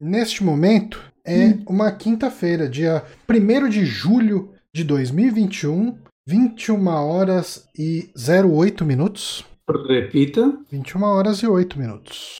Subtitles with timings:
[0.00, 1.64] neste momento é hum.
[1.68, 9.44] uma quinta-feira, dia 1 de julho de 2021, 21 horas e 08 minutos.
[9.88, 10.58] Repita.
[10.70, 12.36] 21 horas e 8 minutos.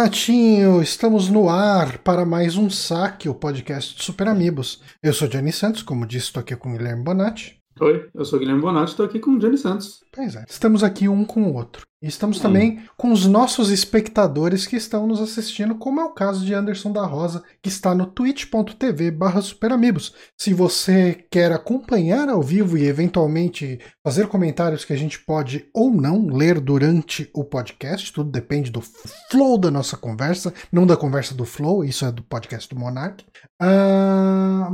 [0.00, 4.80] Sim, Bonatinho, estamos no ar para mais um saque, o podcast Super Amigos.
[5.02, 7.59] Eu sou Johnny Santos, como disse, estou aqui com o Guilherme Bonatti.
[7.78, 10.00] Oi, eu sou Guilherme Bonatti, estou aqui com o Johnny Santos.
[10.12, 11.86] Pois é, estamos aqui um com o outro.
[12.02, 12.42] E estamos hum.
[12.42, 16.92] também com os nossos espectadores que estão nos assistindo, como é o caso de Anderson
[16.92, 20.14] da Rosa, que está no twitch.tv barra superamigos.
[20.36, 25.90] Se você quer acompanhar ao vivo e eventualmente fazer comentários que a gente pode ou
[25.90, 28.82] não ler durante o podcast, tudo depende do
[29.30, 33.24] flow da nossa conversa, não da conversa do flow, isso é do podcast do Monark.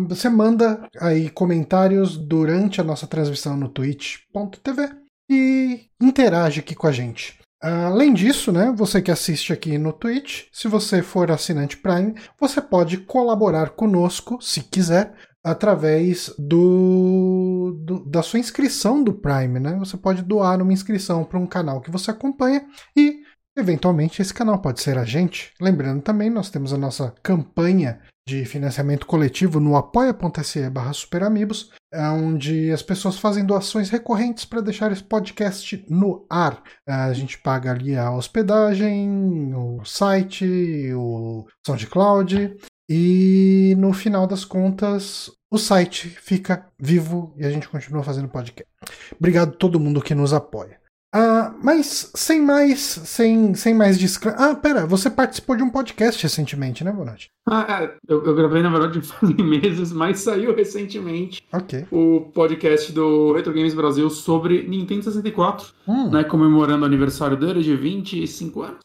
[0.08, 4.90] Você manda aí comentários durante a nossa transmissão no twitch.tv
[5.28, 7.38] e interage aqui com a gente.
[7.60, 12.60] Além disso, né, você que assiste aqui no Twitch, se você for assinante Prime, você
[12.60, 19.76] pode colaborar conosco, se quiser, através do, do, da sua inscrição do Prime, né?
[19.78, 23.20] Você pode doar uma inscrição para um canal que você acompanha e
[23.56, 25.52] eventualmente esse canal pode ser a gente.
[25.60, 32.72] Lembrando também, nós temos a nossa campanha de financiamento coletivo no apoia.se barra superamigos, onde
[32.72, 36.62] as pessoas fazem doações recorrentes para deixar esse podcast no ar.
[36.86, 42.56] A gente paga ali a hospedagem, o site, o SoundCloud
[42.88, 48.70] e no final das contas o site fica vivo e a gente continua fazendo podcast.
[49.18, 50.80] Obrigado a todo mundo que nos apoia.
[51.18, 54.34] Ah, mas sem mais, sem, sem mais discre...
[54.36, 57.30] Ah, pera, você participou de um podcast recentemente, né, Bonatti?
[57.48, 61.86] Ah, é, eu, eu, gravei na verdade faz meses, mas saiu recentemente Ok.
[61.90, 66.10] o podcast do Retro Games Brasil sobre Nintendo 64, hum.
[66.10, 68.78] né, comemorando o aniversário dele de 25 anos.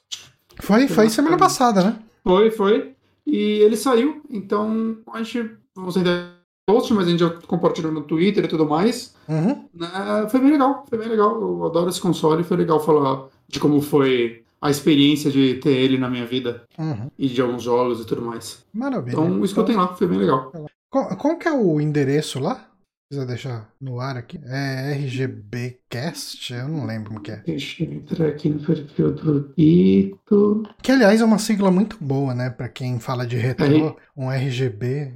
[0.62, 2.00] Foi, foi semana passada, né?
[2.24, 2.94] Foi, foi.
[3.28, 6.00] E ele saiu, então a gente, você
[6.66, 9.16] post, mas a gente já compartilhou no Twitter e tudo mais.
[9.28, 9.68] Uhum.
[9.74, 11.42] Né, foi bem legal, foi bem legal.
[11.42, 15.98] Eu adoro esse console, foi legal falar de como foi a experiência de ter ele
[15.98, 17.10] na minha vida uhum.
[17.18, 18.64] e de alguns jogos e tudo mais.
[18.74, 19.14] Maravilha.
[19.14, 20.52] Então escutem lá, foi bem legal.
[20.90, 22.68] Qual, qual que é o endereço lá?
[23.10, 24.40] Precisa deixar no ar aqui?
[24.46, 26.54] É RGBcast?
[26.54, 27.38] Eu não lembro como que é.
[27.46, 30.64] Deixa eu entrar aqui no perfil do Ito.
[30.82, 32.50] Que, aliás, é uma sigla muito boa, né?
[32.50, 33.96] Pra quem fala de retro, é.
[34.16, 35.12] um RGB.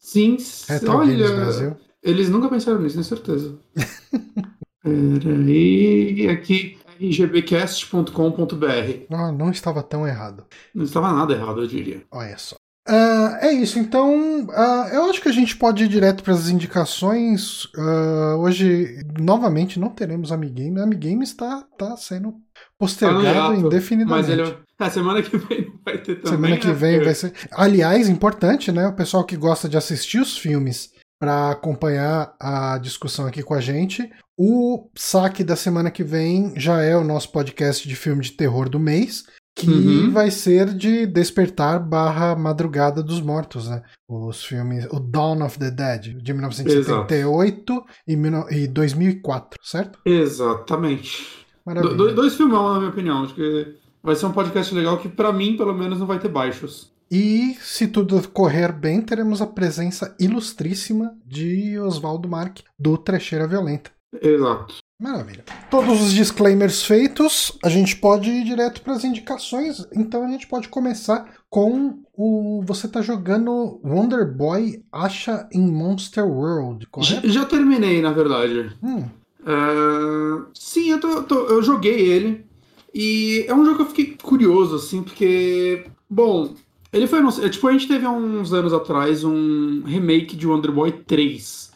[0.00, 1.76] Sim, Retro olha, Brasil.
[2.02, 3.58] eles nunca pensaram nisso, tenho certeza.
[4.82, 9.06] Peraí, aqui rgbcast.com.br.
[9.10, 10.46] Não, não estava tão errado.
[10.74, 12.02] Não estava nada errado, eu diria.
[12.10, 12.56] Olha só.
[12.88, 16.48] Uh, é isso, então uh, eu acho que a gente pode ir direto para as
[16.48, 17.66] indicações.
[17.76, 20.80] Uh, hoje, novamente, não teremos Amigame.
[20.80, 22.34] Amigame está tá sendo
[22.80, 24.28] postergado indefinidamente.
[24.28, 26.30] Mas ele, a é, semana que vem vai ter também.
[26.30, 26.72] Semana que né?
[26.72, 27.34] vem vai ser.
[27.52, 28.88] Aliás, importante, né?
[28.88, 30.90] O pessoal que gosta de assistir os filmes
[31.20, 34.10] para acompanhar a discussão aqui com a gente.
[34.38, 38.70] O saque da semana que vem já é o nosso podcast de filme de terror
[38.70, 39.24] do mês,
[39.54, 40.10] que uhum.
[40.10, 43.82] vai ser de Despertar barra Madrugada dos Mortos, né?
[44.08, 49.98] Os filmes, o Dawn of the Dead, de 1978 e 2004, certo?
[50.06, 51.40] Exatamente.
[51.64, 51.94] Maravilha.
[51.94, 53.24] Do, dois filmão, na minha opinião.
[53.24, 56.28] Acho que vai ser um podcast legal que, para mim, pelo menos, não vai ter
[56.28, 56.90] baixos.
[57.10, 63.90] E, se tudo correr bem, teremos a presença ilustríssima de Oswaldo Mark, do Trecheira Violenta.
[64.22, 64.76] Exato.
[65.00, 65.42] Maravilha.
[65.70, 69.86] Todos os disclaimers feitos, a gente pode ir direto para as indicações.
[69.96, 72.62] Então a gente pode começar com o.
[72.66, 77.26] Você tá jogando Wonder Boy Acha in Monster World, correto?
[77.26, 78.76] Já, já terminei, na verdade.
[78.82, 79.08] Hum.
[79.42, 82.44] Uh, sim, eu, tô, tô, eu joguei ele.
[82.92, 85.84] E é um jogo que eu fiquei curioso, assim, porque.
[86.08, 86.54] Bom,
[86.92, 87.20] ele foi.
[87.50, 91.70] Tipo, a gente teve há uns anos atrás um remake de Wonder Boy 3.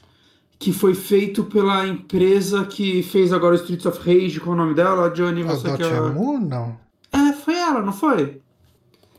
[0.59, 4.41] Que foi feito pela empresa que fez agora Streets of Rage.
[4.41, 5.11] Qual é o nome dela?
[5.11, 6.01] Johnny, você a que é...
[6.41, 6.79] não?
[7.13, 8.41] É, foi ela, não foi?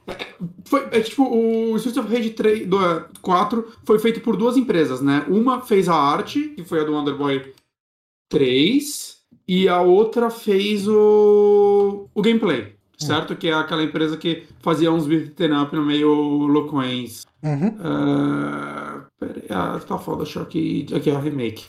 [0.08, 0.28] É,
[0.66, 2.78] foi, é tipo, o Streets of Rage 3, do,
[3.22, 5.26] 4 foi feito por duas empresas, né?
[5.28, 7.54] Uma fez a arte, que foi a do Wonder Boy
[8.30, 9.18] 3,
[9.48, 13.36] e a outra fez o, o gameplay, certo?
[13.36, 16.10] Que é aquela empresa que fazia uns beat'em up no meio
[16.48, 17.26] loucões.
[17.44, 17.68] Uhum.
[17.68, 21.66] Uh, pera aí, ah, tá foda, achou aqui, aqui é a remake.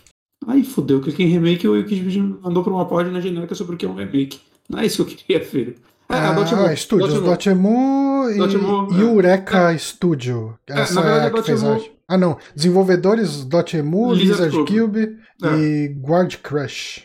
[0.46, 3.74] Aí fudeu, cliquei em remake e o Wikipedia me mandou pra uma página genérica sobre
[3.74, 4.40] o que é um remake.
[4.68, 5.76] Não é isso que eu queria ver.
[6.08, 6.70] É, a Ah, Dotemu.
[6.72, 7.30] Estúdios, Dotemu.
[7.30, 9.02] Dotemu e, Dotemu, e é.
[9.02, 10.54] Eureka Studio.
[10.66, 11.95] Essa na verdade, é a que Dotemu-.
[12.08, 12.38] Ah, não.
[12.54, 15.56] Desenvolvedores Dotemu, Lizard Lizard Cube É.
[15.58, 17.04] e Guard Crush.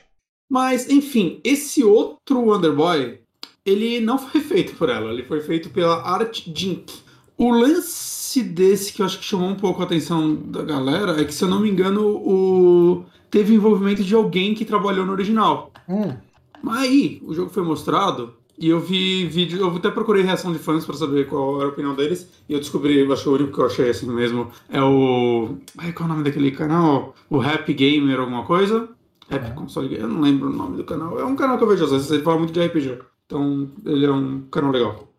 [0.49, 3.19] Mas, enfim, esse outro Wonder Boy,
[3.65, 6.93] ele não foi feito por ela, ele foi feito pela Art Jink.
[7.37, 11.25] O lance desse que eu acho que chamou um pouco a atenção da galera é
[11.25, 13.05] que, se eu não me engano, o...
[13.31, 15.71] teve envolvimento de alguém que trabalhou no original.
[15.89, 16.15] Hum.
[16.61, 20.59] Mas aí, o jogo foi mostrado e eu vi vídeo, eu até procurei reação de
[20.59, 23.33] fãs pra saber qual era a opinião deles e eu descobri, eu acho que o
[23.33, 25.57] único que eu achei assim mesmo é o.
[25.79, 27.15] Ai, qual é o nome daquele canal?
[27.27, 28.87] O Happy Gamer, alguma coisa?
[29.31, 31.19] Happy Console Gamer, eu não lembro o nome do canal.
[31.19, 32.99] É um canal que eu vejo às vezes, ele fala muito de RPG.
[33.25, 35.11] Então, ele é um canal legal.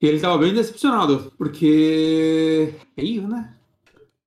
[0.00, 2.74] E ele tava bem decepcionado, porque.
[2.96, 3.54] É feio, né?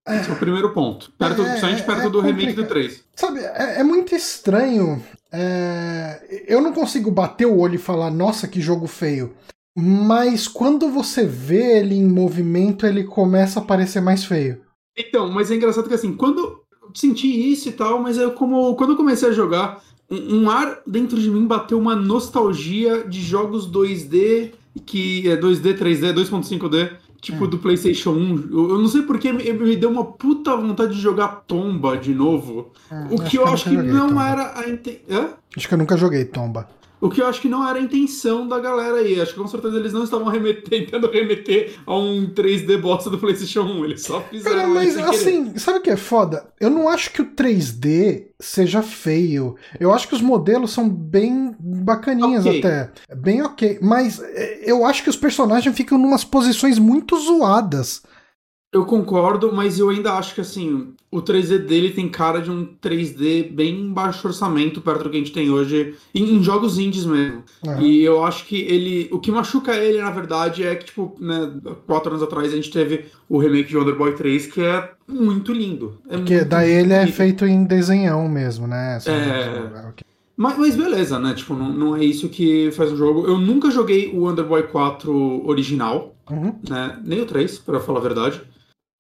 [0.08, 1.12] Esse é o primeiro ponto.
[1.18, 3.04] Perto, É, principalmente perto é do remake do 3.
[3.16, 5.04] Sabe, é, é muito estranho.
[5.32, 9.34] é, Eu não consigo bater o olho e falar, nossa, que jogo feio.
[9.78, 14.62] Mas quando você vê ele em movimento, ele começa a parecer mais feio.
[14.98, 18.76] Então, mas é engraçado que assim, quando eu senti isso e tal, mas eu como
[18.76, 23.22] quando eu comecei a jogar, um, um ar dentro de mim bateu uma nostalgia de
[23.22, 24.54] jogos 2D
[24.86, 27.48] que é 2D, 3D, 2.5D, tipo Hum.
[27.50, 28.50] do PlayStation 1.
[28.52, 32.14] Eu, eu não sei porque me, me deu uma puta vontade de jogar Tomba de
[32.14, 32.72] novo.
[32.92, 34.28] Hum, o que eu acho que não Tomba.
[34.30, 35.30] era a intenção.
[35.56, 36.68] Acho que eu nunca joguei Tomba.
[37.00, 39.22] O que eu acho que não era a intenção da galera aí.
[39.22, 43.20] Acho que com certeza eles não estavam remeter, tentando remeter a um 3D bosta do
[43.20, 43.86] PlayStation 1.
[43.86, 45.16] Eles só fizeram Cara, mas sem querer.
[45.16, 46.48] assim, sabe o que é foda?
[46.60, 49.56] Eu não acho que o 3D seja feio.
[49.80, 52.60] Eu acho que os modelos são bem bacaninhas Ok.
[52.60, 52.92] até.
[53.16, 53.78] Bem ok.
[53.82, 58.02] Mas é, eu acho que os personagens ficam numas posições muito zoadas.
[58.72, 62.66] Eu concordo, mas eu ainda acho que assim, o 3D dele tem cara de um
[62.82, 67.06] 3D bem baixo orçamento perto do que a gente tem hoje em, em jogos indies
[67.06, 67.44] mesmo.
[67.66, 67.82] Aham.
[67.82, 69.08] E eu acho que ele.
[69.12, 71.50] O que machuca ele, na verdade, é que, tipo, né,
[71.86, 75.54] quatro anos atrás a gente teve o remake de Wonder Boy 3, que é muito
[75.54, 75.98] lindo.
[76.10, 79.00] É Porque muito, daí muito ele é feito em desenhão mesmo, né?
[79.00, 79.88] Só- É.
[79.90, 80.06] ok.
[80.36, 81.34] Mas, mas beleza, né?
[81.34, 83.26] Tipo, não, não é isso que faz o jogo.
[83.26, 86.14] Eu nunca joguei o Wonder Boy 4 original.
[86.30, 86.54] Uhum.
[86.70, 87.00] né?
[87.06, 88.42] Nem o 3, pra falar a verdade.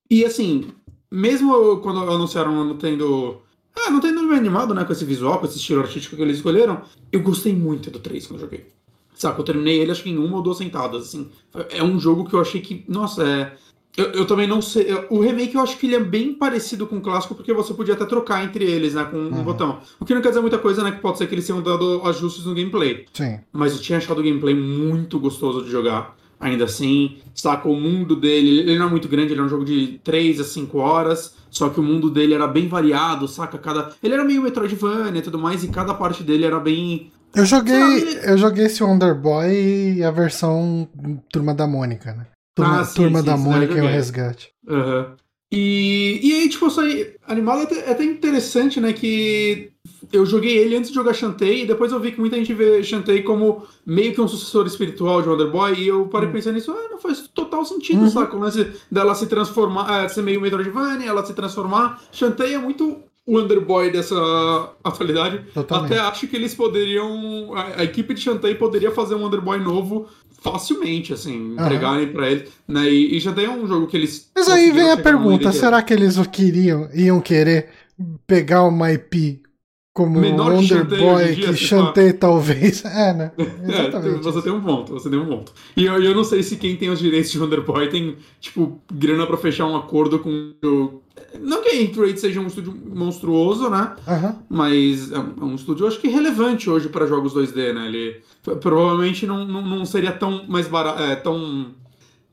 [0.09, 0.65] E assim,
[1.11, 3.41] mesmo quando anunciaram a Nintendo.
[3.75, 4.83] Ah, não Nintendo bem animado, né?
[4.83, 6.81] Com esse visual, com esse estilo artístico que eles escolheram,
[7.11, 8.65] eu gostei muito do 3 quando eu joguei.
[9.13, 11.29] Saca, eu terminei ele acho que em uma ou duas sentadas, assim.
[11.69, 12.83] É um jogo que eu achei que.
[12.87, 13.53] Nossa, é.
[13.95, 14.87] Eu, eu também não sei.
[15.09, 17.95] O remake eu acho que ele é bem parecido com o clássico, porque você podia
[17.95, 19.03] até trocar entre eles, né?
[19.05, 19.43] Com um Uhum.
[19.43, 19.79] botão.
[19.99, 20.91] O que não quer dizer muita coisa, né?
[20.91, 23.39] Que pode ser que eles tenham dado ajustes no gameplay Sim.
[23.51, 26.15] mas eu tinha achado o gameplay muito gostoso de jogar.
[26.39, 29.65] Ainda assim, saca, o mundo dele, ele não é muito grande, ele é um jogo
[29.65, 33.57] de 3 a 5 horas, só que o mundo dele era bem variado, saca?
[33.57, 33.91] Cada...
[34.03, 37.11] Ele era meio Metroidvania e tudo mais, e cada parte dele era bem.
[37.35, 40.87] Eu joguei, lá, ele- eu joguei esse Wonder Boy e a versão
[41.31, 42.27] Turma da Mônica, né?
[42.55, 43.87] Turma, Ah, sim, Turma sim, da eu Mônica e o.
[43.87, 44.49] Resgate.
[44.67, 45.15] Aham.
[45.51, 47.59] E, e aí, tipo, eu saí animado.
[47.61, 48.91] É até, é até interessante, né?
[48.93, 49.71] Que
[50.11, 52.83] eu joguei ele antes de jogar Shantae, e depois eu vi que muita gente vê
[52.83, 56.71] Shantae como meio que um sucessor espiritual de Wonder Boy, e eu parei pensando nisso,
[56.71, 58.09] ah, não faz total sentido, Uhum.
[58.09, 58.35] saca?
[58.35, 62.01] O lance dela se transformar, é, ser meio Metroidvania, ela se transformar.
[62.11, 64.15] Shantae é muito Wonder Boy dessa
[64.83, 65.45] atualidade.
[65.53, 65.93] Totalmente.
[65.93, 67.53] Até acho que eles poderiam.
[67.55, 70.07] A, a equipe de Shantae poderia fazer um Wonder Boy novo
[70.39, 72.47] facilmente, assim, entregarem pra ele.
[72.67, 72.89] Né?
[72.89, 74.29] E, e Shantae é um jogo que eles.
[74.35, 77.69] Mas aí vem a pergunta: será que eles queriam, iam querer
[78.25, 79.41] pegar uma IP
[79.97, 82.83] como Menor que Wonder Shantae Boy, dia, que se Shantae talvez.
[82.85, 83.31] É, né?
[83.67, 84.23] É, Exatamente.
[84.23, 85.51] você tem um ponto, você tem um ponto.
[85.75, 88.79] E eu, eu não sei se quem tem os direitos de Wonder Boy tem, tipo,
[88.93, 91.01] grana pra fechar um acordo com o.
[91.39, 93.95] Não que a Intrade seja um estúdio monstruoso, né?
[94.47, 97.87] Mas é um, é estúdio, acho que relevante hoje para jogos 2D, né?
[97.87, 98.21] Ele
[98.55, 101.01] provavelmente não, não, não seria tão mais barato.
[101.03, 101.71] É, tão.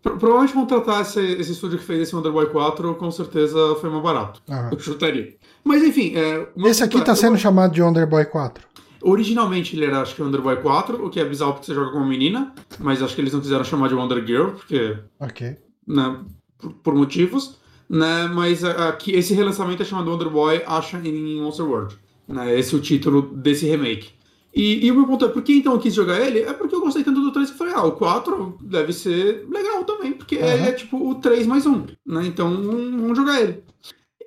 [0.02, 3.74] pro- Provavelmente vão tratar esse, esse estúdio que fez esse Wonder Boy 4, com certeza
[3.80, 4.40] foi mais barato.
[4.48, 4.70] aham.
[4.72, 5.34] Eu chutaria.
[5.64, 6.12] Mas enfim.
[6.14, 8.64] É, Esse aqui ponto tá é, sendo eu- chamado de Wonder Boy 4.
[9.06, 11.90] Originalmente ele era, acho que, Wonder Boy 4, o que é bizarro porque você joga
[11.90, 15.56] com uma menina, mas acho que eles não quiseram chamar de Wonder Girl, porque, Ok.
[15.86, 16.16] né,
[16.56, 21.66] por, por motivos, né, mas aqui, esse relançamento é chamado Wonder Boy Asha in Monster
[21.68, 24.12] World, né, esse é o título desse remake.
[24.54, 26.40] E, e o meu ponto é, por que então eu quis jogar ele?
[26.40, 29.46] É porque eu gostei tanto do 3 que eu falei, ah, o 4 deve ser
[29.50, 30.52] legal também, porque Aham.
[30.52, 33.64] ele é tipo o 3 mais 1, né, então vamos jogar ele.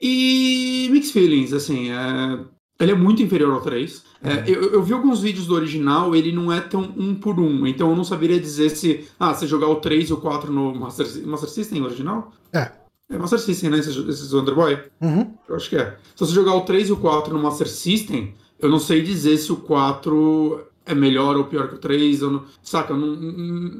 [0.01, 2.39] E Mixed Feelings, assim, é...
[2.79, 4.03] Ele é muito inferior ao 3.
[4.21, 4.43] É, uhum.
[4.45, 7.89] eu, eu, vi alguns vídeos do original, ele não é tão um por um, então
[7.89, 9.07] eu não saberia dizer se.
[9.19, 12.31] Ah, se jogar o 3 e o 4 no Master, Master System original?
[12.53, 12.71] É.
[13.09, 13.79] É Master System, né?
[13.79, 14.77] Esses, esses Wonderboy?
[15.01, 15.33] Uhum.
[15.47, 15.97] Eu acho que é.
[16.15, 19.37] Se você jogar o 3 e o 4 no Master System, eu não sei dizer
[19.37, 22.21] se o 4 é melhor ou pior que o 3.
[22.21, 22.93] Eu não, saca?
[22.93, 23.15] Eu não,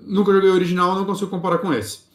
[0.06, 2.08] nunca joguei o original, não consigo comparar com esse.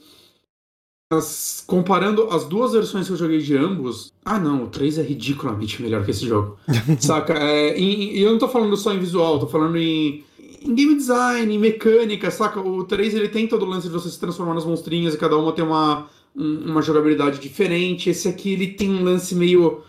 [1.13, 5.03] Mas, comparando as duas versões que eu joguei de ambos, ah não, o 3 é
[5.03, 6.57] ridiculamente melhor que esse jogo.
[7.01, 7.35] saca?
[7.35, 10.25] É, e, eu não tô falando só em visual, tô falando em,
[10.63, 12.61] em game design, em mecânica, saca?
[12.61, 15.37] O 3 ele tem todo o lance de você se transformar nas monstrinhas e cada
[15.37, 18.09] uma tem uma, uma jogabilidade diferente.
[18.09, 19.83] Esse aqui ele tem um lance meio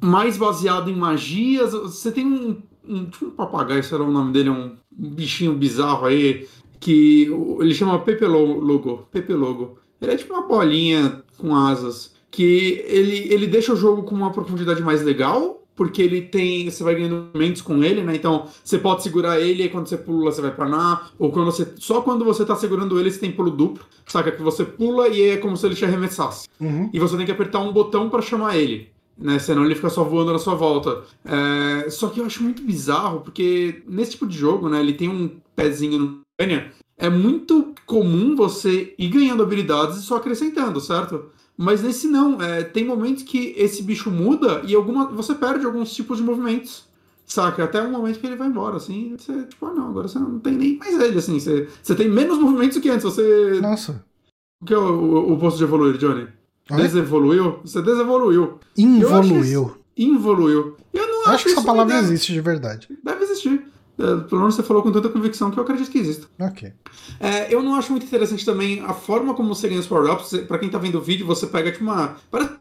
[0.00, 1.72] mais baseado em magias.
[1.72, 6.46] Você tem um, um tipo um papagaio, será o nome dele, um bichinho bizarro aí
[6.80, 7.28] que
[7.60, 9.08] ele chama Pepe Logo.
[9.10, 12.16] Pepe Logo ele é tipo uma bolinha com asas.
[12.30, 16.70] Que ele, ele deixa o jogo com uma profundidade mais legal, porque ele tem.
[16.70, 18.14] Você vai ganhando momentos com ele, né?
[18.14, 21.10] Então você pode segurar ele e quando você pula, você vai planar.
[21.18, 21.66] Ou quando você.
[21.78, 23.84] Só quando você tá segurando ele, você tem pulo duplo.
[24.06, 24.30] Saca?
[24.30, 26.48] Que você pula e é como se ele te arremessasse.
[26.60, 26.90] Uhum.
[26.92, 28.90] E você tem que apertar um botão para chamar ele.
[29.18, 31.02] Né, senão ele fica só voando na sua volta.
[31.24, 35.08] É, só que eu acho muito bizarro, porque nesse tipo de jogo, né, ele tem
[35.08, 36.20] um pezinho no
[36.96, 41.26] é muito comum você ir ganhando habilidades e só acrescentando, certo?
[41.56, 45.92] Mas nesse não, é, tem momentos que esse bicho muda e alguma, você perde alguns
[45.92, 46.86] tipos de movimentos.
[47.24, 47.64] Saca?
[47.64, 50.38] Até um momento que ele vai embora, assim, você, tipo, ah, não, agora você não
[50.38, 53.60] tem nem mais ele, assim, você, você tem menos movimentos do que antes, você...
[53.60, 54.02] Nossa.
[54.60, 56.26] O que é o, o, posto de evoluir, Johnny?
[56.76, 57.60] Desevoluiu?
[57.64, 58.58] Você desevoluiu.
[58.76, 59.76] Involuiu.
[59.96, 60.76] Involuiu.
[60.92, 62.88] Eu não acho, acho que essa palavra existe de verdade.
[63.02, 63.66] Deve existir.
[63.98, 66.28] É, pelo menos você falou com tanta convicção que eu acredito que exista.
[66.38, 66.72] Ok.
[67.18, 70.30] É, eu não acho muito interessante também a forma como você ganha os power-ups.
[70.46, 72.16] Pra quem tá vendo o vídeo, você pega tipo uma.
[72.30, 72.52] Parece.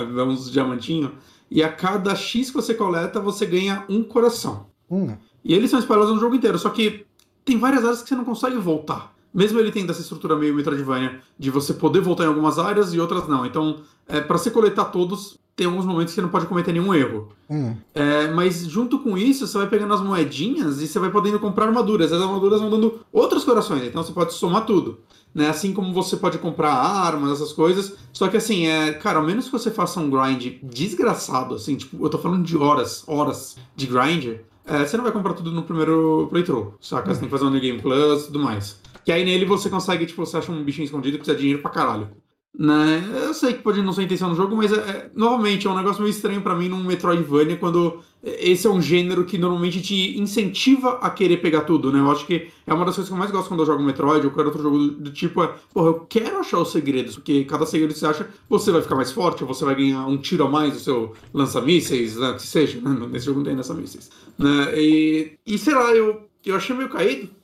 [0.00, 1.12] Vamos diamantinho.
[1.48, 4.66] E a cada X que você coleta, você ganha um coração.
[4.90, 5.16] Hum.
[5.44, 6.58] E eles são espalhados no jogo inteiro.
[6.58, 7.06] Só que
[7.44, 9.14] tem várias áreas que você não consegue voltar.
[9.36, 12.98] Mesmo ele tendo essa estrutura meio Metroidvania de você poder voltar em algumas áreas e
[12.98, 13.44] outras não.
[13.44, 16.94] Então, é, para você coletar todos, tem alguns momentos que você não pode cometer nenhum
[16.94, 17.28] erro.
[17.50, 17.76] Hum.
[17.94, 21.66] É, mas junto com isso, você vai pegando as moedinhas e você vai podendo comprar
[21.66, 22.14] armaduras.
[22.14, 25.00] As armaduras vão dando outros corações, então você pode somar tudo.
[25.34, 25.50] Né?
[25.50, 27.92] Assim como você pode comprar armas, essas coisas.
[28.14, 32.02] Só que assim, é, cara, ao menos que você faça um grind desgraçado, assim, tipo,
[32.02, 35.62] eu tô falando de horas, horas de grind, é, você não vai comprar tudo no
[35.62, 37.14] primeiro playthrough, saca?
[37.14, 38.80] Você tem que fazer um New Game Plus e tudo mais.
[39.06, 41.62] Que aí nele você consegue, tipo, você acha um bichinho escondido e precisa de dinheiro
[41.62, 42.10] pra caralho.
[42.58, 43.04] Né?
[43.22, 45.76] Eu sei que pode não ser a intenção do jogo, mas é, é é um
[45.76, 50.18] negócio meio estranho para mim num Metroidvania quando esse é um gênero que normalmente te
[50.18, 52.00] incentiva a querer pegar tudo, né?
[52.00, 54.26] Eu acho que é uma das coisas que eu mais gosto quando eu jogo Metroid
[54.26, 57.44] ou qualquer outro jogo do, do, tipo é, porra, eu quero achar os segredos, porque
[57.44, 60.44] cada segredo que você acha, você vai ficar mais forte, você vai ganhar um tiro
[60.44, 62.32] a mais do seu lança-mísseis, né?
[62.32, 63.06] Que seja, né?
[63.08, 64.10] Nesse jogo não tem lança-mísseis.
[64.36, 64.72] Né?
[64.76, 67.35] E, e sei lá, eu, eu achei meio caído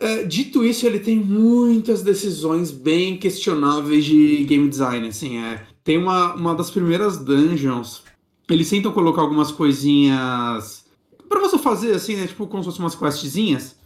[0.00, 5.08] é, dito isso, ele tem muitas decisões bem questionáveis de game design.
[5.08, 8.02] Assim, é, tem uma, uma das primeiras dungeons.
[8.48, 10.84] Eles tentam colocar algumas coisinhas
[11.28, 12.26] para você fazer, assim, né?
[12.26, 13.76] Tipo, como se fossem umas questzinhas.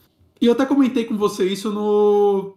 [0.40, 2.56] E eu até comentei com você isso no.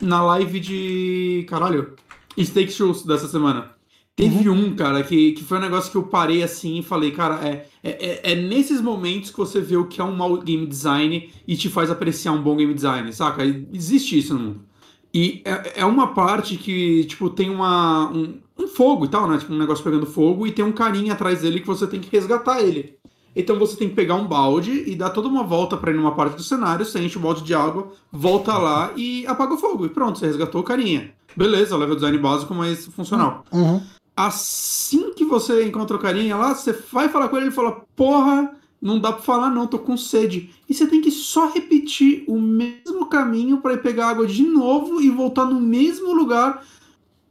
[0.00, 1.46] Na live de.
[1.48, 1.94] Caralho.
[2.38, 3.75] Steak Shows dessa semana.
[4.16, 4.68] Teve uhum.
[4.68, 7.66] um, cara, que, que foi um negócio que eu parei assim e falei, cara, é,
[7.82, 11.30] é, é, é, nesses momentos que você vê o que é um mau game design
[11.46, 13.44] e te faz apreciar um bom game design, saca?
[13.44, 14.64] Existe isso no mundo.
[15.12, 19.36] E é, é uma parte que, tipo, tem uma, um, um fogo e tal, né?
[19.36, 22.10] Tipo, um negócio pegando fogo e tem um carinha atrás dele que você tem que
[22.10, 22.96] resgatar ele.
[23.34, 26.14] Então você tem que pegar um balde e dar toda uma volta para ir numa
[26.14, 29.84] parte do cenário, você enche o balde de água, volta lá e apaga o fogo.
[29.84, 31.12] E pronto, você resgatou o carinha.
[31.36, 33.44] Beleza, level design básico, mas funcional.
[33.52, 33.82] Uhum
[34.16, 38.50] assim que você encontra o carinha lá, você vai falar com ele, ele fala: Porra,
[38.80, 40.50] não dá pra falar não, tô com sede.
[40.68, 45.00] E você tem que só repetir o mesmo caminho para ir pegar água de novo
[45.00, 46.64] e voltar no mesmo lugar.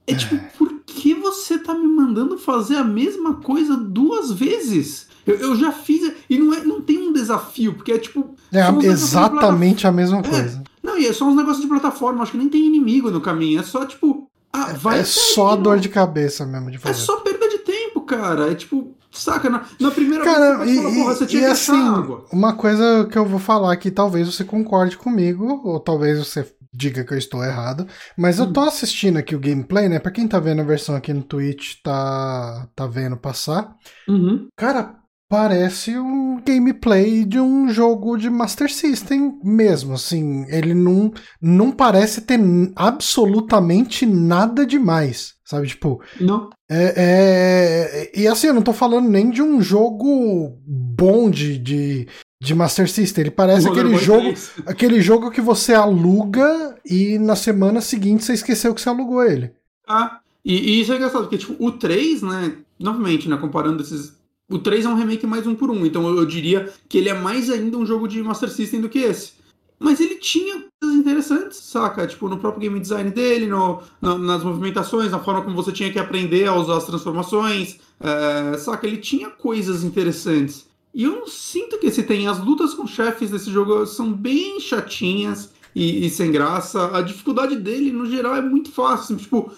[0.08, 5.08] É, é tipo, por que você tá me mandando fazer a mesma coisa duas vezes?
[5.26, 6.14] Eu, eu já fiz.
[6.30, 8.36] E não, é, não tem um desafio, porque é tipo.
[8.52, 10.64] É exatamente a mesma coisa.
[10.64, 13.22] É, não, e é só uns negócios de plataforma, acho que nem tem inimigo no
[13.22, 13.60] caminho.
[13.60, 17.02] É só, tipo, ah, vai é só dor de cabeça mesmo de é fazer.
[17.02, 18.52] É só perda de tempo, cara.
[18.52, 19.50] É tipo, saca?
[19.50, 22.26] Na, na primeira cara, vez você e, fala, porra, você tinha e que assim, água.
[22.32, 27.04] Uma coisa que eu vou falar que talvez você concorde comigo, ou talvez você diga
[27.04, 28.44] que eu estou errado, mas hum.
[28.44, 30.00] eu tô assistindo aqui o gameplay, né?
[30.00, 33.76] Pra quem tá vendo a versão aqui no Twitch, tá, tá vendo passar.
[34.08, 34.48] Uhum.
[34.56, 34.96] Cara,
[35.28, 42.22] parece um gameplay de um jogo de Master System mesmo, assim, ele não, não parece
[42.22, 42.40] ter
[42.76, 46.02] absolutamente nada demais, sabe, tipo...
[46.20, 46.50] Não.
[46.70, 52.08] É, é, e assim, eu não tô falando nem de um jogo bom de, de,
[52.42, 54.34] de Master System, ele parece aquele jogo,
[54.66, 59.52] aquele jogo que você aluga e na semana seguinte você esqueceu que você alugou ele.
[59.88, 64.14] Ah, e, e isso é engraçado, porque tipo, o 3, né, novamente, né, comparando esses
[64.50, 67.14] o 3 é um remake mais um por um, então eu, diria que ele é
[67.14, 69.34] mais ainda um jogo de Master System do que esse.
[69.80, 72.08] Mas ele tinha coisas interessantes, saca?
[72.08, 75.92] Tipo, no próprio game design dele, no, no, nas movimentações, na forma como você tinha
[75.92, 78.88] que aprender a usar as transformações, é, saca?
[78.88, 80.68] Ele tinha coisas interessantes.
[80.94, 82.28] E eu não sinto que esse tem.
[82.28, 86.96] As lutas com chefes desse jogo são bem chatinhas e, e sem graça.
[86.96, 89.18] A dificuldade dele, no geral, é muito fácil.
[89.18, 89.52] Tipo,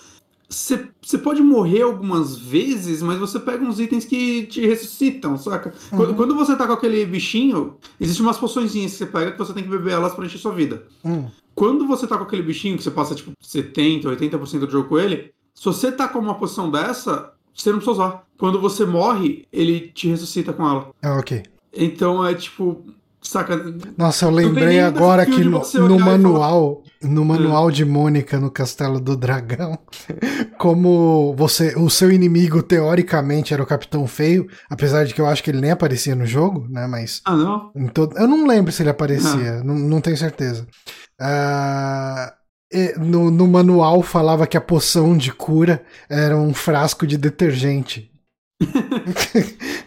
[0.49, 5.73] você pode morrer algumas vezes, mas você pega uns itens que te ressuscitam, saca?
[5.91, 5.97] Uhum.
[5.97, 9.53] Quando, quando, você tá com aquele bichinho, existem umas poçõezinhas que você pega que você
[9.53, 10.83] tem que beber elas pra encher sua vida.
[11.03, 11.29] Uhum.
[11.53, 14.99] Quando você tá com aquele bichinho que você passa tipo 70, 80% do jogo com
[14.99, 18.23] ele, se você tá com uma poção dessa, você não precisa usar.
[18.37, 20.91] Quando você morre, ele te ressuscita com ela.
[21.01, 21.43] Ah, ok.
[21.73, 22.85] Então é tipo,
[23.21, 23.57] Saca?
[23.97, 26.83] Nossa, eu lembrei agora que no, no manual.
[27.01, 29.77] No manual de Mônica no Castelo do Dragão,
[30.57, 35.43] como você, o seu inimigo teoricamente era o Capitão Feio, apesar de que eu acho
[35.43, 36.87] que ele nem aparecia no jogo, né?
[36.87, 37.71] Mas ah não?
[37.93, 40.67] Todo, eu não lembro se ele aparecia, não, não tenho certeza.
[41.21, 42.37] Uh,
[42.99, 48.11] no, no manual falava que a poção de cura era um frasco de detergente.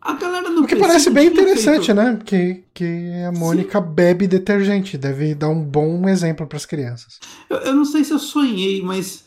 [0.00, 1.94] A galera não O que parece bem interessante, feito...
[1.94, 2.18] né?
[2.24, 3.88] Que, que a Mônica Sim.
[3.88, 4.96] bebe detergente.
[4.96, 7.18] Deve dar um bom exemplo para as crianças.
[7.50, 9.24] Eu, eu, não sei se eu sonhei, mas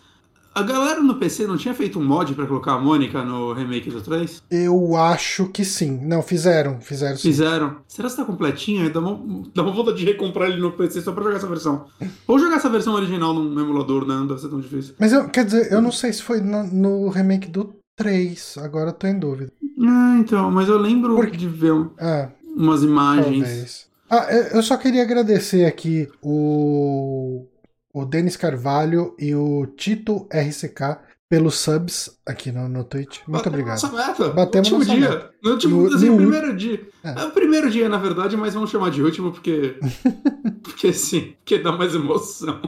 [0.55, 3.91] a galera no PC não tinha feito um mod para colocar a Mônica no remake
[3.91, 4.43] do 3?
[4.49, 5.99] Eu acho que sim.
[6.03, 6.81] Não, fizeram.
[6.81, 7.29] Fizeram sim.
[7.29, 7.77] Fizeram.
[7.87, 8.91] Será que tá completinho?
[8.91, 11.85] Dá uma, dá uma vontade de recomprar ele no PC só pra jogar essa versão.
[12.27, 14.15] Ou jogar essa versão original num emulador, né?
[14.15, 14.95] Não deve ser tão difícil.
[14.99, 18.57] Mas eu, quer dizer, eu não sei se foi no, no remake do 3.
[18.59, 19.51] Agora eu tô em dúvida.
[19.81, 21.37] Ah, então, mas eu lembro Porque...
[21.37, 23.43] de ver é, umas imagens.
[23.43, 23.93] Talvez.
[24.09, 27.47] Ah, eu só queria agradecer aqui o,
[27.93, 30.99] o Denis Carvalho e o Tito RCK
[31.33, 33.21] pelos subs aqui no, no Twitch.
[33.27, 33.81] Muito Batemos obrigado.
[33.81, 34.29] Nossa meta.
[34.29, 35.09] Batemos no último dia.
[35.09, 35.31] Meta.
[35.43, 36.87] No último, no, assim, no primeiro dia.
[37.03, 37.21] É.
[37.21, 37.25] é.
[37.25, 39.79] o primeiro dia, na verdade, mas vamos chamar de último porque.
[40.61, 42.61] porque sim, porque dá mais emoção.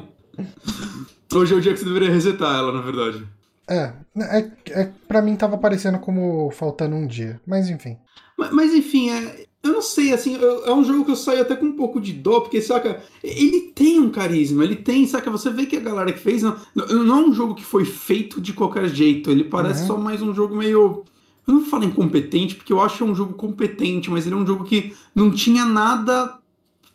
[1.32, 3.24] Hoje é o dia que você deveria resetar ela, na verdade.
[3.68, 7.98] É, é, é para mim tava parecendo como faltando um dia, mas enfim.
[8.38, 11.56] Mas, mas enfim, é, eu não sei, assim, é um jogo que eu saio até
[11.56, 15.50] com um pouco de dó, porque, saca, ele tem um carisma, ele tem, saca, você
[15.50, 18.54] vê que a galera que fez, não, não é um jogo que foi feito de
[18.54, 19.88] qualquer jeito, ele parece uhum.
[19.88, 21.04] só mais um jogo meio...
[21.48, 24.38] Eu não falar incompetente, porque eu acho que é um jogo competente, mas ele é
[24.38, 26.38] um jogo que não tinha nada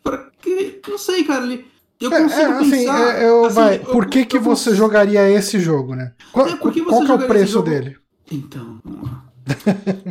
[0.02, 0.80] para que...
[0.88, 1.69] Não sei, cara, ele
[2.00, 3.14] eu é, consigo é, assim, pensar.
[3.14, 6.12] É, eu, assim, vai, por que, que você jogaria esse jogo, né?
[6.32, 7.96] Qual, é, qual que é o preço dele?
[8.30, 8.80] Então,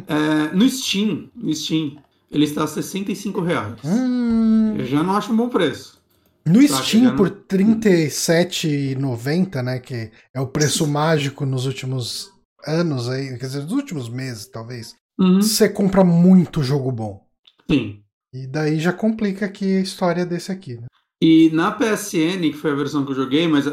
[0.08, 1.98] é, no Steam, no Steam,
[2.32, 3.80] ele está a 65 reais.
[3.84, 4.76] Hum...
[4.78, 5.98] Eu já não acho um bom preço.
[6.46, 7.16] No Steam, não...
[7.16, 9.80] por R$37,90, né?
[9.80, 12.32] Que é o preço mágico nos últimos
[12.66, 14.96] anos aí, quer dizer, nos últimos meses, talvez.
[15.18, 15.42] Uhum.
[15.42, 17.26] Você compra muito jogo bom.
[17.70, 18.02] Sim.
[18.34, 20.88] E daí já complica aqui a história desse aqui, né?
[21.22, 23.68] E na PSN, que foi a versão que eu joguei, mas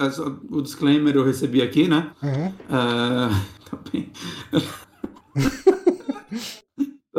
[0.50, 2.10] o disclaimer eu recebi aqui, né?
[2.20, 2.48] Uhum.
[2.48, 3.30] Uh,
[3.70, 4.10] tá bem.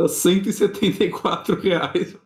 [0.07, 2.17] 174 reais.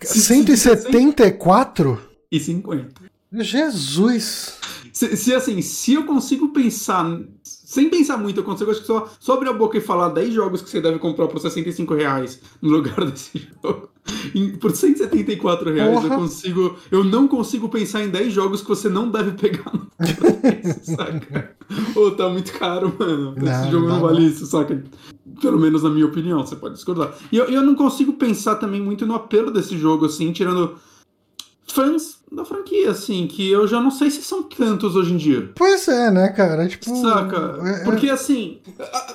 [0.00, 2.00] 174?
[2.30, 3.02] E 50.
[3.32, 4.58] Jesus!
[4.92, 9.10] Se, se, assim, se eu consigo pensar, sem pensar muito, eu consigo acho que só,
[9.20, 12.40] só abrir a boca e falar 10 jogos que você deve comprar por 65 reais
[12.62, 13.90] no lugar desse jogo.
[14.60, 16.14] Por 174 reais Porra.
[16.14, 16.76] eu consigo.
[16.90, 19.88] Eu não consigo pensar em 10 jogos que você não deve pegar no
[20.82, 21.56] saca?
[21.94, 23.34] Ô, tá muito caro, mano.
[23.36, 24.82] Não, Esse jogo não, não vale isso, saca?
[25.40, 27.14] Pelo menos na minha opinião, você pode discordar.
[27.30, 30.76] E eu, eu não consigo pensar também muito no apelo desse jogo, assim, tirando
[31.72, 35.50] fãs da franquia, assim, que eu já não sei se são tantos hoje em dia.
[35.54, 36.66] Pois é, né, cara?
[36.68, 36.94] Tipo.
[36.96, 37.58] Saca?
[37.62, 37.84] É, é...
[37.84, 38.58] Porque assim,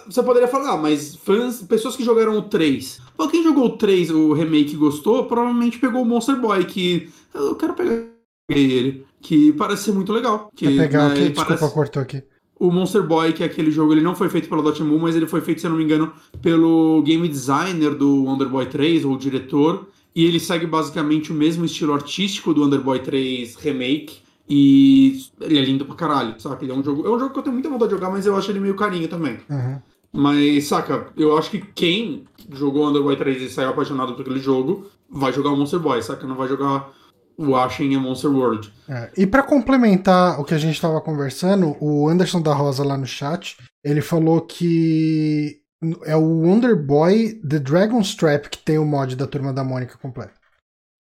[0.06, 3.02] você poderia falar, ah, mas fãs, pessoas que jogaram o 3.
[3.16, 7.56] Pô, quem jogou o 3, o remake gostou, provavelmente pegou o Monster Boy, que eu
[7.56, 8.04] quero pegar
[8.50, 10.50] ele, que parece ser muito legal.
[10.56, 11.30] Que, Quer pegar né, o que?
[11.30, 11.74] Desculpa, parece...
[11.74, 12.24] cortou aqui.
[12.60, 15.28] O Monster Boy, que é aquele jogo, ele não foi feito pela Dotemu, mas ele
[15.28, 19.14] foi feito, se eu não me engano, pelo game designer do Wonder Boy 3, ou
[19.14, 19.88] o diretor.
[20.16, 24.22] E ele segue basicamente o mesmo estilo artístico do Underboy 3 Remake.
[24.48, 26.66] E ele é lindo pra caralho, sabe?
[26.66, 27.08] Ele é um jogo.
[27.08, 28.76] É um jogo que eu tenho muita vontade de jogar, mas eu acho ele meio
[28.76, 29.40] carinho também.
[29.50, 29.80] Uhum.
[30.12, 34.86] Mas, saca, eu acho que quem jogou Underboy 3 e saiu apaixonado por aquele jogo
[35.10, 36.28] vai jogar o Monster Boy, saca?
[36.28, 36.92] Não vai jogar
[37.38, 38.72] o Ashen e Monster World.
[38.88, 42.98] É, e para complementar o que a gente estava conversando, o Anderson da Rosa lá
[42.98, 45.63] no chat, ele falou que
[46.06, 49.98] é o Wonder Boy The Dragon's Trap que tem o mod da Turma da Mônica
[49.98, 50.34] completo.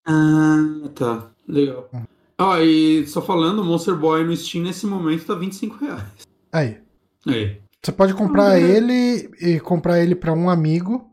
[0.05, 0.59] Ah,
[0.95, 1.31] tá.
[1.47, 1.89] Legal.
[2.37, 6.03] Ah, e só falando, Monster Boy no Steam nesse momento tá 25 reais.
[6.51, 6.77] Aí.
[7.27, 7.61] Aí.
[7.81, 11.09] Você pode comprar ele e comprar ele para um amigo.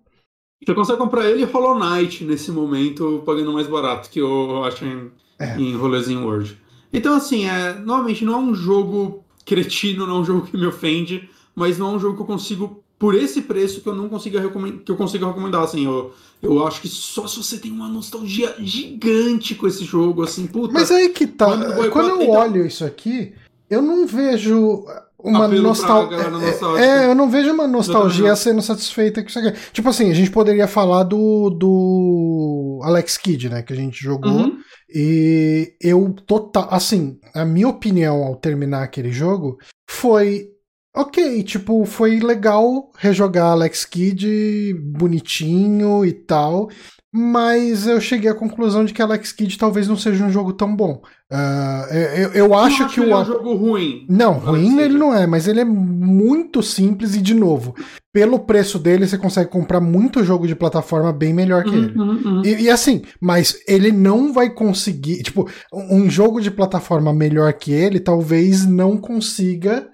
[0.65, 5.11] Você consegue comprar ele Hollow Knight nesse momento, pagando mais barato que eu acho em,
[5.39, 5.57] é.
[5.59, 6.61] em Rolezinho World.
[6.93, 10.67] Então, assim, é, novamente, não é um jogo cretino, não é um jogo que me
[10.67, 14.11] ofende, mas não é um jogo que eu consigo por esse preço que eu não
[14.11, 17.73] consigo recomendar, que eu consigo recomendar, assim, eu, eu acho que só se você tem
[17.73, 20.75] uma nostalgia gigante com esse jogo, assim, puta.
[20.75, 22.35] Mas aí que tá, quando, quando eu então...
[22.35, 23.33] olho isso aqui,
[23.71, 24.85] eu não vejo
[25.19, 26.19] uma nostalgia.
[26.79, 29.59] É, é, eu não vejo uma nostalgia sendo satisfeita com isso aqui.
[29.73, 34.31] Tipo assim, a gente poderia falar do, do Alex Kidd, né, que a gente jogou.
[34.31, 34.59] Uhum.
[34.95, 39.57] E eu total, assim, a minha opinião ao terminar aquele jogo
[39.89, 40.51] foi
[40.95, 46.69] Ok, tipo, foi legal rejogar Alex Kidd bonitinho e tal,
[47.13, 50.75] mas eu cheguei à conclusão de que Alex Kidd talvez não seja um jogo tão
[50.75, 51.03] bom.
[51.31, 53.11] Uh, eu, eu acho que o.
[53.11, 54.05] é um jogo ruim.
[54.09, 57.75] Não, ruim ele não é, mas ele é muito simples e, de novo,
[58.13, 61.99] pelo preço dele, você consegue comprar muito jogo de plataforma bem melhor que uhum, ele.
[61.99, 62.43] Uhum, uhum.
[62.45, 65.23] E, e, assim, mas ele não vai conseguir.
[65.23, 69.89] Tipo, um jogo de plataforma melhor que ele talvez não consiga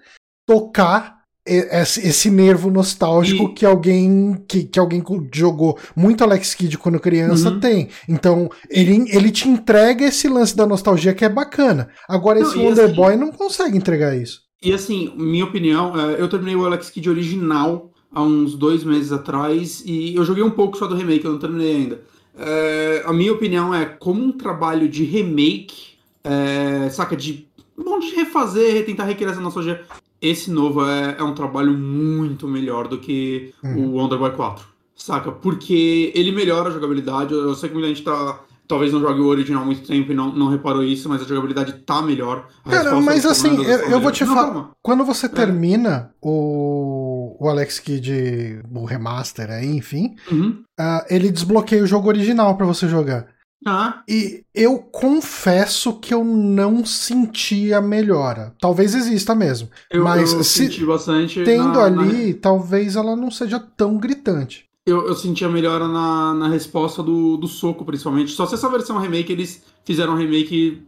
[0.46, 3.54] tocar esse nervo nostálgico e...
[3.54, 7.60] que alguém que, que alguém jogou muito Alex Kidd quando criança uhum.
[7.60, 7.88] tem.
[8.08, 11.88] Então, ele, ele te entrega esse lance da nostalgia que é bacana.
[12.08, 14.40] Agora, não, esse Wonder assim, Boy não consegue entregar isso.
[14.60, 19.12] E assim, minha opinião, é, eu terminei o Alex Kidd original há uns dois meses
[19.12, 22.00] atrás e eu joguei um pouco só do remake, eu não terminei ainda.
[22.38, 28.14] É, a minha opinião é como um trabalho de remake, é, saca, de bom de
[28.14, 29.84] refazer, tentar recriar essa nostalgia
[30.28, 33.86] esse novo é, é um trabalho muito melhor do que uhum.
[33.86, 34.66] o Wonder Boy 4.
[34.94, 35.30] Saca?
[35.30, 37.32] Porque ele melhora a jogabilidade.
[37.32, 38.40] Eu sei que muita gente tá.
[38.66, 41.24] Talvez não jogue o original há muito tempo e não, não reparou isso, mas a
[41.24, 42.48] jogabilidade tá melhor.
[42.68, 44.70] Cara, mas assim, eu, eu vou te falar.
[44.82, 45.28] Quando você é.
[45.28, 50.64] termina o, o Alex Kidd, o remaster aí, enfim, uhum.
[50.80, 53.28] uh, ele desbloqueia o jogo original para você jogar.
[53.64, 54.02] Ah.
[54.08, 58.54] E eu confesso que eu não senti a melhora.
[58.60, 59.68] Talvez exista mesmo.
[59.90, 61.42] Eu, mas eu se senti bastante.
[61.44, 62.38] Tendo na, ali, na...
[62.40, 64.66] talvez ela não seja tão gritante.
[64.86, 68.30] Eu, eu senti a melhora na, na resposta do, do soco, principalmente.
[68.30, 70.82] Só se essa versão remake eles fizeram um remake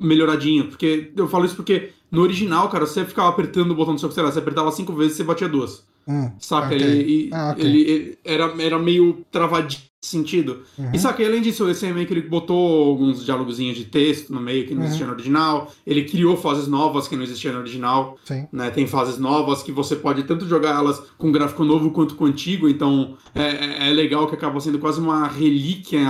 [0.00, 0.68] melhoradinho.
[0.68, 4.14] Porque eu falo isso porque no original, cara, você ficava apertando o botão do soco,
[4.14, 5.84] sei lá, você apertava cinco vezes e você batia duas.
[6.06, 6.66] Hum, Saca?
[6.66, 6.78] Okay.
[6.78, 7.64] Ele, ah, okay.
[7.64, 10.62] ele, ele, era, era meio travadinho sentido.
[10.76, 10.90] Uhum.
[10.92, 14.74] E que além disso, esse remake ele botou alguns diálogozinhos de texto no meio que
[14.74, 14.86] não uhum.
[14.86, 15.72] existia no original.
[15.86, 18.18] Ele criou fases novas que não existiam no original.
[18.52, 18.70] Né?
[18.70, 22.68] Tem fases novas que você pode tanto jogar elas com gráfico novo quanto com antigo.
[22.68, 26.04] Então é, é, é legal que acaba sendo quase uma relíquia.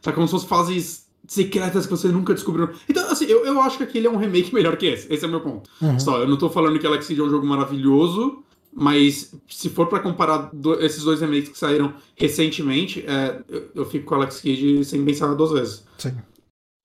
[0.00, 2.70] Tá como se fossem fases secretas que você nunca descobriu.
[2.88, 5.12] Então, assim, eu, eu acho que aquele é um remake melhor que esse.
[5.12, 5.68] Esse é o meu ponto.
[5.80, 5.98] Uhum.
[5.98, 8.43] Só, eu não tô falando que Alex Kidd é um jogo maravilhoso,
[8.74, 13.86] mas se for para comparar do, esses dois remakes que saíram recentemente, é, eu, eu,
[13.86, 15.84] fico com Alex Kidd sem pensar duas vezes.
[15.96, 16.14] Sim.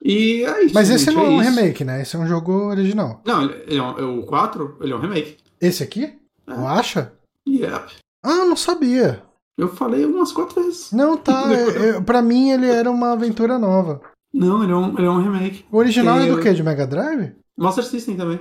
[0.03, 0.73] E é isso.
[0.73, 2.01] Mas gente, esse não é, é um remake, né?
[2.01, 3.21] Esse é um jogo original.
[3.25, 5.37] Não, ele é, um, é o 4, ele é um remake.
[5.59, 6.13] Esse aqui?
[6.47, 6.53] É.
[6.53, 7.11] O Acha?
[7.47, 7.95] Yep.
[8.23, 9.23] Ah, não sabia.
[9.57, 10.91] Eu falei umas quatro vezes.
[10.91, 11.43] Não, tá.
[11.51, 14.01] é, é, pra mim ele era uma aventura nova.
[14.33, 15.65] Não, ele é um, ele é um remake.
[15.71, 16.53] O original Tem, é do quê?
[16.53, 17.33] De Mega Drive?
[17.57, 18.39] Master System também.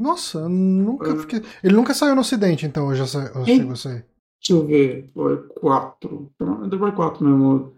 [0.00, 1.42] Nossa, nunca fiquei.
[1.62, 3.30] Ele nunca saiu no ocidente, então eu já sa...
[3.34, 4.06] eu chego a sair.
[4.40, 5.10] Deixa eu ver.
[5.12, 6.32] Foi 4.
[6.64, 7.74] Enterprise 4 mesmo.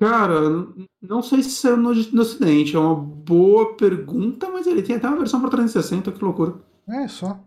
[0.00, 0.40] Cara,
[1.02, 2.74] não sei se saiu no, no ocidente.
[2.74, 6.54] É uma boa pergunta, mas ele tem até uma versão para 360, que loucura.
[6.88, 7.38] É, só.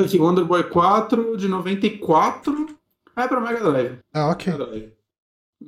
[0.00, 2.78] Aqui, Wonder Boy 4 de 94.
[3.16, 3.98] Ah, é pra Mega Drive.
[4.14, 4.94] Ah, ok.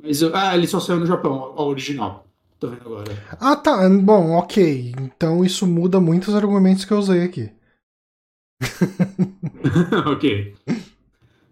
[0.00, 2.24] Mas, ah, ele só saiu no Japão, o original.
[2.62, 3.12] Tô vendo agora.
[3.40, 3.88] Ah, tá.
[3.88, 4.94] Bom, ok.
[5.00, 7.50] Então isso muda muitos argumentos que eu usei aqui.
[10.06, 10.54] ok.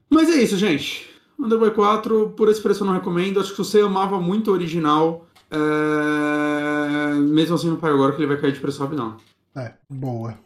[0.08, 1.10] Mas é isso, gente.
[1.36, 3.40] Underboy 4, por esse preço eu não recomendo.
[3.40, 7.14] Acho que você amava muito o original, é...
[7.14, 9.16] mesmo assim não paga agora que ele vai cair de preço não.
[9.56, 10.38] É, boa.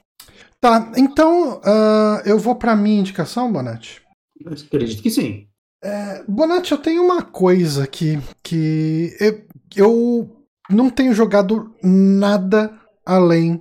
[0.63, 4.01] Tá, então uh, eu vou pra minha indicação, Bonatti?
[4.47, 5.47] Acredito que sim.
[5.83, 9.45] É, Bonatti, eu tenho uma coisa aqui que eu,
[9.77, 10.34] eu
[10.71, 12.73] não tenho jogado nada
[13.05, 13.61] além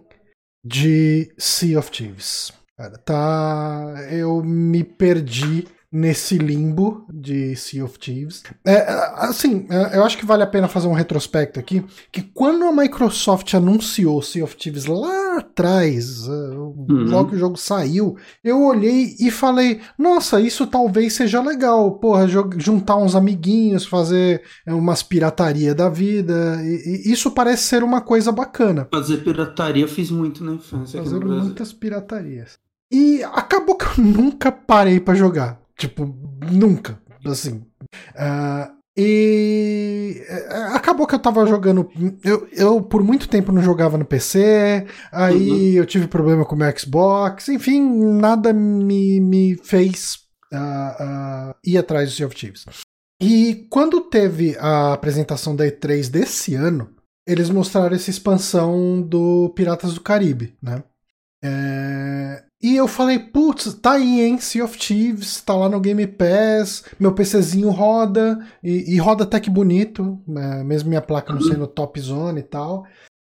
[0.64, 2.52] de Sea of Thieves.
[2.78, 4.08] Cara, tá.
[4.12, 8.42] Eu me perdi nesse limbo de Sea of Thieves.
[8.66, 8.84] É,
[9.18, 12.72] assim, é, eu acho que vale a pena fazer um retrospecto aqui, que quando a
[12.72, 16.86] Microsoft anunciou Sea of Thieves lá atrás, é, uhum.
[16.88, 22.28] logo que o jogo saiu, eu olhei e falei, nossa, isso talvez seja legal, porra,
[22.58, 28.32] juntar uns amiguinhos, fazer umas pirataria da vida, e, e isso parece ser uma coisa
[28.32, 28.88] bacana.
[28.92, 31.04] Fazer pirataria eu fiz muito na infância.
[31.04, 32.58] Fazer muitas piratarias.
[32.92, 35.63] E acabou que eu nunca parei para jogar.
[35.78, 36.06] Tipo,
[36.52, 37.02] nunca.
[37.26, 37.66] Assim.
[38.16, 41.90] Uh, e é, acabou que eu tava jogando.
[42.24, 45.78] Eu, eu por muito tempo não jogava no PC, aí uhum.
[45.78, 47.82] eu tive problema com o meu Xbox, enfim,
[48.20, 50.20] nada me, me fez
[50.54, 52.66] uh, uh, ir atrás do Sea of Thieves.
[53.22, 56.94] E quando teve a apresentação da E3 desse ano,
[57.26, 60.84] eles mostraram essa expansão do Piratas do Caribe, né?
[61.44, 62.44] É...
[62.64, 64.38] E eu falei, putz, tá aí, hein?
[64.38, 69.38] Sea of Thieves, tá lá no Game Pass, meu PCzinho roda, e, e roda até
[69.38, 72.86] que bonito, é, mesmo minha placa não sendo top zone e tal.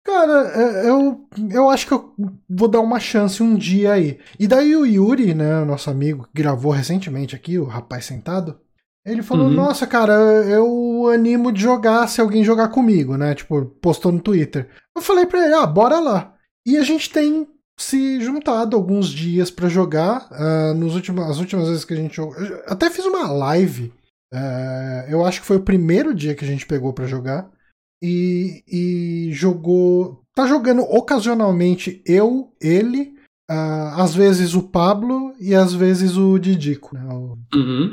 [0.05, 2.13] Cara, é, eu, eu acho que eu
[2.47, 4.19] vou dar uma chance um dia aí.
[4.39, 8.59] E daí o Yuri, né, nosso amigo que gravou recentemente aqui, o rapaz sentado,
[9.03, 9.53] ele falou: uhum.
[9.53, 13.33] Nossa, cara, eu animo de jogar se alguém jogar comigo, né?
[13.33, 14.69] Tipo, postou no Twitter.
[14.95, 16.35] Eu falei pra ele: Ah, bora lá.
[16.65, 17.47] E a gente tem
[17.79, 20.29] se juntado alguns dias para jogar.
[20.31, 22.35] Uh, nos últimos, as últimas vezes que a gente jogou.
[22.65, 23.93] Até fiz uma live.
[24.33, 27.49] Uh, eu acho que foi o primeiro dia que a gente pegou para jogar.
[28.01, 30.21] E, e, jogou.
[30.35, 33.15] Tá jogando ocasionalmente eu, ele,
[33.49, 36.95] uh, às vezes o Pablo e às vezes o Didico.
[36.95, 37.05] Né?
[37.13, 37.91] O, uhum.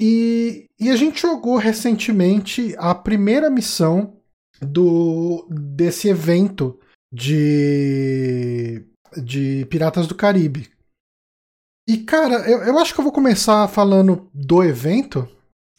[0.00, 4.16] e, e a gente jogou recentemente a primeira missão
[4.60, 6.78] do desse evento
[7.12, 8.84] de,
[9.22, 10.70] de Piratas do Caribe.
[11.86, 15.28] E, cara, eu, eu acho que eu vou começar falando do evento.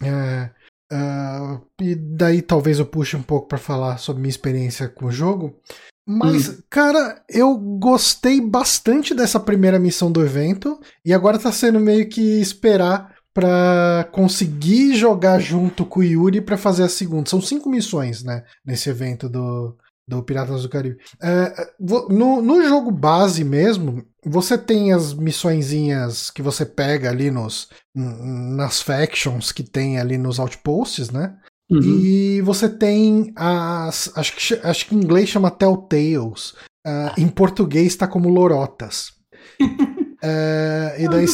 [0.02, 0.52] É,
[0.92, 5.12] uh, e daí talvez eu puxe um pouco para falar sobre minha experiência com o
[5.12, 5.60] jogo.
[6.06, 6.58] Mas, hum.
[6.70, 10.80] cara, eu gostei bastante dessa primeira missão do evento.
[11.06, 16.58] E agora tá sendo meio que esperar para conseguir jogar junto com o Yuri para
[16.58, 17.30] fazer a segunda.
[17.30, 18.44] São cinco missões, né?
[18.64, 19.76] Nesse evento do,
[20.08, 20.98] do Piratas do Caribe.
[21.22, 27.70] É, no, no jogo base mesmo, você tem as missõezinhas que você pega ali nos,
[27.96, 31.36] nas factions que tem ali nos outposts, né?
[31.70, 31.82] Uhum.
[31.82, 34.12] E você tem as.
[34.16, 36.54] Acho que, acho que em inglês chama Telltales.
[36.86, 39.14] Uh, em português está como lorotas.
[39.62, 41.26] uh, e daí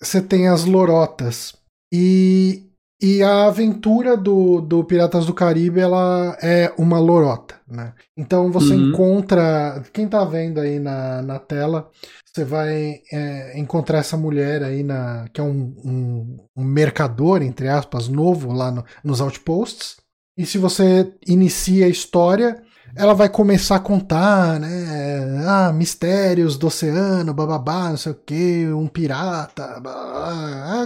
[0.00, 1.54] você tem as lorotas.
[1.92, 7.92] E e a aventura do, do Piratas do Caribe, ela é uma lorota, né?
[8.16, 8.90] Então você uhum.
[8.90, 11.90] encontra, quem tá vendo aí na, na tela,
[12.24, 17.68] você vai é, encontrar essa mulher aí, na, que é um, um, um mercador, entre
[17.68, 19.96] aspas, novo lá no, nos outposts.
[20.36, 22.62] E se você inicia a história,
[22.96, 25.44] ela vai começar a contar, né?
[25.46, 30.84] Ah, mistérios do oceano, bababá, não sei o que, um pirata, babá,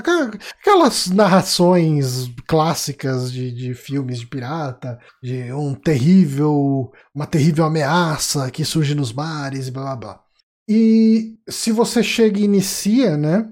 [0.60, 8.64] aquelas narrações clássicas de, de filmes de pirata, de um terrível, uma terrível ameaça que
[8.64, 10.20] surge nos mares blá blá blá.
[10.68, 13.48] E se você chega e inicia, né?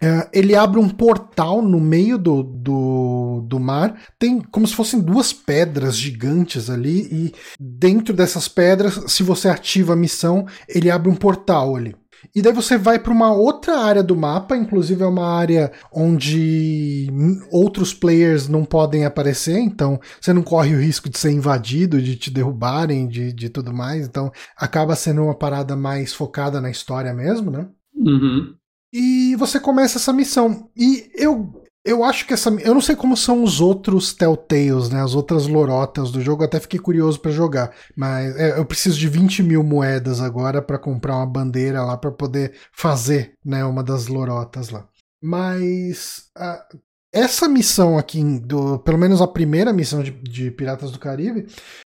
[0.00, 3.98] É, ele abre um portal no meio do, do, do mar.
[4.18, 7.08] Tem como se fossem duas pedras gigantes ali.
[7.10, 11.94] E dentro dessas pedras, se você ativa a missão, ele abre um portal ali.
[12.34, 17.06] E daí você vai para uma outra área do mapa, inclusive é uma área onde
[17.50, 22.16] outros players não podem aparecer, então você não corre o risco de ser invadido, de
[22.16, 24.06] te derrubarem, de, de tudo mais.
[24.06, 27.68] Então acaba sendo uma parada mais focada na história mesmo, né?
[27.94, 28.54] Uhum.
[28.98, 30.70] E você começa essa missão.
[30.74, 32.48] E eu eu acho que essa.
[32.48, 35.02] Eu não sei como são os outros Telltales, né?
[35.02, 36.42] As outras lorotas do jogo.
[36.42, 37.74] Até fiquei curioso para jogar.
[37.94, 42.10] Mas é, eu preciso de 20 mil moedas agora para comprar uma bandeira lá para
[42.10, 43.62] poder fazer, né?
[43.66, 44.88] Uma das lorotas lá.
[45.22, 46.30] Mas.
[46.34, 46.78] Uh,
[47.12, 51.46] essa missão aqui, do, pelo menos a primeira missão de, de Piratas do Caribe,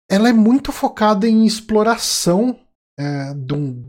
[0.10, 2.60] ela é muito focada em exploração
[2.98, 3.34] é,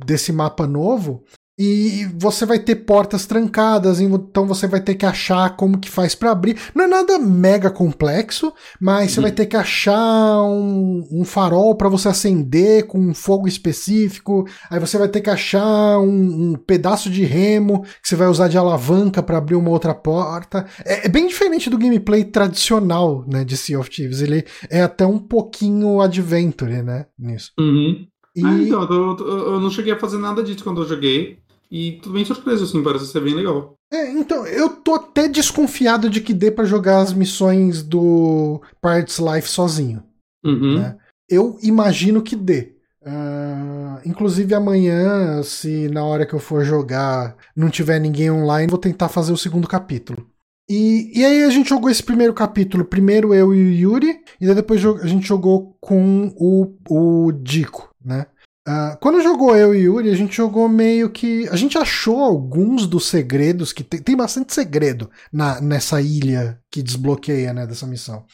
[0.07, 1.25] desse mapa novo
[1.63, 6.15] e você vai ter portas trancadas, então você vai ter que achar como que faz
[6.15, 6.57] para abrir.
[6.75, 11.91] Não é nada mega complexo, mas você vai ter que achar um, um farol para
[11.91, 14.49] você acender com um fogo específico.
[14.71, 18.49] Aí você vai ter que achar um, um pedaço de remo que você vai usar
[18.49, 20.65] de alavanca para abrir uma outra porta.
[20.83, 24.23] É, é, bem diferente do gameplay tradicional, né, de Sea of Thieves.
[24.23, 27.53] Ele é até um pouquinho adventure, né, nisso.
[27.61, 28.07] Uhum.
[28.35, 28.47] E...
[28.47, 31.39] Ah, então, eu, eu, eu, não cheguei a fazer nada disso quando eu joguei.
[31.71, 33.75] E tudo bem surpreso, assim, parece ser bem legal.
[33.93, 39.19] É, então, eu tô até desconfiado de que dê para jogar as missões do Pirates
[39.19, 40.03] Life sozinho.
[40.45, 40.79] Uhum.
[40.79, 40.97] Né?
[41.29, 42.75] Eu imagino que dê.
[43.03, 48.79] Uh, inclusive amanhã, se na hora que eu for jogar não tiver ninguém online, vou
[48.79, 50.27] tentar fazer o segundo capítulo.
[50.69, 54.55] E, e aí a gente jogou esse primeiro capítulo, primeiro eu e o Yuri, e
[54.55, 58.27] depois a gente jogou com o, o Dico, né?
[58.71, 61.49] Uh, quando jogou eu e Yuri, a gente jogou meio que.
[61.49, 66.81] A gente achou alguns dos segredos, que tem, tem bastante segredo na, nessa ilha que
[66.81, 68.25] desbloqueia, né, dessa missão.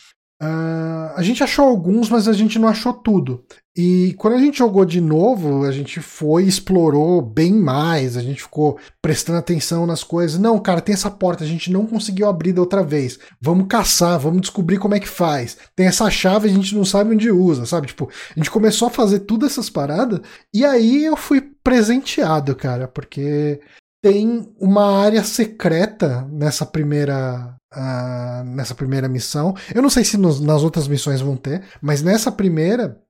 [0.42, 3.42] Uh, a gente achou alguns, mas a gente não achou tudo.
[3.74, 8.42] E quando a gente jogou de novo, a gente foi explorou bem mais, a gente
[8.42, 10.38] ficou prestando atenção nas coisas.
[10.38, 13.18] Não, cara, tem essa porta, a gente não conseguiu abrir da outra vez.
[13.40, 15.56] Vamos caçar, vamos descobrir como é que faz.
[15.74, 17.86] Tem essa chave, a gente não sabe onde usa, sabe?
[17.86, 20.20] Tipo, a gente começou a fazer tudo essas paradas
[20.52, 23.60] e aí eu fui presenteado, cara, porque
[24.06, 29.52] tem uma área secreta nessa primeira uh, nessa primeira missão.
[29.74, 33.02] Eu não sei se nos, nas outras missões vão ter, mas nessa primeira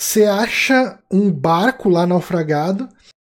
[0.00, 2.88] você é, acha um barco lá naufragado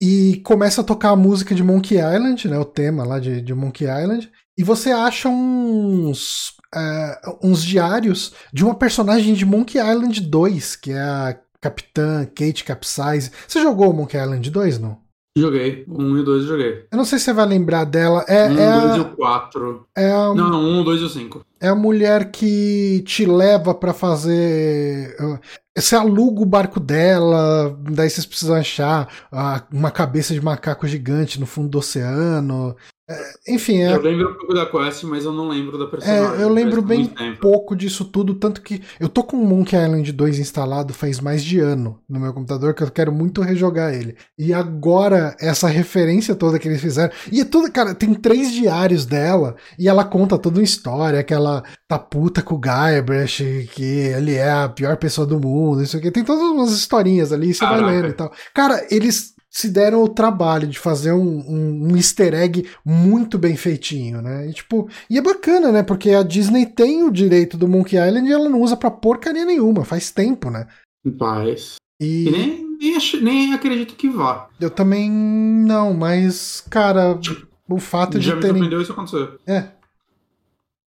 [0.02, 3.54] e começa a tocar a música de Monkey Island, né, o tema lá de, de
[3.54, 10.22] Monkey Island, e você acha uns uh, uns diários de uma personagem de Monkey Island
[10.22, 13.32] 2, que é a Capitã Kate Capsize.
[13.46, 15.05] Você jogou Monkey Island 2, não?
[15.38, 15.84] Joguei.
[15.89, 16.86] Um e dois joguei.
[16.89, 18.24] Eu não sei se você vai lembrar dela.
[18.28, 18.98] É, um, é dois a...
[18.98, 19.88] e o quatro.
[19.93, 20.34] É a...
[20.34, 21.45] Não, não, um, dois e o cinco.
[21.65, 25.17] É a mulher que te leva para fazer.
[25.75, 29.10] Você aluga o barco dela, daí vocês precisam achar
[29.73, 32.75] uma cabeça de macaco gigante no fundo do oceano.
[33.08, 33.93] É, enfim, é...
[33.93, 36.39] Eu lembro um pouco da quest, mas eu não lembro da personagem.
[36.39, 40.12] É, eu lembro bem pouco disso tudo, tanto que eu tô com o Monkey Island
[40.12, 44.15] 2 instalado faz mais de ano no meu computador, que eu quero muito rejogar ele.
[44.39, 47.13] E agora, essa referência toda que eles fizeram.
[47.32, 51.34] E é tudo, cara, tem três diários dela, e ela conta toda uma história, que
[51.34, 51.55] ela
[51.88, 56.12] tá puta com o Guybrush, que ele é a pior pessoa do mundo, isso aqui.
[56.12, 57.84] Tem todas umas historinhas ali, você Caraca.
[57.84, 58.32] vai lendo e tal.
[58.54, 63.56] Cara, eles se deram o trabalho de fazer um, um, um, easter egg muito bem
[63.56, 64.50] feitinho, né?
[64.50, 65.82] E, tipo, e é bacana, né?
[65.82, 69.46] Porque a Disney tem o direito do Monkey Island e ela não usa pra porcaria
[69.46, 70.68] nenhuma, faz tempo, né?
[71.18, 71.76] Faz.
[72.02, 74.50] E, e nem, nem, nem, acredito que vá.
[74.60, 77.18] Eu também não, mas, cara,
[77.70, 78.62] o fato já de terem...
[78.62, 79.38] Já me isso acontecer.
[79.48, 79.70] É,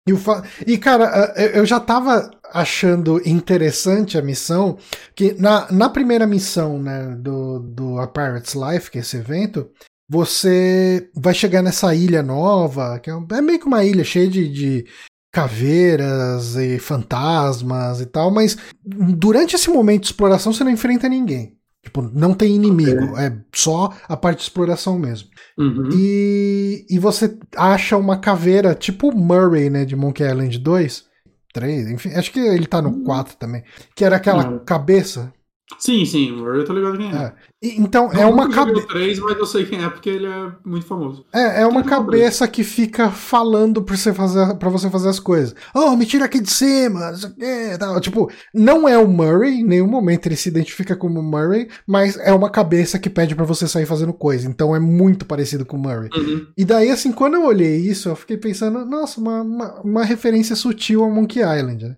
[0.06, 0.44] e, o fa...
[0.66, 4.78] e, cara, eu já tava achando interessante a missão,
[5.14, 9.68] que na, na primeira missão né, do, do A Pirate's Life, que é esse evento,
[10.08, 14.48] você vai chegar nessa ilha nova, que é, é meio que uma ilha cheia de,
[14.48, 14.86] de
[15.32, 21.56] caveiras e fantasmas e tal, mas durante esse momento de exploração você não enfrenta ninguém.
[21.86, 23.26] Tipo, não tem inimigo, okay.
[23.26, 25.28] é só a parte de exploração mesmo.
[25.56, 25.88] Uhum.
[25.94, 31.04] E, e você acha uma caveira, tipo Murray, né, de Monkey Island 2,
[31.52, 33.38] 3, enfim, acho que ele tá no 4 uhum.
[33.38, 33.62] também,
[33.94, 34.58] que era aquela uhum.
[34.58, 35.32] cabeça
[35.78, 37.16] Sim, sim, eu tô ligado quem é.
[37.16, 37.32] é.
[37.60, 38.86] E, então, é uma cabeça.
[38.86, 41.26] 3, mas eu sei quem é porque ele é muito famoso.
[41.34, 45.54] É, é uma cabeça que fica falando pra você fazer, pra você fazer as coisas.
[45.74, 47.30] Oh, me tira aqui de cima, não sei
[47.74, 48.00] o tal.
[48.00, 52.32] Tipo, não é o Murray, em nenhum momento ele se identifica como Murray, mas é
[52.32, 54.46] uma cabeça que pede para você sair fazendo coisa.
[54.48, 56.10] Então é muito parecido com o Murray.
[56.14, 56.46] Uhum.
[56.56, 60.54] E daí, assim, quando eu olhei isso, eu fiquei pensando, nossa, uma, uma, uma referência
[60.54, 61.96] sutil ao Monkey Island, né?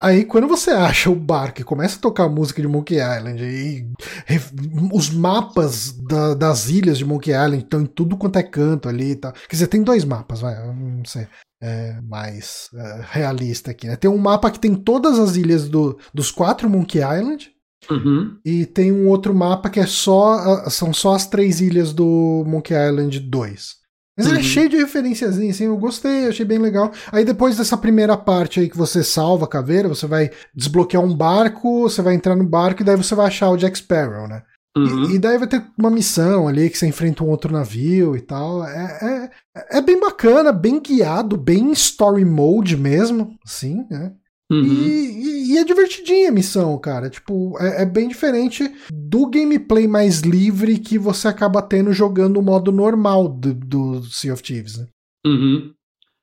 [0.00, 3.42] Aí, quando você acha o barco e começa a tocar a música de Monkey Island,
[3.42, 3.84] e
[4.92, 9.12] os mapas da, das ilhas de Monkey Island estão em tudo quanto é canto ali
[9.12, 9.32] e tal.
[9.32, 11.26] Quer dizer, tem dois mapas, vai, não sei,
[11.60, 13.96] é mais é, realista aqui, né?
[13.96, 17.50] Tem um mapa que tem todas as ilhas do, dos quatro Monkey Island,
[17.90, 18.38] uhum.
[18.44, 22.74] e tem um outro mapa que é só, são só as três ilhas do Monkey
[22.74, 23.78] Island 2.
[24.18, 24.32] Mas uhum.
[24.32, 24.48] ele é uhum.
[24.48, 26.90] cheio de referenciazinhas, assim, eu gostei, achei bem legal.
[27.12, 31.14] Aí depois dessa primeira parte aí que você salva a caveira, você vai desbloquear um
[31.14, 34.42] barco, você vai entrar no barco e daí você vai achar o Jack Sparrow, né?
[34.76, 35.10] Uhum.
[35.10, 38.20] E, e, daí vai ter uma missão ali que você enfrenta um outro navio e
[38.20, 38.64] tal.
[38.66, 44.12] É, é, é bem bacana, bem guiado, bem story mode mesmo, assim, né?
[44.50, 44.64] Uhum.
[44.64, 47.10] E, e, é divertidinha a missão, cara.
[47.10, 52.42] Tipo, é, é, bem diferente do gameplay mais livre que você acaba tendo jogando o
[52.42, 54.86] modo normal do, do Sea of Thieves, né?
[55.26, 55.72] Uhum.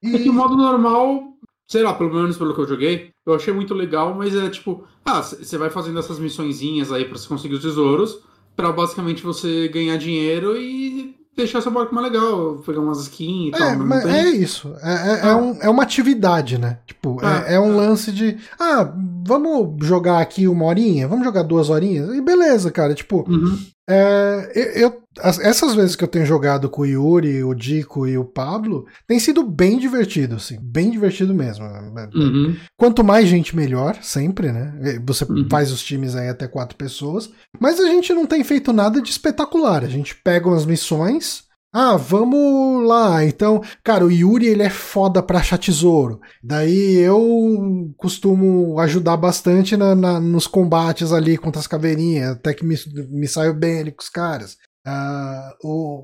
[0.01, 0.15] E...
[0.15, 1.23] É que o modo normal,
[1.69, 4.84] sei lá, pelo menos pelo que eu joguei, eu achei muito legal, mas é tipo,
[5.05, 8.19] ah, você vai fazendo essas missõezinhas aí para você conseguir os tesouros,
[8.55, 13.55] para basicamente você ganhar dinheiro e deixar seu barco mais legal, pegar umas skins e
[13.55, 13.79] é, tal.
[13.79, 14.11] Mas tem...
[14.11, 14.73] é isso.
[14.81, 15.38] É, é, é, ah.
[15.38, 16.79] um, é uma atividade, né?
[16.86, 17.75] Tipo, é, ah, é, um ah.
[17.75, 18.38] lance de.
[18.59, 18.93] Ah,
[19.25, 21.07] vamos jogar aqui uma horinha?
[21.07, 22.13] Vamos jogar duas horinhas?
[22.15, 22.93] E beleza, cara.
[22.93, 23.57] Tipo, uhum.
[23.88, 28.18] É, eu, as- essas vezes que eu tenho jogado com o Yuri, o Dico e
[28.18, 30.57] o Pablo, tem sido bem divertido, assim.
[30.61, 31.66] Bem divertido mesmo.
[32.13, 32.55] Uhum.
[32.78, 34.99] Quanto mais gente, melhor, sempre, né?
[35.05, 35.47] Você Uhum.
[35.49, 37.30] faz os times aí até quatro pessoas.
[37.59, 39.84] Mas a gente não tem feito nada de espetacular.
[39.84, 41.43] A gente pega umas missões.
[41.78, 43.26] Ah, vamos lá.
[43.26, 46.22] Então, cara, o Yuri ele é foda pra achar tesouro.
[46.41, 52.32] Daí eu costumo ajudar bastante na- na- nos combates ali contra as caveirinhas.
[52.32, 52.76] Até que me,
[53.09, 54.55] me saio bem ali com os caras.
[54.86, 56.03] Ah, o,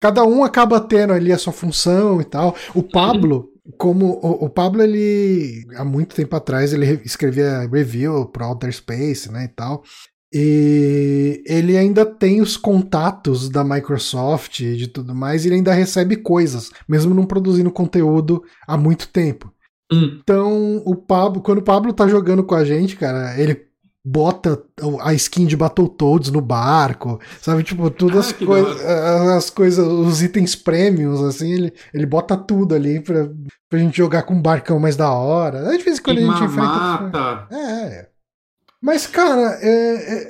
[0.00, 2.54] cada um acaba tendo ali a sua função e tal.
[2.74, 8.26] O Pablo, como o, o Pablo, ele há muito tempo atrás ele re- escrevia review
[8.26, 9.82] pro Outer Space, né, e tal.
[10.36, 15.72] E ele ainda tem os contatos da Microsoft e de tudo mais, e ele ainda
[15.72, 19.52] recebe coisas, mesmo não produzindo conteúdo há muito tempo.
[19.92, 20.18] Hum.
[20.20, 23.68] Então, o Pablo, quando o Pablo tá jogando com a gente, cara, ele
[24.04, 24.62] bota
[25.00, 27.62] a skin de Battletoads no barco, sabe?
[27.62, 32.74] Tipo, todas Ah, as da as coisas, os itens premiums, assim, ele, ele bota tudo
[32.74, 33.30] ali pra,
[33.68, 35.70] pra gente jogar com um barcão mais da hora.
[35.70, 36.68] Aí, de vez em quando a gente enfrenta.
[36.68, 37.48] mata.
[37.54, 38.08] É.
[38.82, 39.70] Mas, cara, é,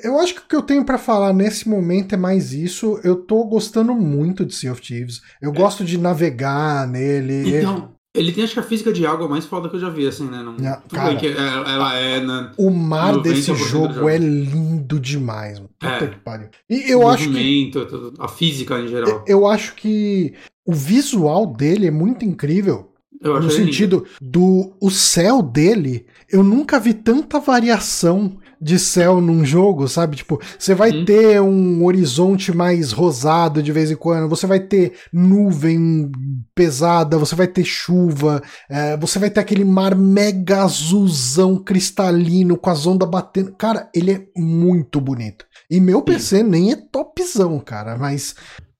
[0.04, 3.00] é, eu acho que o que eu tenho pra falar nesse momento é mais isso.
[3.02, 5.20] Eu tô gostando muito de Sea of Thieves.
[5.42, 7.58] Eu gosto de navegar nele.
[7.58, 10.06] Então, ele tem acho que a física de água mais foda que eu já vi,
[10.06, 10.40] assim, né?
[10.40, 11.16] Não, tudo cara.
[11.16, 12.52] que ela, ela é, né?
[12.56, 14.08] O mar 90% desse jogo jogo.
[14.08, 15.58] é lindo demais.
[15.58, 15.70] mano.
[15.78, 16.06] Puta É.
[16.06, 16.48] que pariu.
[16.70, 19.24] E eu acho que movimento, tudo, a física em geral.
[19.26, 20.32] eu acho que
[20.64, 22.92] o visual dele é muito incrível.
[23.20, 23.64] Eu no achei lindo.
[23.72, 30.16] sentido do o céu dele, eu nunca vi tanta variação de céu num jogo, sabe?
[30.16, 31.04] Tipo, você vai Hum.
[31.04, 36.10] ter um horizonte mais rosado de vez em quando, você vai ter nuvem
[36.54, 42.70] pesada, você vai ter chuva, é, você vai ter aquele mar mega azulzão cristalino com
[42.70, 43.54] as ondas batendo.
[43.56, 45.44] Cara, ele é muito bonito.
[45.70, 48.34] E meu PC nem é topzão, cara, mas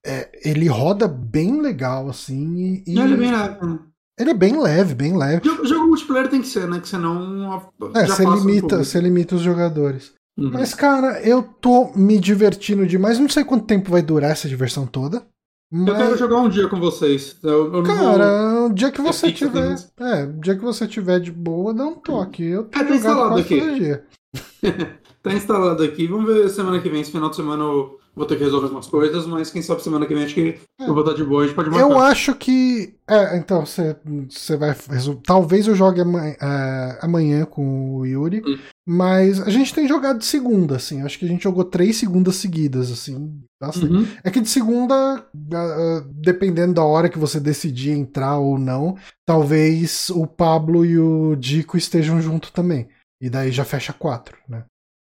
[0.06, 2.82] é, ele roda bem legal, assim.
[2.86, 3.78] E, Não, ele é bem né?
[4.18, 5.44] Ele é bem leve, bem leve.
[5.48, 6.80] Jogo, jogo multiplayer tem que ser, né?
[6.80, 7.62] Que senão.
[7.94, 8.84] É, já você passa um limita, pouco.
[8.84, 10.12] você limita os jogadores.
[10.36, 10.50] Uhum.
[10.52, 13.18] Mas, cara, eu tô me divertindo demais.
[13.18, 15.24] Não sei quanto tempo vai durar essa diversão toda.
[15.72, 17.36] Eu quero Mas, jogar um dia com vocês.
[17.42, 19.74] Eu, eu não vou- cara, o dia que você tiver.
[19.98, 22.44] É, o dia que você tiver de boa, dá um toque.
[22.44, 23.60] Eu tô Ah, tá instalado aqui.
[25.22, 26.06] Tá instalado aqui.
[26.06, 27.00] Vamos ver semana que vem.
[27.00, 30.06] Esse final de semana eu vou ter que resolver algumas coisas, mas quem sabe semana
[30.06, 31.42] que vem acho que eu vou estar de boa.
[31.42, 31.84] A gente pode marcar.
[31.84, 32.94] Eu acho que.
[33.08, 33.96] É, então, você,
[34.30, 34.74] você vai.
[34.88, 38.42] resol- Talvez eu jogue amanhã, é, amanhã com o Yuri.
[38.46, 38.58] Hum.
[38.86, 41.02] Mas a gente tem jogado de segunda, assim.
[41.02, 43.42] Acho que a gente jogou três segundas seguidas, assim.
[43.82, 44.06] Uhum.
[44.22, 45.26] É que de segunda,
[46.16, 48.96] dependendo da hora que você decidir entrar ou não,
[49.26, 52.88] talvez o Pablo e o Dico estejam junto também.
[53.20, 54.64] E daí já fecha quatro, né?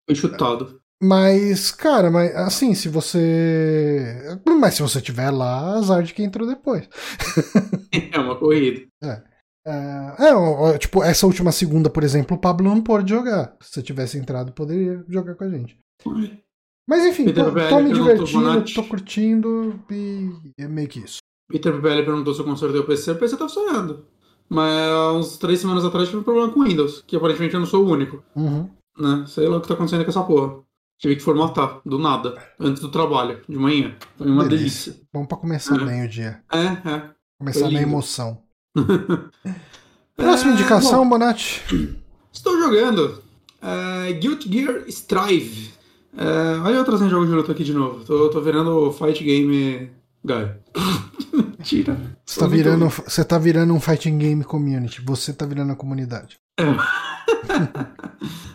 [0.07, 0.79] Foi chutado.
[1.03, 4.39] Mas, cara, mas assim, se você.
[4.57, 6.87] Mas se você tiver lá, azar de quem entrou depois.
[8.11, 8.87] É uma corrida.
[9.03, 13.55] Ah, é, ó, tipo, essa última segunda, por exemplo, o Pablo não pôde jogar.
[13.61, 15.77] Se você tivesse entrado, poderia jogar com a gente.
[16.87, 21.17] Mas enfim, Peter tô, tô me divertindo, tô curtindo e é meio que isso.
[21.49, 23.11] Peter Belli perguntou se eu consertei o PC.
[23.11, 24.05] O PC tá funcionando.
[24.49, 27.59] Mas há uns três semanas atrás tive um problema com o Windows, que aparentemente eu
[27.59, 28.23] não sou o único.
[28.35, 28.69] Uhum.
[28.97, 29.25] Né?
[29.27, 30.63] Sei lá o que tá acontecendo com essa porra.
[31.03, 33.93] Tive que formatar, do nada, antes do trabalho, de manhã.
[34.17, 34.93] Foi uma Delícia.
[34.93, 35.07] delícia.
[35.11, 35.83] Vamos pra começar É.
[35.83, 36.41] bem o dia.
[36.49, 37.09] É, é.
[37.37, 38.41] Começar na emoção.
[40.15, 41.61] Próxima É, indicação, bom, Bonatti.
[42.31, 43.21] estou jogando
[43.61, 45.73] é, Guilty Gear Strive.
[46.17, 48.05] É, olha eu trazendo jogo de luta aqui de novo.
[48.05, 49.91] Tô, tô virando Fight Game
[50.23, 50.51] Guy.
[51.57, 51.97] Mentira.
[52.25, 55.01] Você tá, virando, você tá virando um fighting game community.
[55.05, 56.37] Você tá virando a comunidade.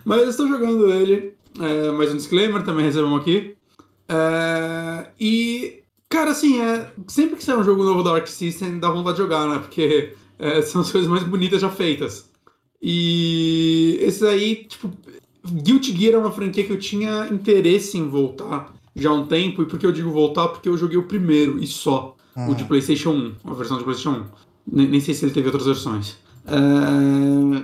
[0.04, 1.36] Mas eu estou jogando ele.
[1.60, 3.56] É, mais um disclaimer, também recebemos aqui.
[4.08, 8.90] É, e, cara, assim, é, sempre que sai um jogo novo da Arc System, dá
[8.90, 9.58] vontade de jogar, né?
[9.58, 12.30] Porque é, são as coisas mais bonitas já feitas.
[12.80, 14.90] E esse aí, tipo,
[15.44, 19.62] Guilty Gear é uma franquia que eu tinha interesse em voltar já há um tempo.
[19.62, 20.48] E por que eu digo voltar?
[20.48, 22.14] Porque eu joguei o primeiro e só.
[22.48, 24.24] O de PlayStation 1, a versão de PlayStation 1.
[24.76, 26.16] Nem, nem sei se ele teve outras versões.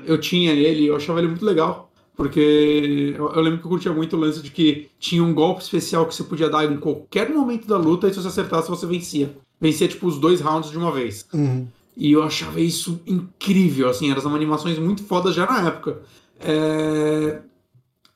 [0.04, 1.92] Eu tinha ele, eu achava ele muito legal.
[2.16, 5.62] Porque eu, eu lembro que eu curtia muito o lance de que tinha um golpe
[5.62, 8.86] especial que você podia dar em qualquer momento da luta e se você acertasse você
[8.86, 9.36] vencia.
[9.60, 11.26] Vencia tipo os dois rounds de uma vez.
[11.32, 11.66] Uhum.
[11.96, 16.02] E eu achava isso incrível, assim, eram animações muito fodas já na época.
[16.40, 17.40] É,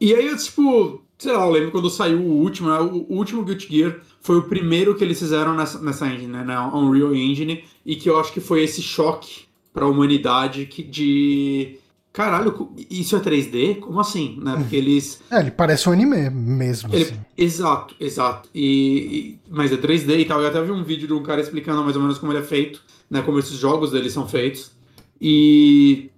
[0.01, 2.78] E aí eu, tipo, sei lá, eu lembro quando saiu o último, né?
[2.80, 6.44] o, último Guilty Gear foi o primeiro que eles fizeram nessa, nessa engine, né?
[6.44, 11.78] Na Unreal Engine, e que eu acho que foi esse choque pra humanidade que de.
[12.18, 13.78] Caralho, isso é 3D?
[13.78, 14.40] Como assim?
[14.42, 14.56] Né?
[14.56, 15.20] Porque eles.
[15.30, 16.92] É, ele parece um anime mesmo.
[16.92, 17.20] Ele- assim.
[17.36, 18.48] Exato, exato.
[18.52, 20.40] E, mas é 3D e tal.
[20.40, 22.42] Eu até vi um vídeo de um cara explicando mais ou menos como ele é
[22.42, 23.22] feito, né?
[23.22, 24.72] Como esses jogos dele são feitos.
[25.20, 26.10] E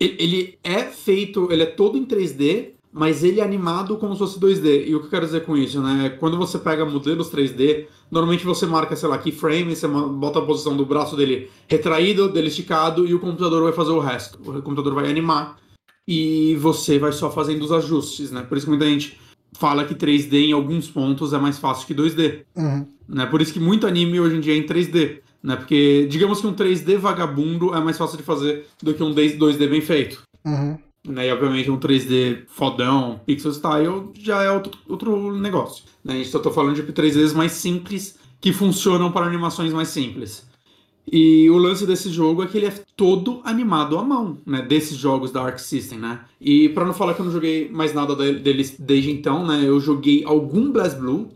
[0.00, 4.38] ele é feito, ele é todo em 3D, mas ele é animado como se fosse
[4.38, 4.86] 2D.
[4.86, 6.10] E o que eu quero dizer com isso, né?
[6.20, 10.76] Quando você pega modelos 3D, normalmente você marca, sei lá, keyframe, você bota a posição
[10.76, 14.38] do braço dele retraído, dele esticado, e o computador vai fazer o resto.
[14.44, 15.56] O computador vai animar
[16.06, 18.42] e você vai só fazendo os ajustes, né?
[18.42, 19.18] Por isso que muita gente
[19.56, 22.86] fala que 3D em alguns pontos é mais fácil que 2D, Uhum.
[23.08, 23.26] né?
[23.26, 25.56] Por isso que muito anime hoje em dia é em 3D, né?
[25.56, 29.68] Porque digamos que um 3D vagabundo é mais fácil de fazer do que um 2D
[29.68, 30.22] bem feito.
[30.44, 30.78] Uhum.
[31.06, 31.26] Né?
[31.28, 35.84] E obviamente um 3D fodão, pixel style, já é outro, outro negócio.
[36.04, 36.14] Né?
[36.14, 40.46] A gente só tá falando de 3Ds mais simples que funcionam para animações mais simples.
[41.10, 44.62] E o lance desse jogo é que ele é todo animado à mão, né?
[44.62, 46.24] Desses jogos da Arc System, né?
[46.40, 49.62] E pra não falar que eu não joguei mais nada de- deles desde então, né?
[49.66, 51.28] Eu joguei algum BlazBlue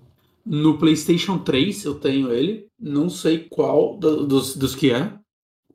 [0.44, 2.66] no PlayStation 3, eu tenho ele.
[2.78, 5.12] Não sei qual do- dos, dos que é.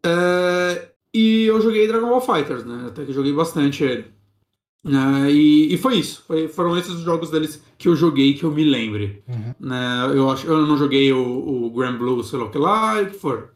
[0.05, 2.85] É, E eu joguei Dragon Ball Fighters, né?
[2.87, 4.05] Até que eu joguei bastante ele.
[4.85, 6.23] É, e, e foi isso.
[6.25, 9.23] Foi- foram esses os jogos deles que eu joguei que eu me lembre.
[9.27, 9.53] Uhum.
[9.59, 10.11] Né?
[10.15, 13.05] Eu, acho, eu não joguei o, o Grand Blue, sei lá o que lá, e
[13.05, 13.51] o que for.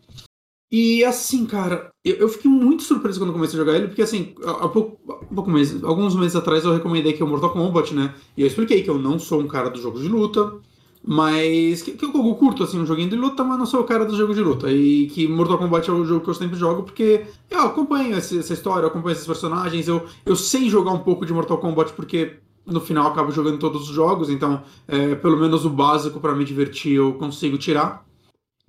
[0.72, 4.02] E assim, cara, eu, eu fiquei muito surpreso quando eu comecei a jogar ele, porque
[4.02, 7.28] assim, há, há pouco, há pouco mês- alguns meses atrás eu recomendei que é o
[7.30, 8.14] Mortal Kombat, né?
[8.36, 10.60] E eu expliquei que eu não sou um cara dos jogos de luta,
[11.08, 14.06] mas que, que eu curto assim um joguinho de luta, mas não sou o cara
[14.06, 14.72] dos jogos de luta.
[14.72, 18.40] E que Mortal Kombat é o jogo que eu sempre jogo, porque eu acompanho esse-
[18.40, 21.94] essa história, eu acompanho esses personagens, eu, eu sei jogar um pouco de Mortal Kombat
[21.94, 26.20] porque no final eu acabo jogando todos os jogos, então é, pelo menos o básico
[26.20, 28.04] pra me divertir eu consigo tirar.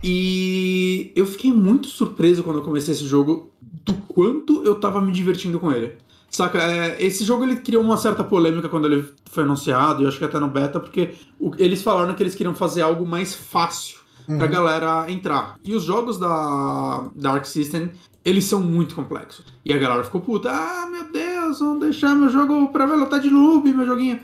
[0.04, 5.10] E eu fiquei muito surpreso quando eu comecei esse jogo do quanto eu tava me
[5.10, 5.94] divertindo com ele.
[6.30, 10.08] Saca, é, esse jogo ele criou uma certa polêmica quando ele foi anunciado, e eu
[10.08, 13.34] acho que até no beta, porque o- eles falaram que eles queriam fazer algo mais
[13.34, 15.54] fácil pra galera entrar.
[15.64, 17.90] E os jogos da Dark System,
[18.24, 19.46] eles são muito complexos.
[19.64, 23.30] E a galera ficou puta, ah, meu Deus, vão deixar meu jogo pra velotar de
[23.30, 24.18] noob, meu joguinho.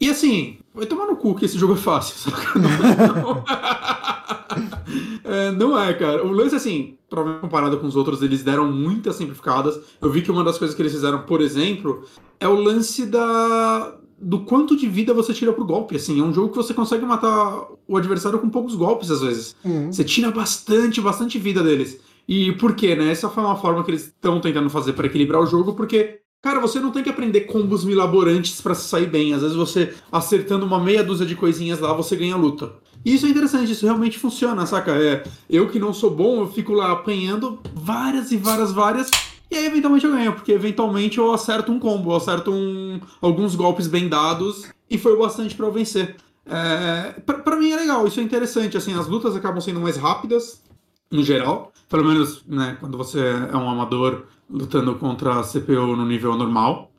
[0.00, 2.58] E assim, vai tomar no cu que esse jogo é fácil, saca?
[2.58, 3.44] Não,
[5.24, 6.24] É, não é, cara.
[6.24, 9.78] O lance, assim, provavelmente comparado com os outros, eles deram muitas simplificadas.
[10.00, 12.04] Eu vi que uma das coisas que eles fizeram, por exemplo,
[12.40, 15.96] é o lance da do quanto de vida você tira pro golpe.
[15.96, 19.54] Assim, é um jogo que você consegue matar o adversário com poucos golpes, às vezes.
[19.64, 19.92] Uhum.
[19.92, 22.00] Você tira bastante, bastante vida deles.
[22.26, 23.10] E por quê, né?
[23.10, 26.60] Essa foi uma forma que eles estão tentando fazer para equilibrar o jogo, porque, cara,
[26.60, 29.32] você não tem que aprender combos milaborantes para se sair bem.
[29.32, 32.72] Às vezes você, acertando uma meia dúzia de coisinhas lá, você ganha a luta.
[33.04, 34.92] Isso é interessante, isso realmente funciona, saca?
[34.92, 39.10] É, eu que não sou bom, eu fico lá apanhando várias e várias, várias.
[39.50, 43.54] E aí, eventualmente, eu ganho, porque eventualmente eu acerto um combo, eu acerto um, alguns
[43.54, 46.16] golpes bem dados, e foi o bastante para eu vencer.
[46.44, 50.62] É, pra mim é legal, isso é interessante, assim, as lutas acabam sendo mais rápidas,
[51.10, 56.04] no geral, pelo menos, né, quando você é um amador lutando contra a CPU no
[56.06, 56.90] nível normal.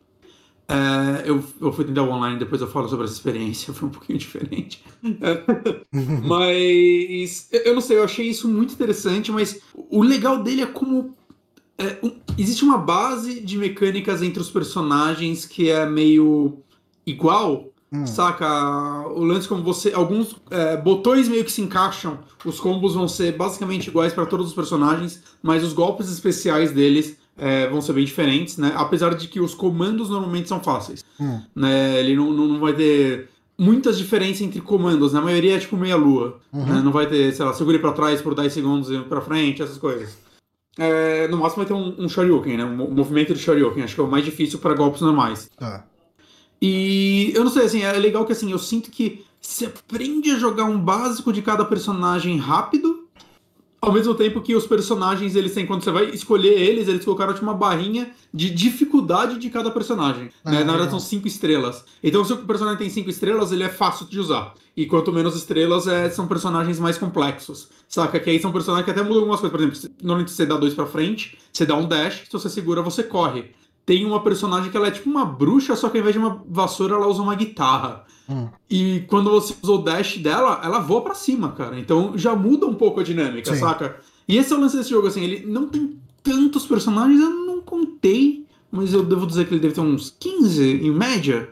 [0.71, 3.91] É, eu, eu fui tentar o online, depois eu falo sobre essa experiência, foi um
[3.91, 4.83] pouquinho diferente.
[6.21, 10.65] Mas eu eu não sei, eu achei isso muito interessante, mas o legal dele é
[10.65, 11.15] como
[11.77, 16.59] é, um- existe uma base de mecânicas entre os personagens que é meio
[17.05, 18.05] igual, Hum.
[18.05, 18.47] saca?
[19.09, 19.93] O lance como você.
[19.93, 24.47] Alguns é, botões meio que se encaixam, os combos vão ser basicamente iguais para todos
[24.47, 28.73] os personagens, mas os golpes especiais deles é, vão ser bem diferentes, né?
[28.75, 31.03] Apesar de que os comandos normalmente são fáceis.
[31.19, 31.41] Hum.
[31.55, 31.99] Né?
[31.99, 36.39] Ele não, não, não vai ter muitas diferenças entre comandos, na maioria é tipo meia-lua.
[36.53, 36.65] Uhum.
[36.65, 36.81] né?
[36.83, 39.77] Não vai ter, sei lá, segure pra trás por 10 segundos e pra frente, essas
[39.77, 40.17] coisas.
[40.77, 42.63] É, no máximo vai ter um, um Shoryuken, né?
[42.65, 43.83] Um mo- movimento de Shoryuken.
[43.83, 45.49] Acho que é o mais difícil para golpes normais.
[45.57, 45.83] Tá.
[46.61, 50.37] E eu não sei, assim, é legal que assim, eu sinto que se aprende a
[50.39, 53.07] jogar um básico de cada personagem rápido,
[53.81, 57.33] ao mesmo tempo que os personagens, eles têm, quando você vai escolher eles, eles colocaram
[57.33, 60.29] tipo, uma barrinha de dificuldade de cada personagem.
[60.43, 60.63] Ah, né?
[60.63, 61.85] Na verdade, são cinco estrelas.
[62.03, 64.53] Então, se o personagem tem cinco estrelas, ele é fácil de usar.
[64.75, 67.69] E quanto menos estrelas, é, são personagens mais complexos.
[67.87, 68.19] Saca?
[68.19, 69.57] Que aí são personagens que até mudam algumas coisas.
[69.57, 72.81] Por exemplo, normalmente você dá dois pra frente, você dá um dash, se você segura,
[72.81, 73.51] você corre.
[73.85, 76.43] Tem uma personagem que ela é tipo uma bruxa, só que ao invés de uma
[76.47, 78.05] vassoura, ela usa uma guitarra.
[78.29, 78.47] Hum.
[78.69, 81.79] E quando você usa o dash dela, ela voa pra cima, cara.
[81.79, 83.59] Então já muda um pouco a dinâmica, Sim.
[83.59, 83.99] saca?
[84.27, 87.61] E esse é o lance desse jogo, assim, ele não tem tantos personagens, eu não
[87.61, 91.49] contei, mas eu devo dizer que ele deve ter uns 15 em média.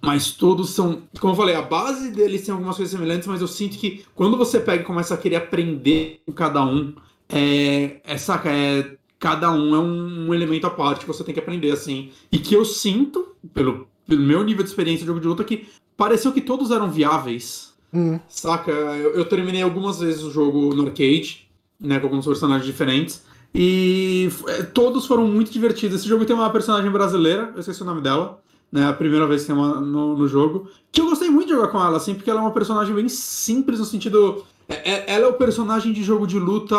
[0.00, 1.02] Mas todos são.
[1.18, 4.36] Como eu falei, a base deles tem algumas coisas semelhantes, mas eu sinto que quando
[4.36, 6.94] você pega e começa a querer aprender com cada um,
[7.28, 8.00] é.
[8.04, 8.50] é saca?
[8.50, 12.10] É cada um é um, um, elemento à parte que você tem que aprender, assim.
[12.30, 15.66] E que eu sinto, pelo, pelo meu nível de experiência de jogo de luta, que
[15.96, 17.72] pareceu que todos eram viáveis.
[17.92, 18.18] Hum.
[18.28, 18.70] Saca?
[18.70, 21.48] Eu, eu, terminei algumas vezes o jogo no arcade,
[21.80, 21.98] né?
[21.98, 23.22] Com alguns personagens diferentes.
[23.54, 26.00] E é, todos foram muito divertidos.
[26.00, 28.40] Esse jogo tem uma personagem brasileira, eu esqueci o nome dela.
[28.72, 30.68] Né, a primeira vez que tem uma no, no jogo.
[30.90, 33.08] Que eu gostei muito de jogar com ela, assim, porque ela é uma personagem bem
[33.08, 36.76] simples no sentido é, é, ela é o personagem de jogo de luta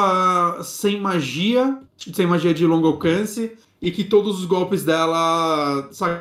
[0.64, 6.20] sem magia, sem magia de longo alcance, e que todos os golpes dela saem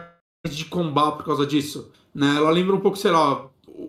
[0.49, 1.90] de combate por causa disso.
[2.14, 2.34] Né?
[2.36, 3.47] Ela lembra um pouco, sei lá,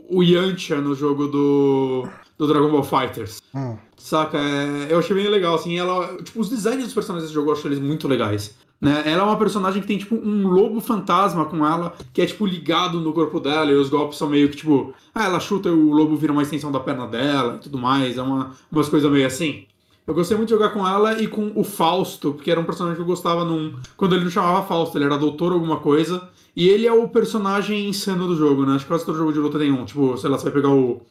[0.09, 3.41] o Yantia no jogo do, do Dragon Ball Fighters.
[3.53, 3.77] Hum.
[3.97, 4.37] Saca?
[4.37, 6.17] É, eu achei bem legal, assim, ela.
[6.23, 8.55] Tipo, os designs dos personagens desse jogo eu acho eles muito legais.
[8.79, 9.03] Né?
[9.05, 12.45] Ela é uma personagem que tem, tipo, um lobo fantasma com ela, que é, tipo,
[12.45, 15.71] ligado no corpo dela, e os golpes são meio que, tipo, ah, ela chuta e
[15.71, 18.17] o lobo vira uma extensão da perna dela e tudo mais.
[18.17, 19.65] É uma, umas coisas meio assim.
[20.07, 22.95] Eu gostei muito de jogar com ela e com o Fausto, porque era um personagem
[22.95, 23.73] que eu gostava num.
[23.97, 26.29] Quando ele não chamava Fausto, ele era doutor alguma coisa.
[26.55, 28.75] E ele é o personagem insano do jogo, né?
[28.75, 29.83] Acho que quase todo jogo de luta tem um.
[29.83, 31.01] Tipo, sei lá, você vai pegar o.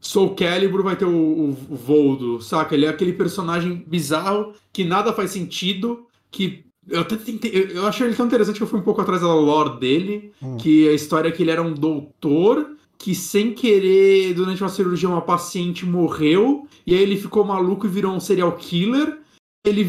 [0.00, 2.74] Soul Calibur vai ter o, o, o Voldo, saca?
[2.74, 7.50] Ele é aquele personagem bizarro que nada faz sentido, que eu até tentei.
[7.54, 10.32] Eu, eu achei ele tão interessante que eu fui um pouco atrás da lore dele.
[10.42, 10.56] Hum.
[10.56, 12.66] Que a história é que ele era um doutor
[13.02, 16.68] que, sem querer, durante uma cirurgia, uma paciente morreu.
[16.86, 19.18] E aí ele ficou maluco e virou um serial killer.
[19.66, 19.84] Ele.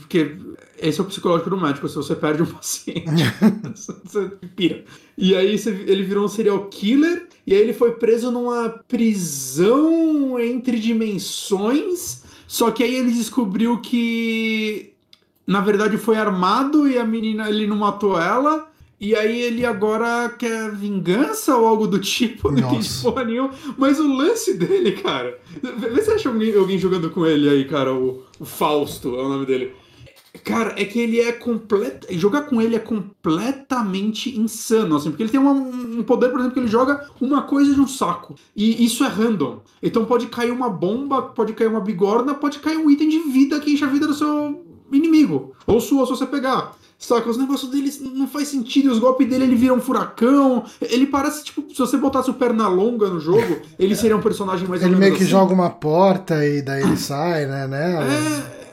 [0.00, 0.36] Porque
[0.76, 1.88] esse é o psicológico do médico.
[1.88, 3.04] Se você perde um paciente,
[3.72, 4.84] você pira.
[5.16, 5.56] E aí
[5.86, 7.28] ele virou um serial killer.
[7.46, 12.24] E aí ele foi preso numa prisão entre dimensões.
[12.48, 14.92] Só que aí ele descobriu que
[15.46, 18.68] na verdade foi armado e a menina ele não matou ela.
[18.98, 23.50] E aí ele agora quer vingança ou algo do tipo, não tem porra nenhuma.
[23.76, 25.38] Mas o lance dele, cara.
[25.62, 27.92] Vê se acha alguém, alguém jogando com ele aí, cara.
[27.94, 29.72] O, o Fausto é o nome dele.
[30.44, 32.06] Cara, é que ele é completo.
[32.10, 36.54] Jogar com ele é completamente insano, assim, porque ele tem uma, um poder, por exemplo,
[36.54, 38.34] que ele joga uma coisa de um saco.
[38.54, 39.60] E isso é random.
[39.82, 43.60] Então pode cair uma bomba, pode cair uma bigorna, pode cair um item de vida
[43.60, 45.54] que enche a vida do seu inimigo.
[45.66, 46.76] Ou sua, se você pegar.
[46.98, 50.64] Saca, os negócios dele não faz sentido, os golpes dele ele vira um furacão.
[50.80, 54.66] Ele parece, tipo, se você botasse o perna longa no jogo, ele seria um personagem
[54.66, 55.30] mais Ele meio que assim.
[55.30, 57.66] joga uma porta e daí ele sai, né?
[57.66, 57.98] né?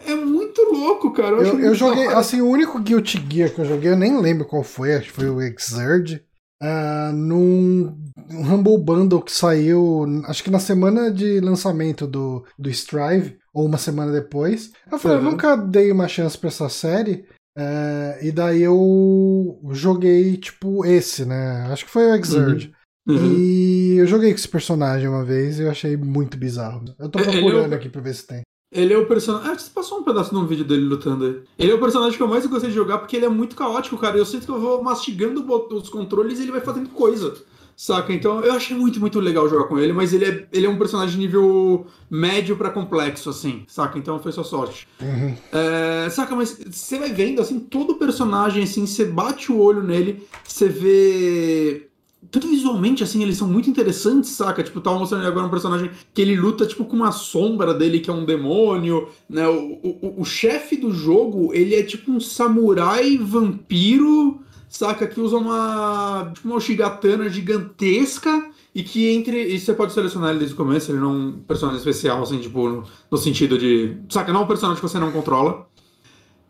[0.05, 1.36] É, é muito louco, cara.
[1.36, 4.45] Eu, eu, eu joguei, assim, o único Guilty Gear que eu joguei, eu nem lembro
[4.45, 6.21] qual foi, acho que foi o Exurge.
[6.61, 7.93] Uh, num
[8.32, 13.78] Humble Bundle que saiu, acho que na semana de lançamento do, do Strive, ou uma
[13.78, 14.71] semana depois.
[14.91, 15.26] Eu falei, uhum.
[15.26, 17.26] eu nunca dei uma chance pra essa série.
[17.55, 21.67] É, e daí eu joguei, tipo, esse, né?
[21.71, 22.67] Acho que foi o Exurge.
[22.67, 23.15] Uhum.
[23.15, 23.33] Uhum.
[23.37, 26.85] E eu joguei com esse personagem uma vez e eu achei muito bizarro.
[26.97, 28.41] Eu tô procurando é, aqui pra ver se tem.
[28.73, 29.51] Ele é o personagem.
[29.51, 31.43] Ah, você passou um pedaço num vídeo dele lutando aí.
[31.59, 33.97] Ele é o personagem que eu mais gostei de jogar porque ele é muito caótico,
[33.97, 34.17] cara.
[34.17, 35.45] Eu sinto que eu vou mastigando
[35.75, 37.35] os controles e ele vai fazendo coisa.
[37.76, 38.13] Saca?
[38.13, 40.78] Então eu achei muito, muito legal jogar com ele, mas ele é, ele é um
[40.78, 43.97] personagem nível médio para complexo, assim, saca?
[43.97, 44.88] Então foi só sorte.
[45.01, 45.36] Uhum.
[45.51, 46.36] É, saca?
[46.36, 51.88] Mas você vai vendo, assim, todo personagem, assim, você bate o olho nele, você vê.
[52.32, 54.63] Tanto visualmente, assim, eles são muito interessantes, saca?
[54.63, 58.09] Tipo, tava mostrando agora um personagem que ele luta, tipo, com uma sombra dele, que
[58.09, 59.47] é um demônio, né?
[59.47, 64.39] O, o, o chefe do jogo, ele é tipo um samurai vampiro
[64.74, 65.07] saca?
[65.07, 69.53] Que usa uma, tipo uma Shigatana gigantesca e que entre.
[69.53, 72.39] E você pode selecionar ele desde o começo, ele não é um personagem especial, assim,
[72.39, 73.97] tipo, no, no sentido de.
[74.09, 74.34] Saca?
[74.34, 75.67] Não é um personagem que você não controla.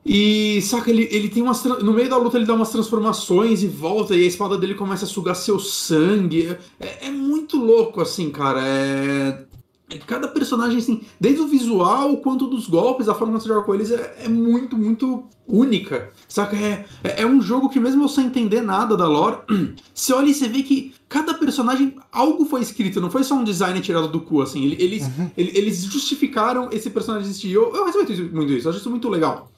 [0.06, 1.64] E, saca, ele, ele tem umas.
[1.64, 5.06] No meio da luta ele dá umas transformações e volta, e a espada dele começa
[5.06, 6.58] a sugar seu sangue.
[6.80, 8.62] É, é muito louco, assim, cara.
[8.66, 9.53] É.
[9.94, 13.64] É cada personagem, assim, desde o visual quanto dos golpes, a forma que você joga
[13.64, 16.12] com eles é, é muito, muito única.
[16.28, 16.56] Saca?
[16.56, 19.38] É, é, é, um jogo que, mesmo sem entender nada da lore,
[19.94, 23.44] você olha e você vê que cada personagem, algo foi escrito, não foi só um
[23.44, 24.64] design tirado do cu, assim.
[24.64, 25.30] Eles, uhum.
[25.38, 27.52] eles justificaram esse personagem existir.
[27.52, 29.52] Eu, eu respeito muito isso, eu acho isso muito legal.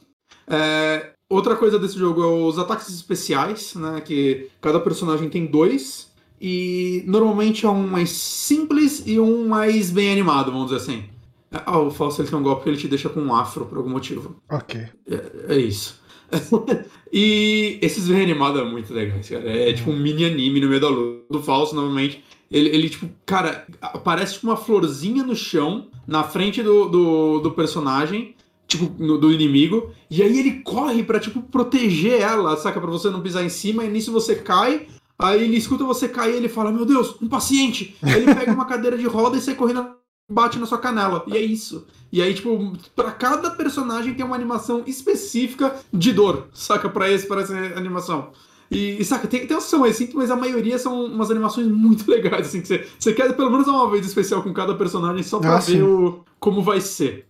[0.47, 4.01] É, outra coisa desse jogo é os ataques especiais, né?
[4.01, 6.04] Que cada personagem tem dois.
[6.39, 11.03] E normalmente é um mais simples e um mais bem animado, vamos dizer assim.
[11.51, 13.77] Ah, o falso ele tem um golpe que ele te deixa com um afro por
[13.77, 14.35] algum motivo.
[14.49, 14.81] Ok.
[15.09, 16.01] É, é isso.
[17.13, 19.49] e esses bem animados é muito legais, cara.
[19.49, 21.25] É, tipo um mini anime no meio da luta.
[21.29, 22.23] Do falso, novamente.
[22.51, 28.35] Ele, ele, tipo, cara, aparece uma florzinha no chão, na frente do, do, do personagem,
[28.67, 32.79] tipo, no, do inimigo, e aí ele corre pra, tipo, proteger ela, saca?
[32.79, 34.87] Pra você não pisar em cima, e nisso você cai,
[35.17, 37.95] Aí ele escuta você cair e ele fala: Meu Deus, um paciente!
[38.01, 39.95] Aí ele pega uma cadeira de roda e sai correndo
[40.29, 41.23] bate na sua canela.
[41.27, 41.85] E é isso.
[42.11, 46.89] E aí, tipo, pra cada personagem tem uma animação específica de dor, saca?
[46.89, 48.31] Pra, esse, pra essa animação.
[48.69, 52.09] E, e saca, tem, tem umas são simples, mas a maioria são umas animações muito
[52.09, 55.39] legais, assim, que você, você quer pelo menos uma vez especial com cada personagem só
[55.39, 57.27] pra Ah, ver o, como vai ser.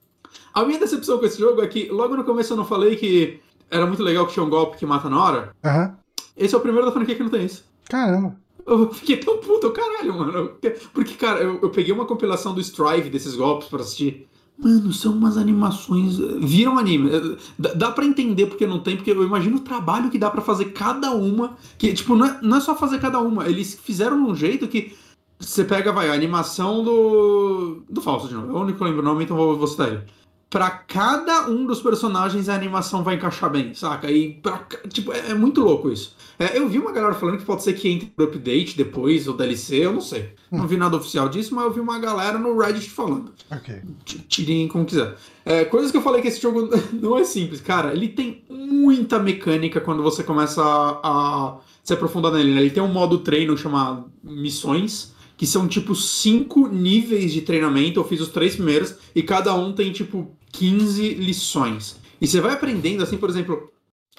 [0.54, 3.40] A minha decepção com esse jogo é que logo no começo eu não falei que
[3.70, 5.56] era muito legal que tinha um golpe que mata na hora.
[5.64, 5.98] Aham.
[6.38, 7.66] Esse é o primeiro da franquia que não tem isso.
[7.90, 8.36] Caramba.
[8.66, 10.52] Eu fiquei tão puto, caralho, mano.
[10.92, 14.28] Porque, cara, eu, eu peguei uma compilação do Strive desses golpes pra assistir.
[14.58, 16.18] Mano, são umas animações.
[16.18, 17.38] Viram anime.
[17.60, 20.42] Dá, dá pra entender porque não tem, porque eu imagino o trabalho que dá pra
[20.42, 21.58] fazer cada uma.
[21.78, 23.48] Que, tipo, não é, não é só fazer cada uma.
[23.48, 24.96] Eles fizeram um jeito que.
[25.38, 27.84] Você pega, vai, a animação do.
[27.90, 28.50] Do Falso de novo.
[28.50, 30.04] É o único que eu lembro o nome, então vou, vou citar ele.
[30.50, 34.10] Pra cada um dos personagens a animação vai encaixar bem, saca?
[34.10, 36.16] E pra, tipo, é, é muito louco isso.
[36.40, 39.36] É, eu vi uma galera falando que pode ser que entre por update depois, ou
[39.36, 40.34] DLC, eu não sei.
[40.52, 43.34] Não vi nada oficial disso, mas eu vi uma galera no Reddit falando.
[43.52, 43.82] Ok.
[44.28, 45.16] Tirem como quiser.
[45.44, 47.60] É, coisas que eu falei que esse jogo não é simples.
[47.60, 52.54] Cara, ele tem muita mecânica quando você começa a, a se aprofundar nele.
[52.54, 52.62] né?
[52.62, 58.00] Ele tem um modo treino chamado Missões, que são tipo cinco níveis de treinamento.
[58.00, 61.98] Eu fiz os três primeiros, e cada um tem tipo 15 lições.
[62.22, 63.70] E você vai aprendendo, assim, por exemplo.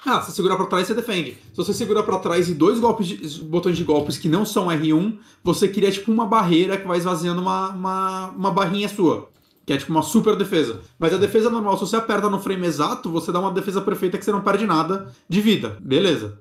[0.05, 1.39] Ah, você segurar pra trás, você defende.
[1.53, 4.67] Se você segurar pra trás e dois golpes de- botões de golpes que não são
[4.67, 9.31] R1, você cria tipo uma barreira que vai esvaziando uma, uma, uma barrinha sua.
[9.65, 10.81] Que é tipo uma super defesa.
[10.99, 14.17] Mas a defesa normal, se você aperta no frame exato, você dá uma defesa perfeita
[14.19, 15.77] que você não perde nada de vida.
[15.81, 16.39] Beleza.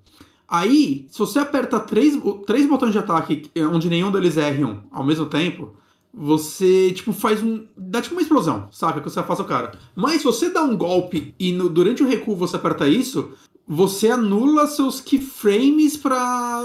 [0.48, 5.04] Aí, se você aperta três, três botões de ataque, onde nenhum deles é R1, ao
[5.04, 5.74] mesmo tempo,
[6.14, 7.66] você, tipo, faz um.
[7.76, 9.02] dá tipo uma explosão, saca?
[9.02, 9.72] Que você afasta o cara.
[9.96, 13.32] Mas se você dá um golpe e no- durante o recuo você aperta isso,
[13.68, 16.62] você anula seus keyframes pra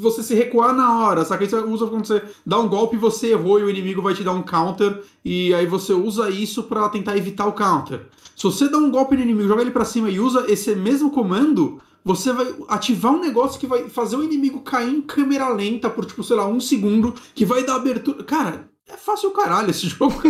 [0.00, 1.44] você se recuar na hora, saca?
[1.44, 4.24] Isso usa quando você dá um golpe e você errou e o inimigo vai te
[4.24, 8.06] dar um counter, e aí você usa isso pra tentar evitar o counter.
[8.34, 11.10] Se você dá um golpe no inimigo, joga ele pra cima e usa esse mesmo
[11.10, 15.90] comando, você vai ativar um negócio que vai fazer o inimigo cair em câmera lenta
[15.90, 18.24] por, tipo, sei lá, um segundo, que vai dar abertura.
[18.24, 20.20] Cara, é fácil o caralho esse jogo.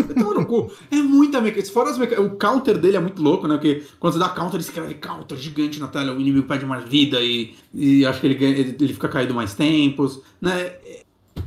[0.90, 1.72] É muita mecânica.
[1.72, 2.20] Fora as meca...
[2.20, 3.54] O counter dele é muito louco, né?
[3.54, 6.84] Porque quando você dá counter, ele escreve counter gigante na tela, o inimigo perde mais
[6.84, 10.20] vida e, e acho que ele, ele, ele fica caído mais tempos.
[10.40, 10.74] Né?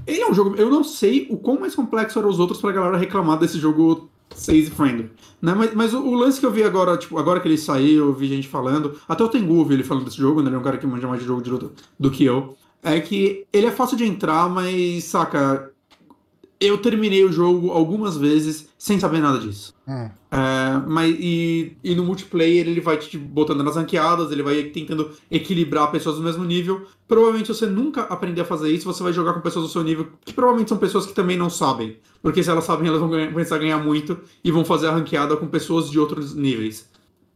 [0.08, 0.56] Ele é um jogo.
[0.56, 4.10] Eu não sei o quão mais complexo eram os outros pra galera reclamar desse jogo
[4.36, 5.12] 6 friendly.
[5.42, 5.54] Né?
[5.54, 8.14] Mas, mas o, o lance que eu vi agora, tipo, agora que ele saiu, eu
[8.14, 10.50] vi gente falando, até o Tengu eu vi ele falando desse jogo, né?
[10.50, 12.56] Ele é um cara que manja mais de jogo de luta do que eu.
[12.82, 15.73] É que ele é fácil de entrar, mas, saca,
[16.66, 19.74] eu terminei o jogo algumas vezes sem saber nada disso.
[19.88, 20.10] Hum.
[20.32, 25.12] É, mas e, e no multiplayer ele vai te botando nas ranqueadas, ele vai tentando
[25.30, 26.86] equilibrar pessoas do mesmo nível.
[27.08, 30.08] Provavelmente você nunca aprender a fazer isso, você vai jogar com pessoas do seu nível,
[30.26, 31.98] que provavelmente são pessoas que também não sabem.
[32.22, 34.92] Porque se elas sabem, elas vão ganhar- começar a ganhar muito e vão fazer a
[34.92, 36.90] ranqueada com pessoas de outros níveis.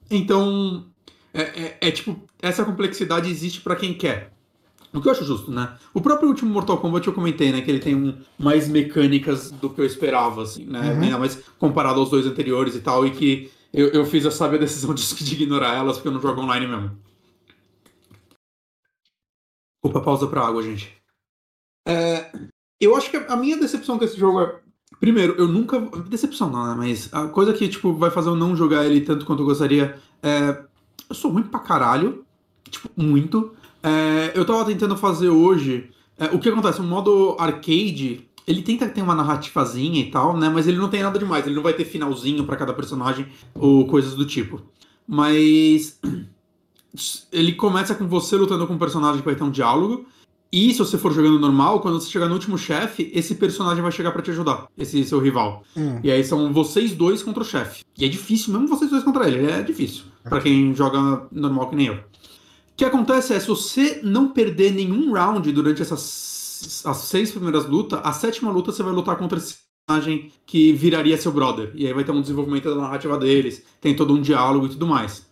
[0.10, 0.86] Então,
[1.34, 4.34] é, é- é tipo, essa complexidade existe pra quem quer.
[4.98, 5.78] O que eu acho justo, né?
[5.94, 7.62] O próprio último Mortal Kombat eu comentei, né?
[7.62, 10.94] Que ele tem um, mais mecânicas do que eu esperava, assim, né?
[10.94, 11.02] Uhum.
[11.04, 14.58] Ainda mais comparado aos dois anteriores e tal, e que eu, eu fiz a sábia
[14.60, 16.98] decisão de, de ignorar elas porque eu não jogo online mesmo.
[19.84, 20.96] Opa, pausa pra água, gente.
[21.88, 22.32] É,
[22.80, 24.60] eu acho que a minha decepção com esse jogo é.
[25.00, 25.80] Primeiro, eu nunca.
[26.10, 26.76] Decepção não, né?
[26.76, 29.98] Mas a coisa que, tipo, vai fazer eu não jogar ele tanto quanto eu gostaria
[30.22, 30.64] é.
[31.10, 32.26] Eu sou ruim pra caralho.
[32.70, 33.56] Tipo, muito.
[33.84, 35.90] É, eu tava tentando fazer hoje.
[36.18, 36.80] é, o que acontece?
[36.80, 38.28] O modo arcade.
[38.48, 40.50] Ele tenta ter uma narrativazinha e tal, né?
[40.50, 41.46] Mas ele não tem nada demais.
[41.46, 44.62] Ele não vai ter finalzinho pra cada personagem ou coisas do tipo.
[45.08, 46.00] Mas.
[47.32, 50.08] Ele começa com você lutando com um personagem que vai ter um diálogo.
[50.52, 53.92] E se você for jogando normal, quando você chegar no último chefe, esse personagem vai
[53.92, 54.68] chegar pra te ajudar.
[54.78, 55.64] Esse seu rival.
[55.76, 56.00] Hum.
[56.04, 57.84] E aí são vocês dois contra o chefe.
[57.98, 59.46] E é difícil, mesmo vocês dois contra ele.
[59.46, 60.06] É difícil.
[60.24, 62.00] Pra quem joga normal que nem eu.
[62.78, 67.66] O que acontece é, se você não perder nenhum round durante essas as seis primeiras
[67.66, 69.56] lutas, a sétima luta você vai lutar contra esse
[69.88, 71.72] personagem que viraria seu brother.
[71.74, 74.86] E aí vai ter um desenvolvimento da narrativa deles, tem todo um diálogo e tudo
[74.86, 75.26] mais.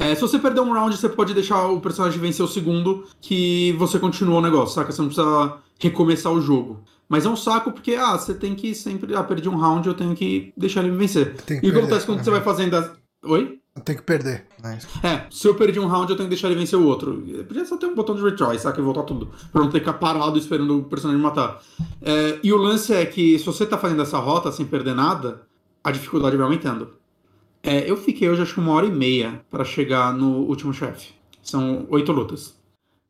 [0.00, 3.70] É, se você perder um round, você pode deixar o personagem vencer o segundo, que
[3.78, 4.90] você continua o negócio, saca?
[4.90, 6.82] Você não precisa recomeçar o jogo.
[7.08, 9.14] Mas é um saco porque, ah, você tem que sempre.
[9.14, 11.36] Ah, perdi um round, eu tenho que deixar ele vencer.
[11.48, 12.24] E perder, acontece quando né?
[12.24, 12.90] você vai fazendo as.
[13.24, 13.60] Oi?
[13.82, 14.46] Tem que perder.
[14.62, 14.78] né?
[15.02, 17.22] É, se eu perdi um round, eu tenho que deixar ele vencer o outro.
[17.48, 18.80] Podia só ter um botão de retry, saca?
[18.80, 19.30] E voltar tudo.
[19.52, 21.60] Pra não ter que ficar parado esperando o personagem matar.
[22.00, 25.42] É, e o lance é que se você tá fazendo essa rota sem perder nada,
[25.82, 26.94] a dificuldade vai aumentando.
[27.62, 31.12] É, eu fiquei hoje acho que uma hora e meia pra chegar no último chefe.
[31.42, 32.54] São oito lutas.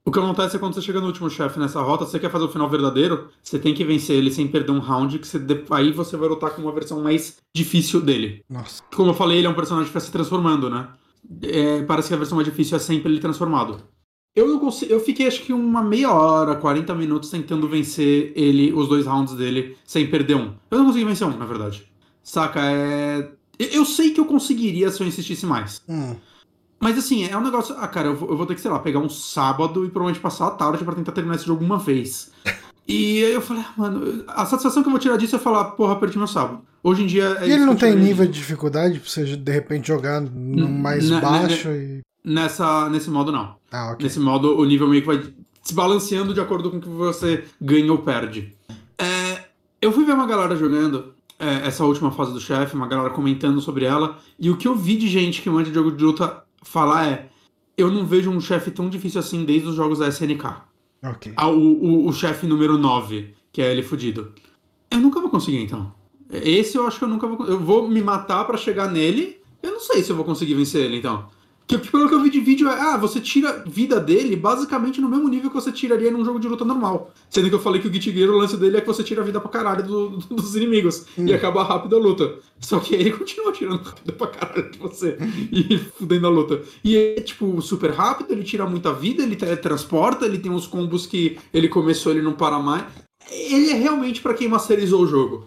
[0.07, 2.45] O que acontece é quando você chega no último chefe nessa rota, você quer fazer
[2.45, 5.41] o final verdadeiro, você tem que vencer ele sem perder um round, que você,
[5.71, 8.45] aí você vai lutar com uma versão mais difícil dele.
[8.49, 8.83] Nossa.
[8.95, 10.89] Como eu falei, ele é um personagem que vai se transformando, né?
[11.43, 13.79] É, parece que a versão mais difícil é sempre ele transformado.
[14.37, 18.75] Eu não consigo, eu fiquei acho que uma meia hora, 40 minutos tentando vencer ele,
[18.75, 20.53] os dois rounds dele, sem perder um.
[20.71, 21.83] Eu não consegui vencer um, na verdade.
[22.23, 23.31] Saca, é.
[23.59, 25.81] Eu sei que eu conseguiria se eu insistisse mais.
[25.89, 26.17] Hum.
[26.85, 27.75] Mas assim, é um negócio.
[27.79, 30.21] Ah, cara, eu vou, eu vou ter que, sei lá, pegar um sábado e provavelmente
[30.21, 32.31] passar a tarde pra tentar terminar esse jogo uma vez.
[32.87, 35.65] E aí eu falei, ah, mano, a satisfação que eu vou tirar disso é falar,
[35.71, 36.61] porra, perdi meu sábado.
[36.83, 37.39] Hoje em dia.
[37.41, 40.83] É E ele não tem nível de dificuldade pra você de repente jogar num N-
[40.83, 42.03] mais na- na- baixo e.
[42.23, 43.55] Nessa, nesse modo, não.
[43.73, 44.05] Ah, ok.
[44.05, 45.23] Nesse modo, o nível meio que vai
[45.63, 48.55] se balanceando de acordo com o que você ganha ou perde.
[48.99, 49.45] É,
[49.81, 53.63] eu fui ver uma galera jogando é, essa última fase do chefe, uma galera comentando
[53.63, 56.43] sobre ela, e o que eu vi de gente que manja de jogo de luta
[56.65, 57.29] falar é:
[57.77, 60.45] eu não vejo um chefe tão difícil assim desde os jogos da SNK.
[61.03, 61.33] Ok.
[61.37, 64.33] Ah, o, o, o chefe número 9, que é ele fudido.
[64.91, 65.93] Eu nunca vou conseguir, então.
[66.31, 67.47] Esse eu acho que eu nunca vou.
[67.47, 69.39] Eu vou me matar pra chegar nele.
[69.63, 71.29] Eu não sei se eu vou conseguir vencer ele, então.
[71.67, 75.09] Que, pelo que eu vi de vídeo é, ah, você tira vida dele basicamente no
[75.09, 77.11] mesmo nível que você tiraria num jogo de luta normal.
[77.31, 79.41] Sendo que eu falei que o Gear, o lance dele é que você tira vida
[79.41, 82.35] pra caralho do- do- dos inimigos e acaba rápido a luta.
[82.61, 85.17] Só que ele continua tirando vida pra caralho de você
[85.51, 86.61] e fudendo a luta.
[86.85, 91.07] E é, tipo, super rápido, ele tira muita vida, ele teletransporta, ele tem uns combos
[91.07, 92.85] que ele começou, ele não para mais.
[93.31, 95.47] Ele é realmente pra quem masterizou o jogo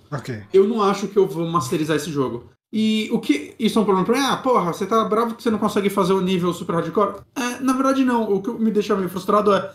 [0.51, 2.45] eu não acho que eu vou masterizar esse jogo.
[2.72, 3.55] E o que.
[3.59, 4.26] Isso é um problema pra mim?
[4.26, 7.22] Ah, porra, você tá bravo que você não consegue fazer o nível super hardcore?
[7.36, 8.32] É, na verdade, não.
[8.32, 9.74] O que me deixa meio frustrado é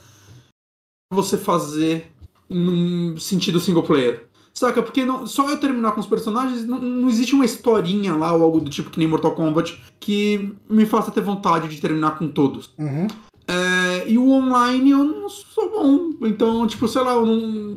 [1.13, 2.13] você fazer
[2.49, 4.27] num sentido single player.
[4.55, 4.83] Saca?
[4.83, 8.43] Porque não, só eu terminar com os personagens, não, não existe uma historinha lá ou
[8.43, 12.29] algo do tipo que nem Mortal Kombat que me faça ter vontade de terminar com
[12.29, 12.71] todos.
[12.79, 13.07] Uhum.
[13.47, 16.27] É, e o online eu não sou bom.
[16.27, 17.77] Então, tipo, sei lá, eu não.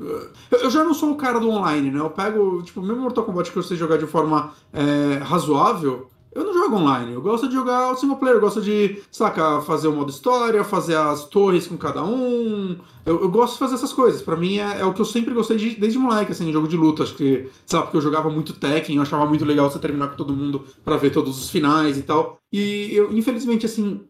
[0.51, 1.99] Eu já não sou o cara do online, né?
[1.99, 6.43] Eu pego, tipo, mesmo Mortal Kombat que eu sei jogar de forma é, razoável, eu
[6.43, 7.13] não jogo online.
[7.13, 10.63] Eu gosto de jogar o single player, eu gosto de, saca, fazer o modo história,
[10.63, 12.77] fazer as torres com cada um.
[13.05, 14.21] Eu, eu gosto de fazer essas coisas.
[14.21, 16.75] Pra mim é, é o que eu sempre gostei de- desde moleque, assim, jogo de
[16.77, 17.03] luta.
[17.03, 20.15] Acho que, lá, porque eu jogava muito Tekken, eu achava muito legal você terminar com
[20.17, 22.39] todo mundo pra ver todos os finais e tal.
[22.51, 24.01] E eu, infelizmente, assim,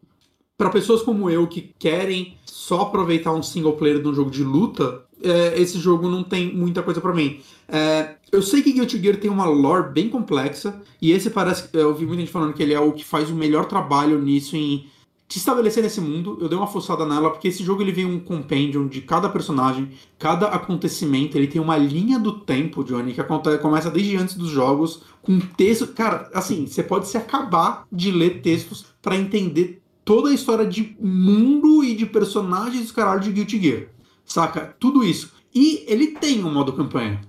[0.58, 4.44] para pessoas como eu que querem só aproveitar um single player de um jogo de
[4.44, 7.40] luta, é, esse jogo não tem muita coisa pra mim.
[7.68, 11.70] É, eu sei que Guilty Gear tem uma lore bem complexa, e esse parece.
[11.74, 14.56] Eu ouvi muita gente falando que ele é o que faz o melhor trabalho nisso
[14.56, 14.88] em
[15.28, 16.38] te estabelecer nesse mundo.
[16.40, 19.90] Eu dei uma forçada nela, porque esse jogo ele vem um compendium de cada personagem,
[20.20, 24.50] cada acontecimento, ele tem uma linha do tempo, Johnny, que aconte- começa desde antes dos
[24.50, 25.88] jogos, com texto.
[25.88, 30.96] Cara, assim, você pode se acabar de ler textos pra entender toda a história de
[31.02, 33.88] mundo e de personagens dos caralho de Guilty Gear.
[34.24, 34.76] Saca?
[34.80, 35.34] Tudo isso.
[35.54, 37.22] E ele tem um modo campanha.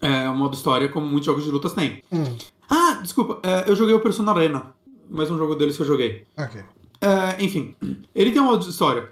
[0.00, 2.02] É, um modo história, como muitos jogos de lutas têm.
[2.12, 2.36] Hum.
[2.70, 4.74] Ah, desculpa, é, eu joguei o Persona Arena.
[5.10, 6.24] Mais um jogo deles que eu joguei.
[6.36, 6.62] Ok.
[7.00, 7.74] É, enfim,
[8.14, 9.10] ele tem um modo história.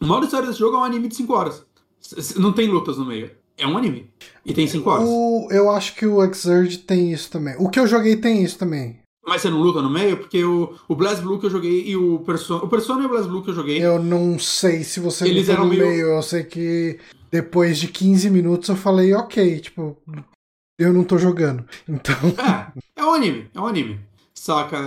[0.00, 1.64] O modo história desse jogo é um anime de 5 horas.
[2.36, 3.30] Não tem lutas no meio.
[3.56, 4.10] É um anime.
[4.44, 5.08] E tem 5 horas.
[5.08, 7.54] O, eu acho que o Exurge tem isso também.
[7.58, 8.99] O que eu joguei tem isso também.
[9.26, 10.16] Mas você não luta no meio?
[10.16, 12.64] Porque o, o Blast Blue que eu joguei e o Persona.
[12.64, 13.78] O Persona e o Blast Blue que eu joguei.
[13.84, 16.06] Eu não sei se você Eles lutou eram no meio- meio.
[16.16, 16.98] Eu sei que
[17.30, 19.96] depois de 15 minutos eu falei, ok, tipo,
[20.78, 21.64] eu não tô jogando.
[21.88, 22.16] Então.
[22.96, 24.00] É, é um anime, é um anime.
[24.34, 24.78] Saca?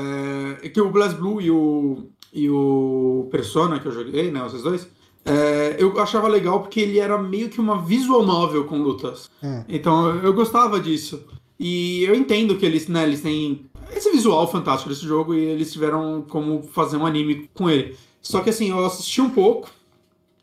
[0.63, 4.41] É, que o Blast Blue e o, e o Persona que eu joguei, né?
[4.41, 4.87] Vocês dois.
[5.25, 9.29] é, eu achava legal porque ele era meio que uma visual novel com lutas.
[9.43, 9.63] Hum.
[9.69, 11.23] Então eu gostava disso.
[11.59, 15.71] E eu entendo que eles, né, eles têm esse visual fantástico desse jogo e eles
[15.71, 17.97] tiveram como fazer um anime com ele.
[18.21, 19.69] Só que assim, eu assisti um pouco,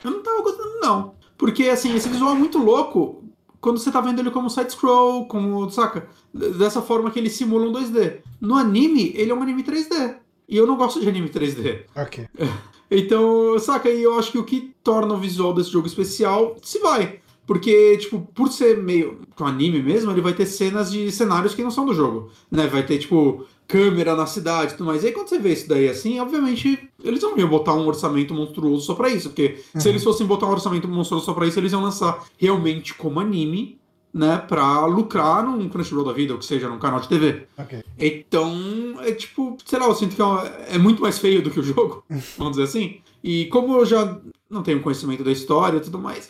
[0.04, 1.14] eu não tava gostando, não.
[1.38, 3.24] Porque assim, esse visual é muito louco
[3.60, 6.08] quando você tá vendo ele como side-scroll, como, saca?
[6.32, 8.20] Dessa forma que ele simula um 2D.
[8.40, 10.16] No anime, ele é um anime 3D.
[10.48, 11.84] E eu não gosto de anime 3D.
[11.96, 12.28] Ok.
[12.92, 13.88] Então, saca?
[13.88, 17.20] E eu acho que o que torna o visual desse jogo especial se vai.
[17.46, 21.62] Porque, tipo, por ser meio com anime mesmo, ele vai ter cenas de cenários que
[21.62, 22.30] não são do jogo.
[22.50, 22.66] Né?
[22.66, 25.02] Vai ter, tipo, câmera na cidade e tudo mais.
[25.02, 28.34] E aí quando você vê isso daí assim, obviamente, eles não iam botar um orçamento
[28.34, 29.30] monstruoso só pra isso.
[29.30, 32.94] Porque se eles fossem botar um orçamento monstruoso só pra isso, eles iam lançar realmente
[32.94, 33.78] como anime,
[34.12, 34.38] né?
[34.38, 37.46] Pra lucrar num Crunchyroll da vida, ou que seja, num canal de TV.
[37.56, 37.82] Ok.
[37.98, 41.60] Então, é tipo, sei lá, eu sinto que é, é muito mais feio do que
[41.60, 42.04] o jogo,
[42.36, 43.00] vamos dizer assim.
[43.22, 44.18] E como eu já
[44.48, 46.28] não tenho conhecimento da história e tudo mais,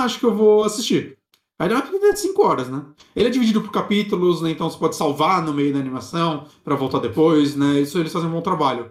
[0.00, 1.18] acho que eu vou assistir.
[1.58, 2.82] Porque é de 5 horas, né?
[3.16, 4.50] Ele é dividido por capítulos, né?
[4.50, 7.80] Então você pode salvar no meio da animação pra voltar depois, né?
[7.80, 8.90] Isso eles fazem um bom trabalho.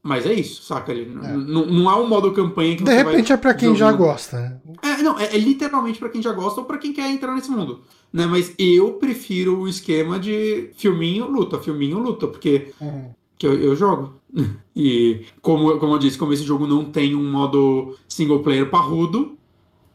[0.00, 0.92] Mas é isso, saca?
[0.92, 1.32] Ele, é.
[1.32, 4.60] Não é um modo campanha que De repente é pra quem já gosta, né?
[4.82, 7.50] É, não, é, é literalmente pra quem já gosta ou pra quem quer entrar nesse
[7.50, 7.80] mundo.
[8.12, 8.26] Né?
[8.26, 13.10] Mas eu prefiro o esquema de filminho, luta, filminho, luta, porque uhum.
[13.38, 14.14] que eu, eu, jogo.
[14.76, 19.38] e como, como eu disse, como esse jogo não tem um modo single player parrudo,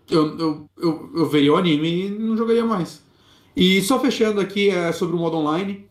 [0.09, 3.01] eu, eu, eu, eu veria o anime e não jogaria mais.
[3.55, 5.85] E só fechando aqui é sobre o modo online.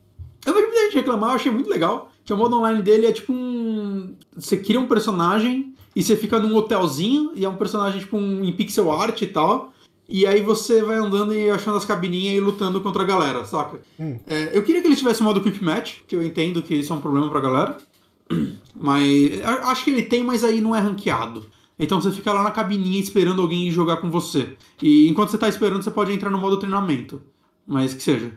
[0.45, 2.11] Eu vi muita gente reclamar, eu achei muito legal.
[2.25, 4.15] Que o modo online dele é tipo um.
[4.37, 8.45] Você cria um personagem e você fica num hotelzinho, e é um personagem tipo um,
[8.45, 9.73] em pixel art e tal.
[10.09, 13.79] E aí você vai andando e achando as cabininhas e lutando contra a galera, saca?
[14.01, 14.19] Hum.
[14.27, 16.97] É, eu queria que ele tivesse modo quick match, que eu entendo que isso é
[16.97, 17.77] um problema pra galera.
[18.75, 21.47] Mas acho que ele tem, mas aí não é ranqueado.
[21.79, 24.57] Então você fica lá na cabininha esperando alguém jogar com você.
[24.83, 27.23] E enquanto você tá esperando, você pode entrar no modo treinamento.
[27.67, 28.33] Mas que seja.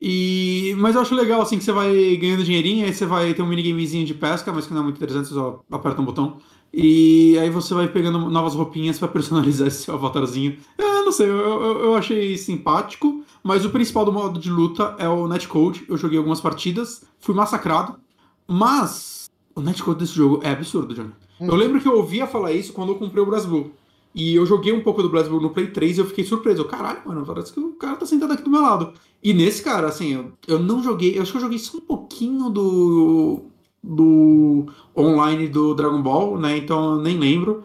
[0.00, 3.42] E, mas eu acho legal assim que você vai ganhando dinheirinho, aí você vai ter
[3.42, 6.38] um minigamezinho de pesca, mas que não é muito interessante, você só aperta um botão.
[6.72, 10.58] E aí você vai pegando novas roupinhas para personalizar esse seu avatarzinho.
[10.76, 14.94] É, não sei, eu, eu, eu, achei simpático, mas o principal do modo de luta
[14.98, 15.84] é o netcode.
[15.88, 17.98] Eu joguei algumas partidas, fui massacrado,
[18.46, 21.12] mas o netcode desse jogo é absurdo, Johnny.
[21.40, 21.46] Hum.
[21.46, 23.72] Eu lembro que eu ouvia falar isso quando eu comprei o Brasil.
[24.14, 26.62] E eu joguei um pouco do BlazBlue no Play 3 e eu fiquei surpreso.
[26.62, 28.94] Eu, caralho, mano, parece que o cara tá sentado aqui do meu lado.
[29.22, 31.18] E nesse cara, assim, eu, eu não joguei.
[31.18, 33.42] Eu acho que eu joguei só um pouquinho do.
[33.84, 34.66] do
[34.96, 36.56] online do Dragon Ball, né?
[36.56, 37.64] Então eu nem lembro.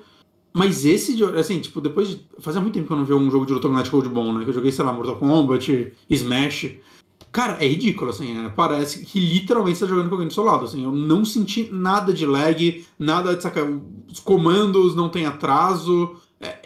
[0.54, 2.28] Mas esse, assim, tipo, depois de.
[2.40, 4.44] Fazia muito tempo que eu não vi um jogo de luta Netcode bom, né?
[4.44, 6.76] Que eu joguei, sei lá, Mortal Kombat, Smash.
[7.32, 8.52] Cara, é ridículo, assim, né?
[8.56, 10.84] Parece que literalmente você tá jogando com alguém do seu lado, assim.
[10.84, 13.62] Eu não senti nada de lag, nada de saca.
[14.12, 16.20] Os comandos não tem atraso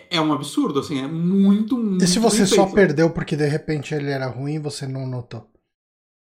[0.10, 3.94] é um absurdo, assim, é muito, muito E se você só perdeu porque de repente
[3.94, 5.48] ele era ruim e você não notou?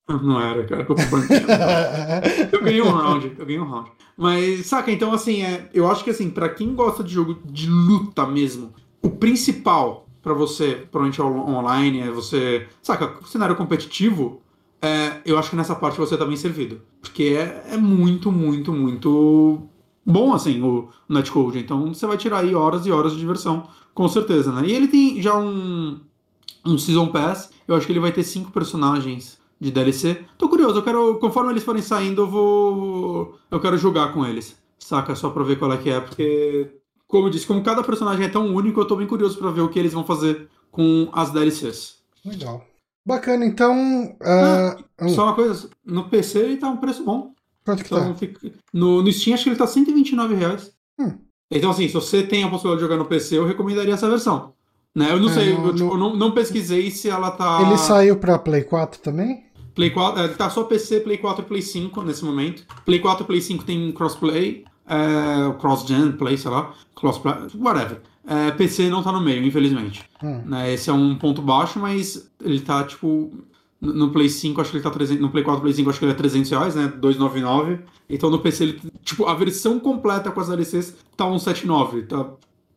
[0.08, 0.86] Não era, cara,
[2.50, 3.92] eu ganhei um round, eu ganhei um round.
[4.16, 7.68] Mas, saca, então assim, é, eu acho que assim, para quem gosta de jogo de
[7.68, 8.72] luta mesmo,
[9.02, 14.42] o principal para você, provavelmente online, é você, saca, cenário competitivo,
[14.82, 16.82] é, eu acho que nessa parte você tá bem servido.
[17.00, 19.62] Porque é, é muito, muito, muito
[20.04, 21.58] bom, assim, o netcode.
[21.58, 24.66] Então você vai tirar aí horas e horas de diversão, com certeza, né?
[24.66, 25.98] E ele tem já um,
[26.66, 27.50] um Season Pass.
[27.66, 30.26] Eu acho que ele vai ter cinco personagens de DLC.
[30.36, 31.18] Tô curioso, eu quero.
[31.18, 33.38] Conforme eles forem saindo, eu vou.
[33.50, 34.58] Eu quero jogar com eles.
[34.78, 35.14] Saca?
[35.14, 36.70] Só pra ver qual é que é, porque.
[37.08, 39.62] Como eu disse, como cada personagem é tão único, eu tô bem curioso para ver
[39.62, 41.96] o que eles vão fazer com as DLCs.
[42.24, 42.64] Legal.
[43.04, 44.04] Bacana, então.
[44.20, 44.84] Uh...
[44.98, 47.32] Ah, só uma coisa, no PC ele tá um preço bom.
[47.64, 48.14] Quanto que então, tá?
[48.14, 48.52] Fica...
[48.72, 50.70] No, no Steam acho que ele tá 129 reais.
[50.98, 51.12] Hum.
[51.50, 54.52] Então, assim, se você tem a possibilidade de jogar no PC, eu recomendaria essa versão.
[54.94, 55.10] Né?
[55.10, 55.96] Eu não é, sei, eu, tipo, no...
[55.96, 57.62] não, não, pesquisei se ela tá.
[57.62, 59.46] Ele saiu pra Play 4 também?
[59.74, 62.66] Play 4, ele tá só PC, Play 4 e Play 5 nesse momento.
[62.84, 68.00] Play 4 e Play 5 tem crossplay, é, cross-gen, play, sei lá, crossplay, whatever.
[68.26, 70.04] É, PC não tá no meio, infelizmente.
[70.22, 70.42] Hum.
[70.44, 73.32] Né, esse é um ponto baixo, mas ele tá, tipo,
[73.80, 76.04] no Play 5, acho que ele tá 300, no Play 4 Play 5, acho que
[76.04, 76.88] ele é 300 reais, né?
[76.88, 77.80] 299.
[78.10, 82.26] Então no PC, ele, tipo, a versão completa com as DLCs tá 179, tá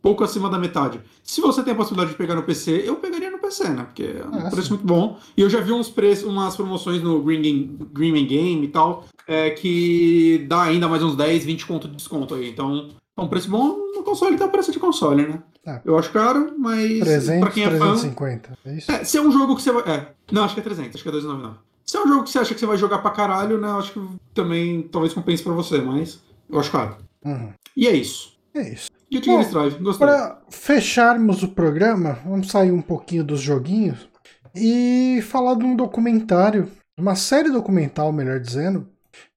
[0.02, 1.02] pouco acima da metade.
[1.24, 3.84] Se você tem a possibilidade de pegar no PC, eu pegaria PC, né?
[3.84, 5.20] Porque é um ah, preço muito bom.
[5.36, 9.06] E eu já vi uns preços, umas promoções no Green Game, Green Game e tal,
[9.28, 12.50] é, que dá ainda mais uns 10, 20 conto de desconto aí.
[12.50, 15.44] Então, é um preço bom no console, tá preço de console, né?
[15.66, 15.82] É.
[15.86, 18.70] Eu acho caro, mas 300, pra quem é 350, fã...
[18.70, 18.92] é isso?
[18.92, 19.84] É, se é um jogo que você vai...
[19.94, 21.60] É, não, acho que é 300, acho que é 299.
[21.86, 23.92] Se é um jogo que você acha que você vai jogar pra caralho, né, acho
[23.92, 24.00] que
[24.34, 26.96] também talvez compense pra você, mas eu acho caro.
[27.24, 27.52] Uhum.
[27.76, 28.34] E é isso.
[28.54, 28.90] É isso.
[29.12, 30.08] E o Tigres Drive, gostei.
[30.08, 34.10] Pra fecharmos o programa, vamos sair um pouquinho dos joguinhos
[34.56, 38.88] e falar de um documentário, uma série documental, melhor dizendo,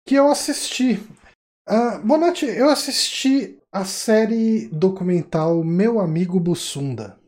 [0.07, 1.01] que eu assisti.
[1.69, 7.19] Uh, Bonatti, eu assisti a série documental Meu Amigo Bussunda.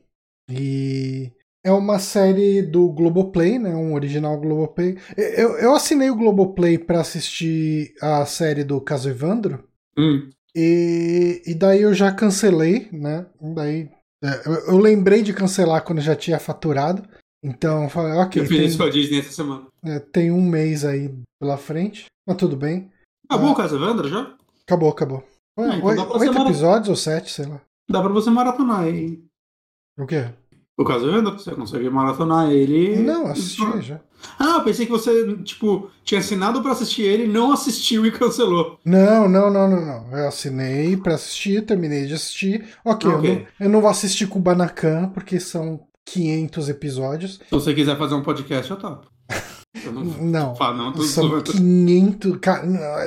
[0.49, 1.33] E
[1.65, 3.75] é uma série do Globoplay, né?
[3.75, 4.97] Um original Globoplay.
[5.17, 9.65] Eu, eu assinei o Globoplay para assistir a série do Caso Evandro.
[9.99, 10.31] Hum.
[10.59, 13.27] E, e daí eu já cancelei, né?
[13.55, 13.91] Daí
[14.25, 17.07] é, eu, eu, lembrei de cancelar quando já tinha faturado.
[17.45, 18.41] Então eu falei, ok.
[18.41, 19.67] Eu fiz tem, isso com a Disney essa semana.
[19.85, 22.91] É, tem um mês aí pela frente, mas tudo bem.
[23.29, 24.35] Acabou ah, o Caso Evandro já?
[24.63, 25.29] Acabou, acabou.
[25.59, 27.61] Ué, ah, então oito episódios ou sete, sei lá.
[27.91, 29.23] Dá pra você maratonar aí.
[29.99, 30.33] O quê?
[30.79, 32.97] O caso é você consegue maratonar ele.
[32.97, 33.99] Não, assisti já.
[34.39, 38.79] Ah, eu pensei que você, tipo, tinha assinado pra assistir ele, não assistiu e cancelou.
[38.85, 40.18] Não, não, não, não, não.
[40.18, 42.64] Eu assinei pra assistir, terminei de assistir.
[42.85, 43.31] Ok, okay.
[43.31, 47.35] Eu, não, eu não vou assistir com o Banacan, porque são 500 episódios.
[47.37, 49.07] Se você quiser fazer um podcast, eu topo.
[49.85, 50.55] não, Não.
[50.77, 51.53] Não, tô São zoando.
[51.53, 52.37] 500.
[52.41, 52.64] ca-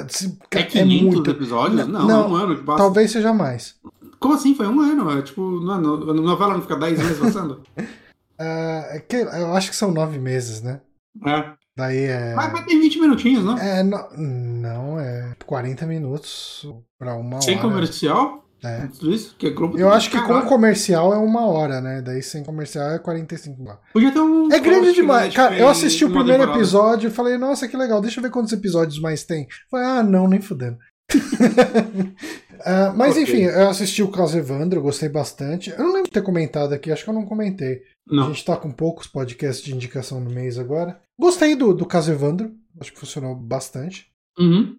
[0.07, 1.29] esse- É É 500 muito.
[1.31, 1.87] episódios?
[1.87, 2.77] Não, Não, é um ano que passa.
[2.79, 3.75] Talvez seja mais.
[4.19, 4.53] Como assim?
[4.55, 5.17] Foi um ano?
[5.17, 7.61] É tipo, não, é a novela não fica 10 meses passando?
[8.41, 10.79] É que- eu acho que são nove meses, né?
[11.25, 11.51] é.
[11.77, 12.33] Daí é.
[12.35, 13.57] Mas, mas tem 20 minutinhos, não?
[13.57, 16.65] É, no- não, é 40 minutos
[16.97, 17.67] pra uma Sem hora.
[17.67, 18.45] comercial?
[18.63, 18.87] É.
[18.87, 19.35] Tudo isso?
[19.37, 22.01] Que é Globo Eu acho que com comercial é uma hora, né?
[22.01, 23.77] Daí sem comercial é 45 lá.
[23.93, 24.49] Podia ter um.
[24.51, 25.29] É grande demais.
[25.29, 26.59] né, Cara, eu assisti o primeiro temporada.
[26.59, 29.47] episódio e falei, nossa, que legal, deixa eu ver quantos episódios mais tem.
[29.69, 30.77] Falei, ah, não, nem fudendo.
[32.65, 33.23] Ah, mas Ok.
[33.23, 35.69] enfim, eu assisti o caso Evandro, gostei bastante.
[35.71, 37.81] Eu não lembro de ter comentado aqui, acho que eu não comentei.
[38.09, 38.27] A Não.
[38.27, 40.99] gente tá com poucos podcasts de indicação no mês agora.
[41.19, 44.07] Gostei do, do caso Evandro, acho que funcionou bastante.
[44.37, 44.75] Uhum.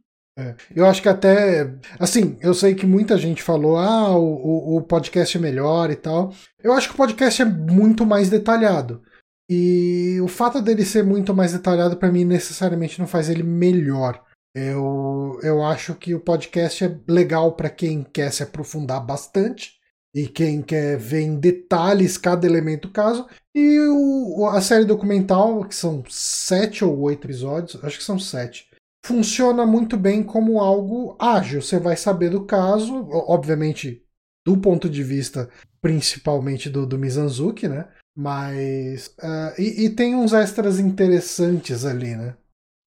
[0.74, 1.70] Eu acho que até.
[1.98, 5.96] Assim, eu sei que muita gente falou, ah, o, o, o podcast é melhor e
[5.96, 6.32] tal.
[6.62, 9.02] Eu acho que o podcast é muito mais detalhado.
[9.50, 14.22] E o fato dele ser muito mais detalhado, pra mim, necessariamente não faz ele melhor.
[14.54, 19.78] Eu, eu acho que o podcast é legal pra quem quer se aprofundar bastante
[20.14, 23.26] e quem quer ver em detalhes cada elemento caso.
[23.54, 28.70] E o, a série documental, que são sete ou oito episódios, acho que são sete
[29.04, 31.62] funciona muito bem como algo ágil.
[31.62, 34.04] Você vai saber do caso, obviamente,
[34.46, 35.48] do ponto de vista
[35.80, 37.88] principalmente do, do Mizanzuki, né?
[38.16, 39.14] Mas.
[39.20, 42.36] ah, e, e tem uns extras interessantes ali, né?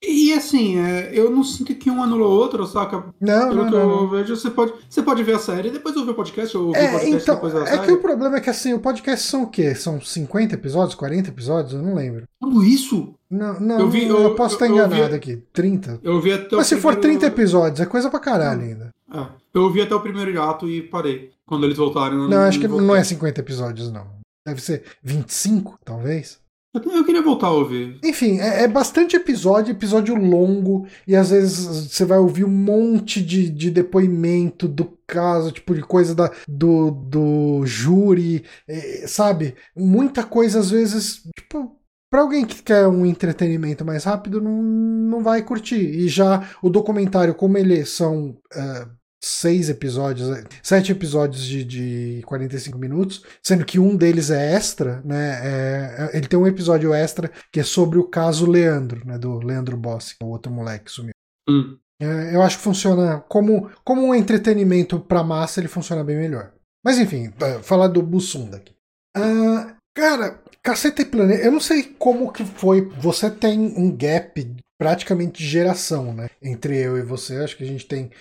[0.06, 3.06] E assim, é, eu não sinto que um anula o outro, saca?
[3.22, 4.02] Não, Pelo não, que não.
[4.02, 6.68] eu vejo, você pode, você pode ver a série e depois ouvir o podcast, ou
[6.68, 7.86] ouvir o É, podcast então, depois da é série.
[7.86, 9.74] que o problema é que assim, o podcast são o quê?
[9.74, 11.74] São 50 episódios, 40 episódios?
[11.74, 12.24] Eu não lembro.
[12.42, 13.16] Tudo isso?
[13.32, 15.44] Não, não, Eu vi- eu, eu- posso estar eu- enganado vi- aqui.
[15.54, 16.00] 30.
[16.04, 18.90] Eu vi até Mas o se for primeiro- 30 episódios, é coisa pra caralho ainda.
[19.14, 21.32] É, eu ouvi até o primeiro ato e parei.
[21.46, 22.18] Quando eles voltarem.
[22.18, 22.88] eu Não, acho que voltei.
[22.88, 24.06] não é 50 episódios, não.
[24.46, 26.40] Deve ser 25, talvez.
[26.74, 28.00] Eu, queria voltar a ouvir.
[28.04, 33.22] Enfim, é, é bastante episódio, episódio longo, e às vezes você vai ouvir um monte
[33.22, 39.56] de, de depoimento do caso, tipo, de coisa da, do, do júri, eh, sabe?
[39.76, 41.80] Muita coisa, às vezes, tipo.
[42.10, 45.82] Pra alguém que quer um entretenimento mais rápido, não, não vai curtir.
[45.82, 48.88] E já o documentário, como ele são eh,
[49.24, 55.02] seis episódios, eh, sete episódios de, de 45 minutos, sendo que um deles é extra,
[55.06, 55.40] né?
[55.42, 59.18] é- é- ele tem um episódio extra que é sobre o caso Leandro, né?
[59.18, 61.14] Do Leandro Bossi, o outro moleque que sumiu.
[61.50, 61.78] Hum.
[62.02, 66.52] É, eu acho que funciona como, como um entretenimento pra massa, ele funciona bem melhor.
[66.84, 68.74] Mas enfim, é, falar do Bussunda aqui.
[69.16, 72.90] Ah, cara, Caceta e Planeta, eu não sei como que foi.
[73.00, 76.30] Você tem um gap praticamente de geração, né?
[76.42, 77.38] Entre eu e você.
[77.38, 78.12] Acho que a gente tem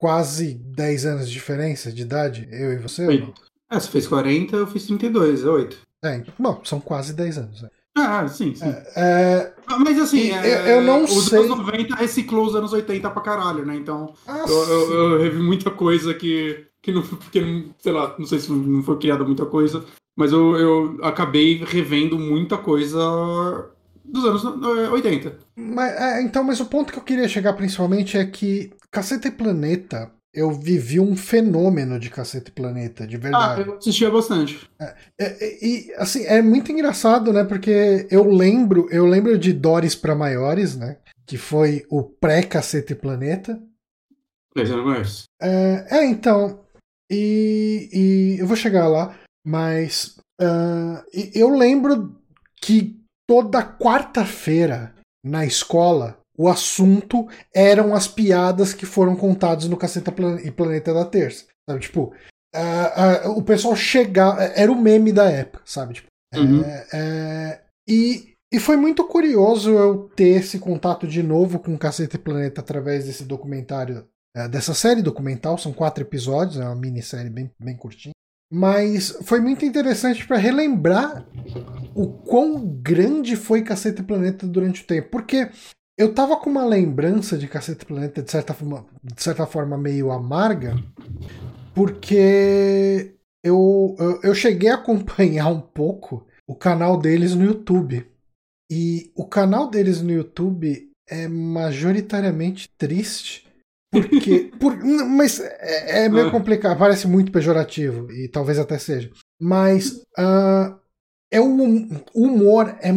[0.00, 3.06] quase 10 anos de diferença de idade, eu e você.
[3.06, 3.32] não?
[3.70, 5.76] É, você fez 40, eu fiz 32, é 8.
[6.02, 7.62] É, bom, são quase 10 anos.
[7.62, 7.68] né?
[7.96, 8.72] Ah, sim, sim.
[8.96, 13.10] É, Mas assim, Eu- é, eu não os sei- anos 90 reciclou os anos 80
[13.10, 13.76] pra caralho, né?
[13.76, 18.14] Então, ah, eu, eu, eu revi muita coisa que, que não, porque, não- sei lá,
[18.18, 19.84] não sei se não foi criada muita coisa,
[20.16, 22.98] mas eu, eu acabei revendo muita coisa
[24.04, 24.44] dos anos
[24.78, 25.38] é, 80.
[25.56, 29.30] Mas, é, então, mas o ponto que eu queria chegar principalmente é que Caceta e
[29.30, 33.68] Planeta, eu vivi um fenômeno de Caceta e Planeta, de Ah, verdade.
[33.68, 34.68] eu assistia bastante.
[34.80, 37.44] É, é, e assim, é muito engraçado, né?
[37.44, 40.98] Porque eu lembro, eu lembro de Doris para maiores, né?
[41.26, 43.60] Que foi o pré-Caceta e Planeta.
[45.40, 46.64] É, é, então.
[47.10, 52.16] E, e eu vou chegar lá, mas ah, e eu lembro
[52.60, 60.10] que toda quarta-feira na escola o assunto eram as piadas que foram contadas no Caceta
[60.42, 61.44] e Planeta da Terça.
[61.68, 61.82] Sabe?
[61.82, 62.14] Tipo,
[62.54, 64.42] ah, ah, o pessoal chegava.
[64.42, 65.94] Era o meme da época, sabe?
[65.94, 66.62] Tipo, Uhum.
[66.62, 72.16] é, é, e, e foi muito curioso eu ter esse contato de novo com Caceta
[72.16, 75.58] e Planeta através desse documentário, é, dessa série documental.
[75.58, 78.12] São quatro episódios, é uma minissérie bem, bem curtinha.
[78.50, 81.26] Mas foi muito interessante para relembrar
[81.94, 85.10] o quão grande foi Caceta e Planeta durante o tempo.
[85.10, 85.50] Porque
[86.00, 89.76] eu tava com uma lembrança de Caceta e Planeta, de certa forma, de certa forma
[89.76, 90.74] meio amarga,
[91.74, 93.14] porque
[93.44, 98.06] eu, eu, eu cheguei a acompanhar um pouco o canal deles no YouTube.
[98.72, 103.46] E o canal deles no YouTube é majoritariamente triste.
[103.92, 104.50] Porque.
[104.60, 106.30] por, mas é, é meio Ah.
[106.30, 109.10] complicado, parece muito pejorativo, e talvez até seja.
[109.40, 110.78] Mas ah,
[111.32, 112.90] é um, o humor é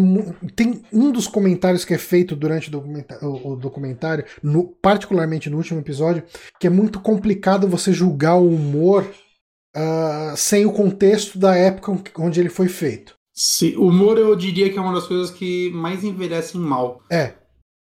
[0.55, 5.57] tem um dos comentários que é feito durante o, documenta- o- documentário, no- particularmente no
[5.57, 6.23] último episódio,
[6.59, 9.07] que é muito complicado você julgar o humor
[9.75, 13.15] ah, sem o contexto da época onde ele foi feito.
[13.35, 17.01] Sim, o humor eu diria que é uma das coisas que mais envelhecem mal.
[17.11, 17.33] É.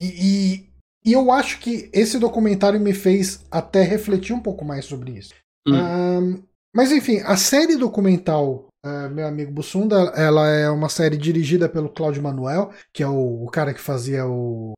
[0.02, 0.70] E, e,
[1.06, 5.34] e, eu acho que esse documentário me fez até refletir um pouco mais sobre isso.
[5.68, 5.74] Hum.
[5.76, 6.44] Um,
[6.76, 11.90] mas enfim, a série documental uh, Meu Amigo Bussunda, ela é uma série dirigida pelo
[11.90, 14.74] Cláudio Manuel, que é o, o cara que fazia o,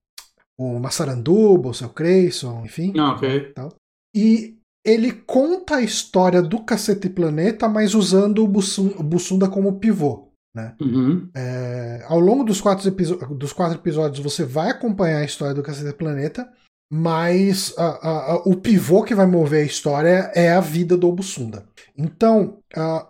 [0.57, 2.93] o Massaranduba, o seu Creyson, enfim.
[2.97, 3.53] Ah, ok.
[3.53, 3.73] Tal.
[4.15, 10.31] E ele conta a história do Cacete Planeta, mas usando o Bussunda como pivô.
[10.53, 10.75] Né?
[10.81, 11.29] Uhum.
[11.35, 12.91] É, ao longo dos quatro,
[13.35, 16.51] dos quatro episódios você vai acompanhar a história do Cacete Planeta,
[16.91, 21.07] mas a, a, a, o pivô que vai mover a história é a vida do
[21.07, 21.63] Obussunda.
[21.97, 22.57] Então,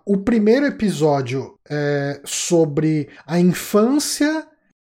[0.05, 4.45] o primeiro episódio é sobre a infância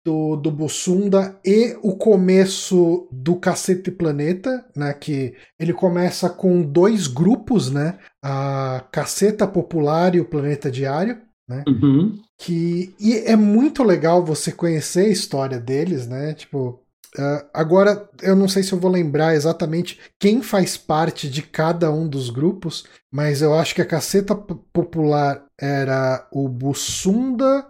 [0.05, 4.93] do, do Bussunda e o começo do Cacete Planeta, né?
[4.93, 7.97] Que ele começa com dois grupos, né?
[8.23, 11.17] A Caceta Popular e o Planeta Diário.
[11.47, 11.63] Né?
[11.67, 12.19] Uhum.
[12.39, 16.33] Que e é muito legal você conhecer a história deles, né?
[16.33, 16.84] Tipo,
[17.17, 21.91] uh, agora eu não sei se eu vou lembrar exatamente quem faz parte de cada
[21.91, 27.67] um dos grupos, mas eu acho que a Caceta Popular era o Bussunda,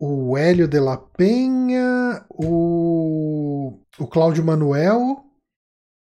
[0.00, 5.24] o Hélio de la Penha, o, o Cláudio Manuel.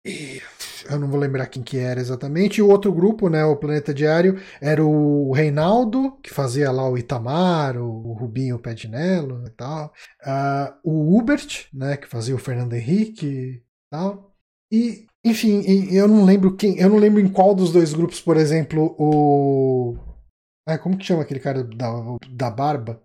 [0.06, 0.42] E
[0.90, 2.58] eu não vou lembrar quem que era exatamente.
[2.58, 6.98] E o outro grupo, né, o Planeta Diário, era o Reinaldo, que fazia lá o
[6.98, 9.94] Itamar, o Rubinho Pedinello e tal.
[10.22, 14.36] Uh, o Hubert, né, que fazia o Fernando Henrique e tal.
[14.72, 16.78] E, enfim, eu não lembro quem.
[16.80, 19.98] Eu não lembro em qual dos dois grupos, por exemplo, o.
[20.68, 21.92] Ah, como que chama aquele cara da,
[22.30, 23.02] da barba?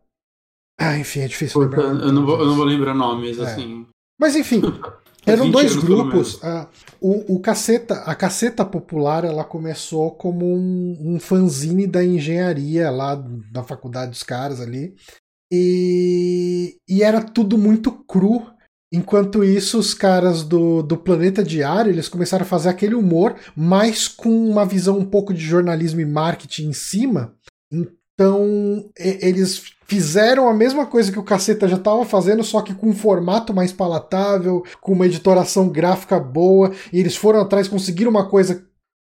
[0.78, 1.82] Ah, enfim, é difícil lembrar.
[1.82, 3.42] Eu não, vou, eu não vou lembrar nomes, é.
[3.42, 3.86] assim.
[4.18, 4.62] Mas enfim,
[5.32, 6.42] Eram dois grupos.
[6.42, 6.68] A,
[7.00, 13.14] o, o caceta, a Caceta Popular ela começou como um, um fanzine da engenharia lá
[13.52, 14.94] da faculdade dos caras ali.
[15.52, 18.46] E, e era tudo muito cru.
[18.92, 24.08] Enquanto isso, os caras do, do Planeta Diário eles começaram a fazer aquele humor, mas
[24.08, 27.34] com uma visão um pouco de jornalismo e marketing em cima.
[28.20, 32.90] Então, eles fizeram a mesma coisa que o Caceta já estava fazendo, só que com
[32.90, 38.28] um formato mais palatável, com uma editoração gráfica boa, e eles foram atrás, conseguiram uma
[38.28, 38.62] coisa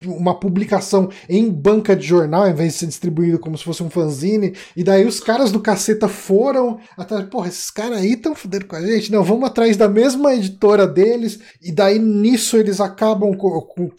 [0.06, 3.90] uma publicação em banca de jornal, ao invés de ser distribuído como se fosse um
[3.90, 4.54] fanzine.
[4.76, 8.76] E daí os caras do caceta foram atrás, porra, esses caras aí estão fudendo com
[8.76, 9.12] a gente.
[9.12, 11.40] Não, vamos atrás da mesma editora deles.
[11.62, 13.36] E daí nisso eles acabam,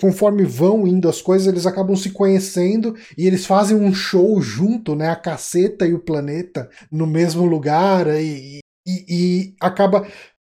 [0.01, 4.95] conforme vão indo as coisas, eles acabam se conhecendo e eles fazem um show junto,
[4.95, 5.09] né?
[5.11, 8.07] A caceta e o planeta no mesmo lugar.
[8.09, 10.07] E, e, e acaba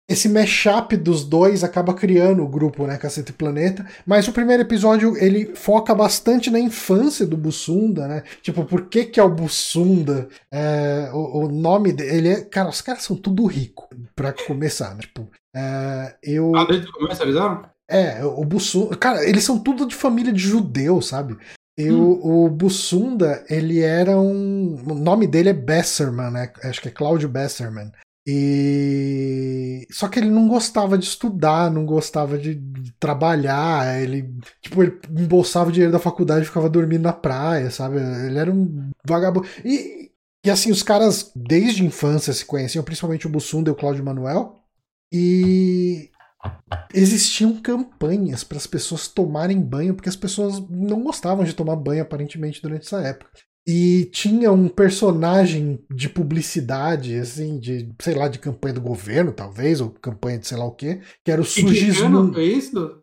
[0.08, 3.86] esse mashup dos dois acaba criando o grupo, né, Cacete Planeta.
[4.06, 8.24] Mas o primeiro episódio ele foca bastante na infância do Bussunda, né?
[8.42, 10.30] Tipo, por que que é o Bussunda?
[10.52, 12.42] É, o, o, nome dele é.
[12.42, 15.02] Cara, os caras são tudo rico, pra começar, né?
[15.02, 16.56] Tipo, é, eu.
[16.56, 17.64] Ah, desde o começo avisaram?
[17.90, 18.96] É, o Bussunda.
[18.96, 21.36] Cara, eles são tudo de família de judeu, sabe?
[21.78, 22.20] E hum.
[22.22, 24.76] o, o Bussunda, ele era um.
[24.88, 26.52] O nome dele é Besserman, né?
[26.64, 27.92] Acho que é Cláudio Besserman.
[28.28, 32.56] E só que ele não gostava de estudar, não gostava de,
[33.00, 37.98] trabalhar, ele tipo ele embolsava o dinheiro da faculdade e ficava dormindo na praia, sabe?
[37.98, 39.48] Ele era um vagabundo.
[39.64, 40.12] E,
[40.44, 44.04] e assim, os caras desde a infância se conheciam, principalmente o Bussunda e o Cláudio
[44.04, 44.56] Manuel.
[45.12, 46.10] E
[46.94, 52.02] existiam campanhas para as pessoas tomarem banho, porque as pessoas não gostavam de tomar banho
[52.02, 53.30] aparentemente durante essa época
[53.68, 59.82] e tinha um personagem de publicidade, assim, de, sei lá, de campanha do governo, talvez,
[59.82, 62.40] ou campanha de sei lá o quê, que era o Sugismundo.
[62.40, 63.02] É isso?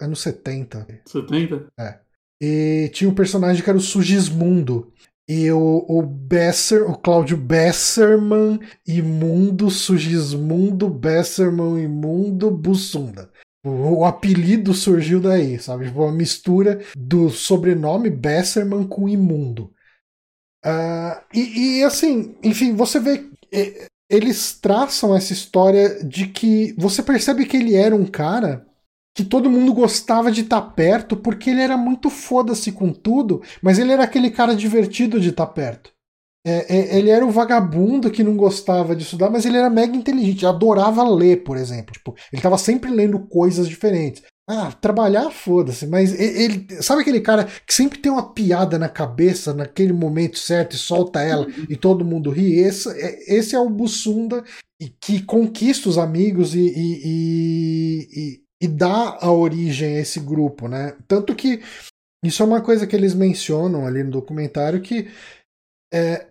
[0.00, 0.86] É no 70.
[1.06, 1.66] 70?
[1.78, 1.98] É.
[2.42, 4.92] E tinha um personagem que era o Sugismundo.
[5.28, 13.30] E o, o Besser, o Cláudio Besserman, Imundo, Sugismundo, Besserman, Imundo, Bussunda.
[13.64, 15.86] O, o apelido surgiu daí, sabe?
[15.86, 19.72] Tipo, uma mistura do sobrenome Besserman com Imundo.
[20.64, 23.28] Uh, e, e, assim, enfim, você vê.
[24.08, 28.66] Eles traçam essa história de que você percebe que ele era um cara
[29.14, 33.42] que todo mundo gostava de estar tá perto porque ele era muito foda-se com tudo,
[33.62, 35.92] mas ele era aquele cara divertido de estar tá perto.
[36.44, 39.96] É, é, ele era o vagabundo que não gostava de estudar, mas ele era mega
[39.96, 41.92] inteligente, adorava ler, por exemplo.
[41.92, 44.22] Tipo, ele estava sempre lendo coisas diferentes.
[44.48, 46.66] Ah, trabalhar, foda-se, mas ele.
[46.82, 51.20] Sabe aquele cara que sempre tem uma piada na cabeça naquele momento certo e solta
[51.22, 51.66] ela uhum.
[51.68, 52.58] e todo mundo ri?
[52.58, 54.44] Esse, é, esse é o Bussunda
[55.00, 60.96] que conquista os amigos e, e, e, e, dá a origem a esse grupo, né?
[61.06, 61.62] Tanto que
[62.24, 65.08] isso é uma coisa que eles mencionam ali no documentário que
[65.94, 66.26] é,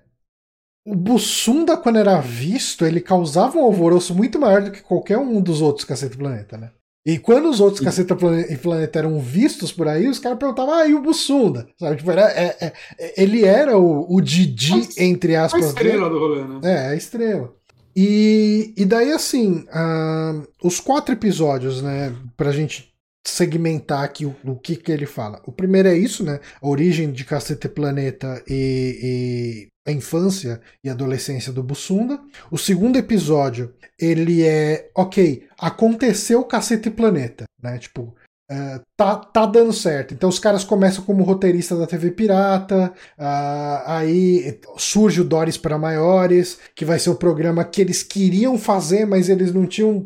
[0.85, 5.39] o Bussunda, quando era visto, ele causava um alvoroço muito maior do que qualquer um
[5.39, 6.71] dos outros Cacete Planeta, né?
[7.05, 8.15] E quando os outros Caceta
[8.47, 11.67] e Planeta eram vistos por aí, os caras perguntavam, ah, e o Bussunda?
[11.79, 11.97] Sabe?
[11.97, 12.73] Tipo, era, é, é,
[13.17, 15.63] ele era o, o Didi, entre aspas.
[15.63, 16.59] A estrela do rolê, né?
[16.63, 17.51] É, a estrela.
[17.95, 22.91] E, e daí, assim, uh, os quatro episódios, né, pra gente
[23.25, 25.41] segmentar aqui o, o, que que ele fala.
[25.45, 30.89] O primeiro é isso, né, a origem de Cacete Planeta e, e a infância e
[30.89, 32.19] adolescência do Bussunda.
[32.49, 38.15] O segundo episódio, ele é, ok, aconteceu o Cacete Planeta, né, tipo,
[38.51, 40.13] Uh, tá, tá dando certo.
[40.13, 45.77] Então os caras começam como roteirista da TV Pirata, uh, aí surge o Doris para
[45.77, 50.05] Maiores, que vai ser o programa que eles queriam fazer, mas eles não tinham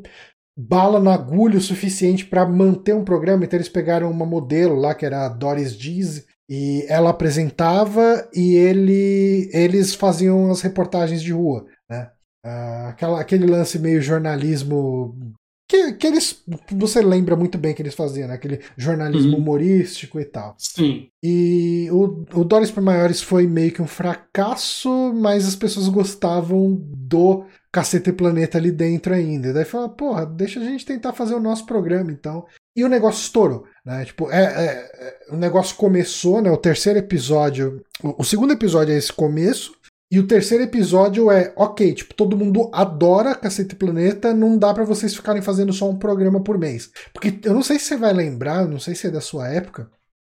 [0.55, 4.93] bala na agulha o suficiente para manter um programa, então eles pegaram uma modelo lá
[4.93, 11.31] que era a Doris Diz e ela apresentava e ele, eles faziam as reportagens de
[11.31, 12.11] rua, né?
[12.45, 15.35] Uh, aquela, aquele lance meio jornalismo
[15.67, 16.43] que, que eles.
[16.73, 18.35] Você lembra muito bem que eles faziam, né?
[18.35, 19.39] Aquele jornalismo uhum.
[19.39, 20.55] humorístico e tal.
[20.59, 21.07] Sim.
[21.23, 26.75] E o, o Doris para Maiores foi meio que um fracasso, mas as pessoas gostavam
[26.79, 29.47] do Cacete Planeta ali dentro ainda.
[29.47, 32.45] E daí falou, porra, deixa a gente tentar fazer o nosso programa então.
[32.75, 34.05] E o negócio estourou, né?
[34.05, 36.49] Tipo, é, é, é o negócio começou, né?
[36.49, 37.83] O terceiro episódio.
[38.03, 39.75] O, o segundo episódio é esse começo.
[40.11, 44.83] E o terceiro episódio é, ok, tipo, todo mundo adora Cacete Planeta, não dá para
[44.83, 46.91] vocês ficarem fazendo só um programa por mês.
[47.11, 49.89] Porque eu não sei se você vai lembrar, não sei se é da sua época,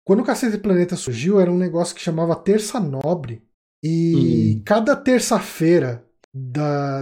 [0.05, 3.43] quando o Cacete Planeta surgiu, era um negócio que chamava Terça Nobre.
[3.83, 4.63] E hum.
[4.65, 6.05] cada terça-feira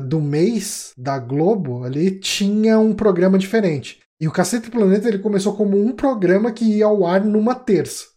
[0.04, 4.00] do mês da Globo ali tinha um programa diferente.
[4.20, 8.14] E o Cacete Planeta ele começou como um programa que ia ao ar numa terça.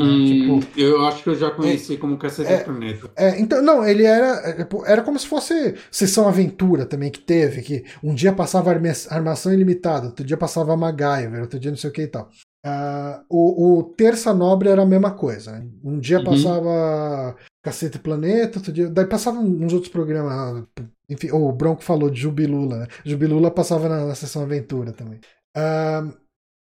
[0.00, 3.10] Hum, tipo, eu acho que eu já conheci é, como Cacete é, Planeta.
[3.14, 4.40] É, então, não, ele era.
[4.48, 9.52] É, era como se fosse Sessão Aventura também que teve, que um dia passava Armação
[9.52, 12.30] Ilimitada, outro dia passava MacGyver, outro dia não sei o que e tal.
[12.64, 15.52] Uh, o, o, Terça Nobre era a mesma coisa.
[15.52, 15.66] Né?
[15.84, 16.24] Um dia uhum.
[16.24, 18.88] passava Cacete Planeta, outro dia.
[18.88, 20.64] Daí passava uns outros programas.
[21.10, 22.86] Enfim, o Bronco falou de Jubilula, né?
[23.04, 25.18] Jubilula passava na, na Sessão Aventura também.
[25.56, 26.16] Uh,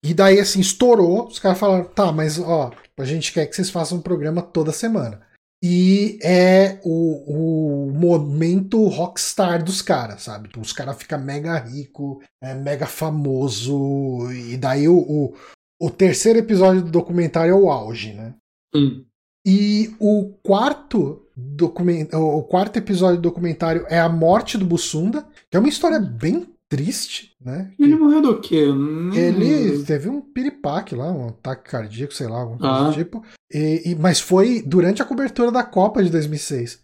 [0.03, 1.27] e daí, assim, estourou.
[1.27, 4.71] Os caras falaram: tá, mas ó, a gente quer que vocês façam um programa toda
[4.71, 5.27] semana.
[5.63, 10.49] E é o, o momento rockstar dos caras, sabe?
[10.57, 14.31] Os caras ficam mega rico, é mega famoso.
[14.31, 15.35] E daí o, o,
[15.81, 18.35] o, terceiro episódio do documentário é o auge, né?
[18.75, 19.03] Hum.
[19.45, 25.55] E o quarto, document, o quarto episódio do documentário é a morte do Bussunda, que
[25.55, 27.72] é uma história bem triste, né?
[27.80, 28.68] Ele morreu do quê?
[29.15, 32.91] Ele teve um piripaque lá, um ataque cardíaco, sei lá, algum ah.
[32.93, 33.23] tipo.
[33.53, 36.80] E, e, mas foi durante a cobertura da Copa de 2006.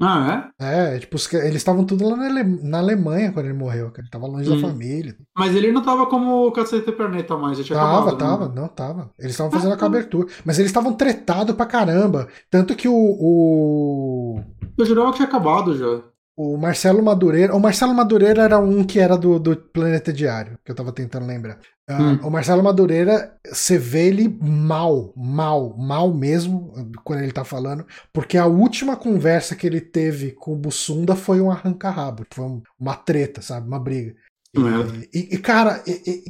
[0.00, 0.94] Ah, é?
[0.94, 2.44] É, tipo, eles estavam tudo lá na, Ale...
[2.44, 4.02] na, Alemanha quando ele morreu, cara.
[4.02, 4.60] Ele tava longe hum.
[4.60, 5.16] da família.
[5.36, 8.54] Mas ele não tava como o Cacete Planeta mais, tinha Tava, acabado, tava, né?
[8.54, 9.10] não, tava.
[9.18, 10.28] Eles estavam fazendo ah, a cobertura.
[10.44, 12.28] Mas eles estavam tretados pra caramba.
[12.48, 12.94] Tanto que o.
[12.94, 14.40] o...
[14.78, 16.02] Eu jurava que tinha acabado já.
[16.36, 17.54] O Marcelo Madureira.
[17.54, 21.26] O Marcelo Madureira era um que era do, do Planeta Diário, que eu tava tentando
[21.26, 21.58] lembrar.
[21.90, 22.20] Uh, hum.
[22.22, 26.72] O Marcelo Madureira, você vê ele mal, mal, mal mesmo,
[27.02, 31.40] quando ele tá falando, porque a última conversa que ele teve com o Bussunda foi
[31.40, 33.66] um arranca-rabo, foi uma treta, sabe?
[33.66, 34.14] Uma briga.
[35.12, 35.82] E, e, e, cara,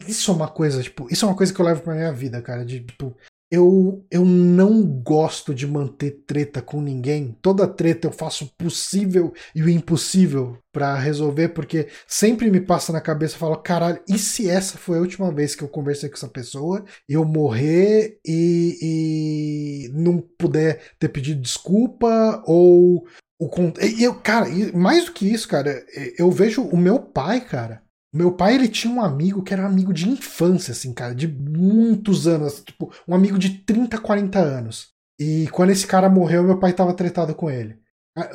[0.07, 2.41] isso é uma coisa, tipo, isso é uma coisa que eu levo pra minha vida,
[2.41, 3.15] cara, de, tipo,
[3.51, 7.37] eu, eu não gosto de manter treta com ninguém.
[7.43, 12.93] Toda treta eu faço o possível e o impossível para resolver, porque sempre me passa
[12.93, 16.09] na cabeça, eu falo, caralho, e se essa foi a última vez que eu conversei
[16.09, 23.05] com essa pessoa, eu morrer e, e não puder ter pedido desculpa ou
[23.41, 23.49] o
[23.81, 25.83] e eu, cara, mais do que isso, cara,
[26.19, 29.66] eu vejo o meu pai, cara, meu pai, ele tinha um amigo que era um
[29.66, 34.89] amigo de infância, assim, cara, de muitos anos, tipo, um amigo de 30, 40 anos.
[35.19, 37.78] E quando esse cara morreu, meu pai tava tretado com ele.
[38.16, 38.31] Ah,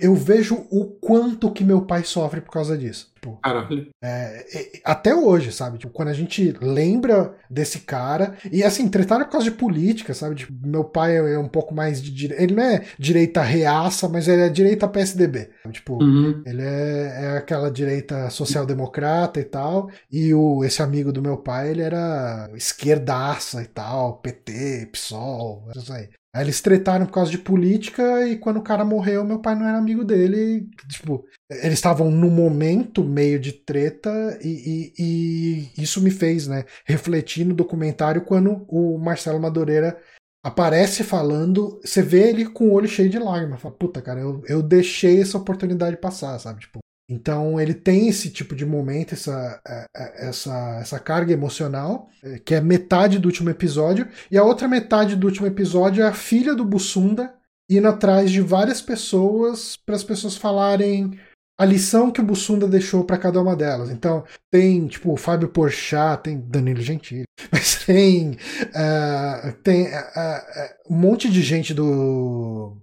[0.00, 3.12] eu vejo o quanto que meu pai sofre por causa disso.
[3.24, 3.88] Tipo, Caralho.
[4.02, 5.78] É, é, até hoje, sabe?
[5.78, 8.36] Tipo, quando a gente lembra desse cara.
[8.52, 10.34] E assim, tretaram por causa de política, sabe?
[10.34, 12.42] Tipo, meu pai é um pouco mais de direita.
[12.42, 15.50] Ele não é direita reaça, mas ele é direita PSDB.
[15.72, 16.42] Tipo, uhum.
[16.44, 19.90] ele é, é aquela direita social-democrata e tal.
[20.10, 25.92] E o, esse amigo do meu pai, ele era esquerdaça e tal, PT, PSOL, isso
[25.92, 26.08] aí.
[26.34, 29.68] Aí eles tretaram por causa de política e quando o cara morreu, meu pai não
[29.68, 30.68] era amigo dele.
[30.88, 34.10] Tipo, eles estavam no momento meio de treta
[34.42, 39.98] e, e, e, isso me fez, né, refletir no documentário quando o Marcelo Madureira
[40.44, 43.60] aparece falando, você vê ele com o olho cheio de lágrimas.
[43.60, 46.60] Fala, puta, cara, eu, eu deixei essa oportunidade passar, sabe?
[46.60, 52.08] Tipo, então ele tem esse tipo de momento, essa, é, é, essa, essa carga emocional,
[52.22, 56.08] é, que é metade do último episódio, e a outra metade do último episódio é
[56.08, 57.34] a filha do Bussunda
[57.68, 61.18] indo atrás de várias pessoas para as pessoas falarem
[61.58, 63.90] a lição que o Bussunda deixou para cada uma delas.
[63.90, 70.92] Então, tem, tipo, o Fábio Porchat, tem Danilo Gentili, mas tem, uh, tem uh, uh,
[70.92, 72.76] um monte de gente do,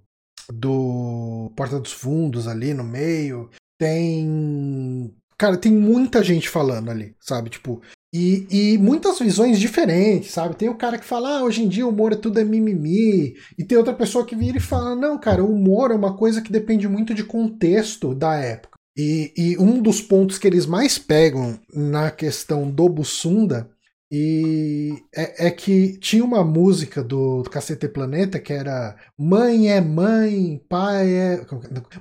[0.51, 3.49] do Porta dos Fundos ali no meio.
[3.77, 5.13] Tem.
[5.37, 7.49] Cara, tem muita gente falando ali, sabe?
[7.49, 7.81] Tipo,
[8.13, 10.55] e, e, muitas visões diferentes, sabe?
[10.57, 13.35] Tem o cara que fala, ah, hoje em dia o humor é tudo é mimimi.
[13.57, 16.41] E tem outra pessoa que vira e fala, não, cara, o humor é uma coisa
[16.41, 18.77] que depende muito de contexto da época.
[18.97, 23.69] E, e um dos pontos que eles mais pegam na questão do Bussunda
[24.11, 30.61] e é, é, que tinha uma música do Cacete Planeta que era Mãe é mãe,
[30.67, 31.45] pai é.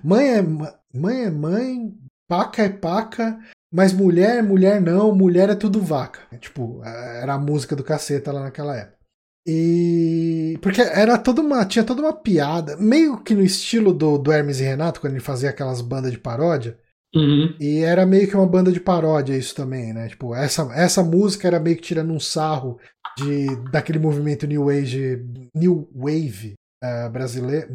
[0.02, 1.94] Mãe é mãe, é mãe
[2.30, 3.40] paca é paca,
[3.72, 6.20] mas mulher, mulher não, mulher é tudo vaca.
[6.38, 9.00] Tipo, era a música do caceta lá naquela época.
[9.46, 10.58] E.
[10.60, 11.64] Porque era toda uma.
[11.64, 15.20] Tinha toda uma piada, meio que no estilo do, do Hermes e Renato, quando ele
[15.20, 16.78] fazia aquelas bandas de paródia.
[17.14, 17.56] Uhum.
[17.58, 20.08] E era meio que uma banda de paródia isso também, né?
[20.08, 22.78] Tipo, essa, essa música era meio que tirando um sarro
[23.16, 25.24] de, daquele movimento New Wave,
[25.54, 27.74] New Wave uh, brasileiro.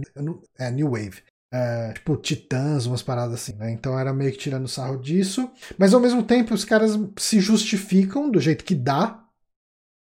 [0.57, 1.23] É, New Wave.
[1.53, 3.71] É, tipo, titãs, umas paradas assim, né?
[3.71, 5.49] Então era meio que tirando sarro disso.
[5.77, 9.23] Mas ao mesmo tempo os caras se justificam do jeito que dá.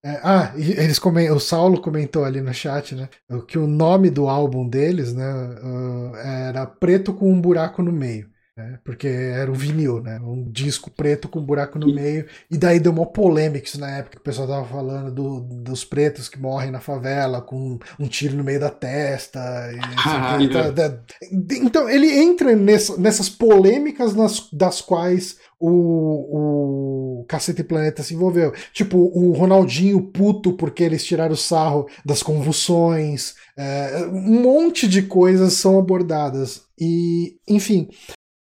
[0.04, 3.10] É, ah, eles comentam, o Saulo comentou ali no chat, né?
[3.48, 5.32] Que o nome do álbum deles, né?
[5.64, 8.80] Uh, era Preto com um buraco no meio né?
[8.84, 10.20] Porque era um vinil, né?
[10.20, 12.26] Um disco preto com um buraco no meio.
[12.50, 15.86] E daí deu uma polêmica isso na época que o pessoal tava falando do, dos
[15.86, 19.40] pretos que morrem na favela com um tiro no meio da testa.
[19.72, 19.80] E,
[20.76, 21.02] tá,
[21.32, 28.52] então ele entra nessa, nessas polêmicas nas, das quais o, o Cacete Planeta se envolveu.
[28.74, 33.36] Tipo, o Ronaldinho puto porque eles tiraram o sarro das convulsões.
[33.56, 36.64] É, um monte de coisas são abordadas.
[36.78, 37.88] E, enfim,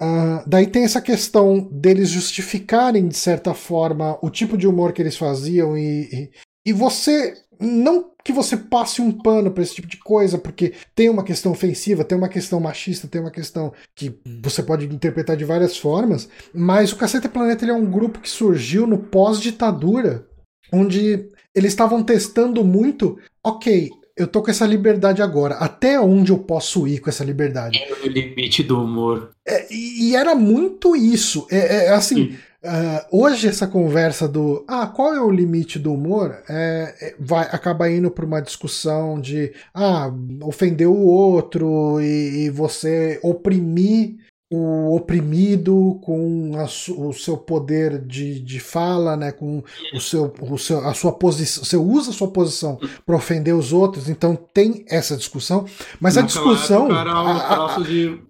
[0.00, 5.00] Uh, daí tem essa questão deles justificarem, de certa forma, o tipo de humor que
[5.00, 6.30] eles faziam e, e,
[6.66, 7.34] e você.
[7.58, 11.52] Não que você passe um pano para esse tipo de coisa, porque tem uma questão
[11.52, 16.28] ofensiva, tem uma questão machista, tem uma questão que você pode interpretar de várias formas,
[16.52, 20.26] mas o Cacete Planeta ele é um grupo que surgiu no pós-ditadura,
[20.72, 25.56] onde eles estavam testando muito, ok, eu tô com essa liberdade agora.
[25.56, 27.78] Até onde eu posso ir com essa liberdade?
[27.78, 29.30] É o limite do humor.
[29.46, 31.46] É, e, e, era muito isso.
[31.50, 36.42] É, é assim, uh, hoje essa conversa do ah, qual é o limite do humor?
[36.48, 40.10] É, é vai acaba indo para uma discussão de ah,
[40.42, 44.16] ofender o outro e, e você oprimir
[44.50, 49.62] o oprimido com a, o seu poder de, de fala, né, com
[49.92, 53.72] o seu, o seu, a sua posição, você usa a sua posição para ofender os
[53.72, 55.66] outros, então tem essa discussão,
[55.98, 57.76] mas a discussão, a,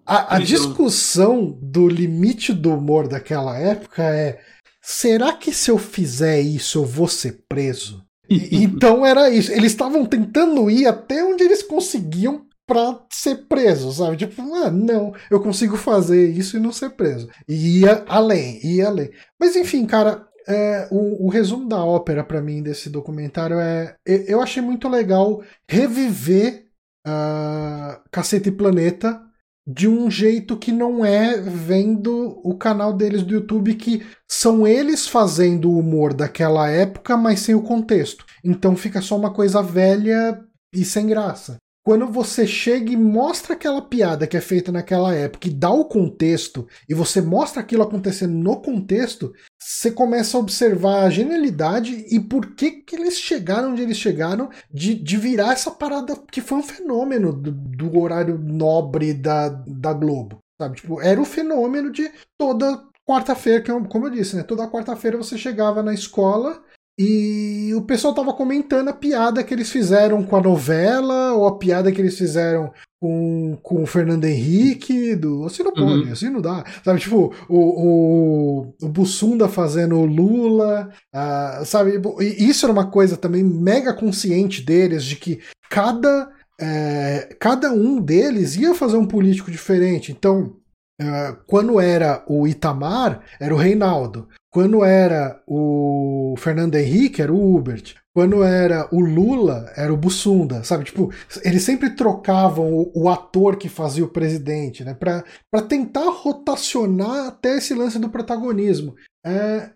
[0.06, 4.40] a, a, discussão do limite do humor daquela época é,
[4.80, 8.04] será que se eu fizer isso eu vou ser preso?
[8.50, 14.16] Então era isso, eles estavam tentando ir até onde eles conseguiam pra ser preso, sabe?
[14.16, 17.28] Tipo, ah, não, eu consigo fazer isso e não ser preso.
[17.48, 19.10] E ia além, ia além.
[19.38, 23.96] Mas enfim, cara, é, o, o, resumo da ópera para mim desse documentário é.
[24.04, 26.66] Eu achei muito legal reviver
[27.06, 29.22] uh, Cacete Planeta
[29.68, 35.08] de um jeito que não é vendo o canal deles do YouTube, que são eles
[35.08, 38.24] fazendo o humor daquela época, mas sem o contexto.
[38.44, 40.40] Então fica só uma coisa velha
[40.72, 45.46] e sem graça quando você chega e mostra aquela piada que é feita naquela época
[45.46, 51.04] e dá o contexto, e você mostra aquilo acontecendo no contexto, você começa a observar
[51.04, 55.70] a genialidade e por que, que eles chegaram onde eles chegaram de, de virar essa
[55.70, 60.40] parada que foi um fenômeno do, do horário nobre da, da Globo.
[60.60, 60.78] Sabe?
[60.78, 64.42] Tipo, era o fenômeno de toda quarta-feira, como eu disse, né?
[64.42, 66.60] Toda quarta-feira você chegava na escola
[66.98, 71.58] e o pessoal tava comentando a piada que eles fizeram com a novela, ou a
[71.58, 76.12] piada que eles fizeram com, com o Fernando Henrique, do assim não pode, uhum.
[76.12, 76.64] assim não dá.
[76.82, 82.00] Sabe, tipo, o, o, o Bussunda fazendo o Lula, uh, sabe?
[82.20, 88.00] E isso era uma coisa também mega consciente deles, de que cada, é, cada um
[88.00, 90.12] deles ia fazer um político diferente.
[90.12, 90.56] Então,
[90.98, 94.26] Uh, quando era o Itamar, era o Reinaldo.
[94.56, 97.94] Quando era o Fernando Henrique, era o Hubert.
[98.14, 100.84] Quando era o Lula, era o Bussunda, sabe?
[100.84, 101.12] Tipo,
[101.44, 104.94] eles sempre trocavam o, o ator que fazia o presidente, né?
[104.94, 108.94] Pra, pra tentar rotacionar até esse lance do protagonismo.
[109.26, 109.72] É,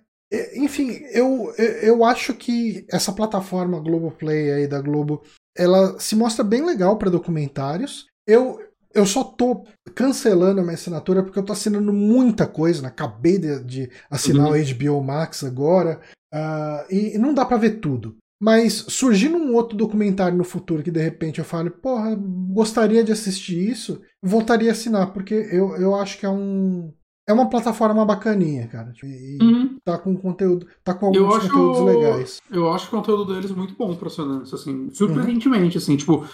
[0.54, 1.52] enfim, eu,
[1.82, 5.22] eu acho que essa plataforma Globoplay aí da Globo,
[5.54, 8.06] ela se mostra bem legal para documentários.
[8.26, 8.58] Eu,
[8.94, 9.64] eu só tô
[9.94, 12.88] cancelando a minha assinatura porque eu tô assinando muita coisa, né?
[12.88, 14.52] Acabei de, de assinar uhum.
[14.52, 16.00] o HBO Max agora.
[16.32, 18.16] Uh, e não dá para ver tudo.
[18.42, 23.12] Mas surgindo um outro documentário no futuro que de repente eu falo, porra, gostaria de
[23.12, 26.92] assistir isso, voltaria a assinar, porque eu, eu acho que é um.
[27.28, 28.92] É uma plataforma bacaninha, cara.
[29.04, 29.76] E uhum.
[29.84, 30.66] tá com conteúdo.
[30.82, 32.40] Tá com alguns acho, conteúdos legais.
[32.50, 35.82] Eu acho o conteúdo deles muito bom pra assinantes, assim, surpreendentemente, uhum.
[35.82, 36.26] assim, tipo,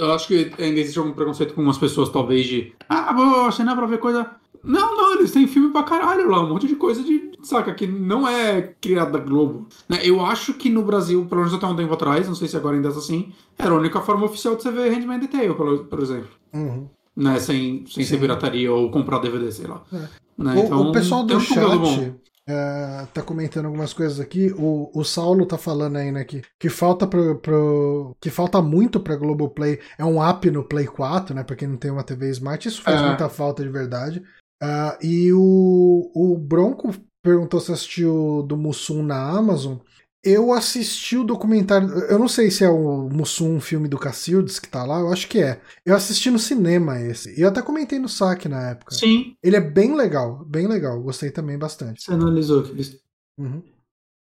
[0.00, 2.72] eu acho que ainda existe algum preconceito com umas pessoas, talvez, de.
[2.88, 4.30] Ah, vou assinar pra ver coisa.
[4.62, 7.30] Não, não, eles têm filme pra caralho lá, um monte de coisa de.
[7.42, 9.66] Saca, que não é criada da Globo.
[9.88, 10.00] Né?
[10.02, 12.76] Eu acho que no Brasil, pelo menos até um tempo atrás, não sei se agora
[12.76, 16.00] ainda é assim, era a única forma oficial de você ver Handman Detail, por, por
[16.00, 16.28] exemplo.
[16.52, 16.88] Uhum.
[17.16, 17.38] Né?
[17.40, 19.82] Sem, sem ser pirataria ou comprar DVD, sei lá.
[19.92, 20.08] É.
[20.36, 20.54] Né?
[20.54, 22.14] O, então, o pessoal do chat
[22.48, 24.52] é, tá comentando algumas coisas aqui.
[24.56, 29.00] O, o Saulo tá falando aí, né, que, que falta pro, pro que falta muito
[29.00, 32.30] pra Globoplay é um app no Play 4, né, pra quem não tem uma TV
[32.30, 32.66] Smart.
[32.66, 33.06] Isso faz é.
[33.06, 34.22] muita falta de verdade.
[34.62, 39.78] Uh, e o, o Bronco perguntou se assistiu do Mussum na Amazon.
[40.22, 41.88] Eu assisti o documentário.
[42.04, 45.10] Eu não sei se é o Mussum, um filme do Cacildes que tá lá, eu
[45.10, 45.60] acho que é.
[45.84, 47.38] Eu assisti no cinema esse.
[47.38, 48.94] E eu até comentei no saque na época.
[48.94, 49.34] Sim.
[49.42, 51.00] Ele é bem legal, bem legal.
[51.00, 52.02] Gostei também bastante.
[52.02, 53.00] Você analisou, Feliz?
[53.38, 53.62] Uhum.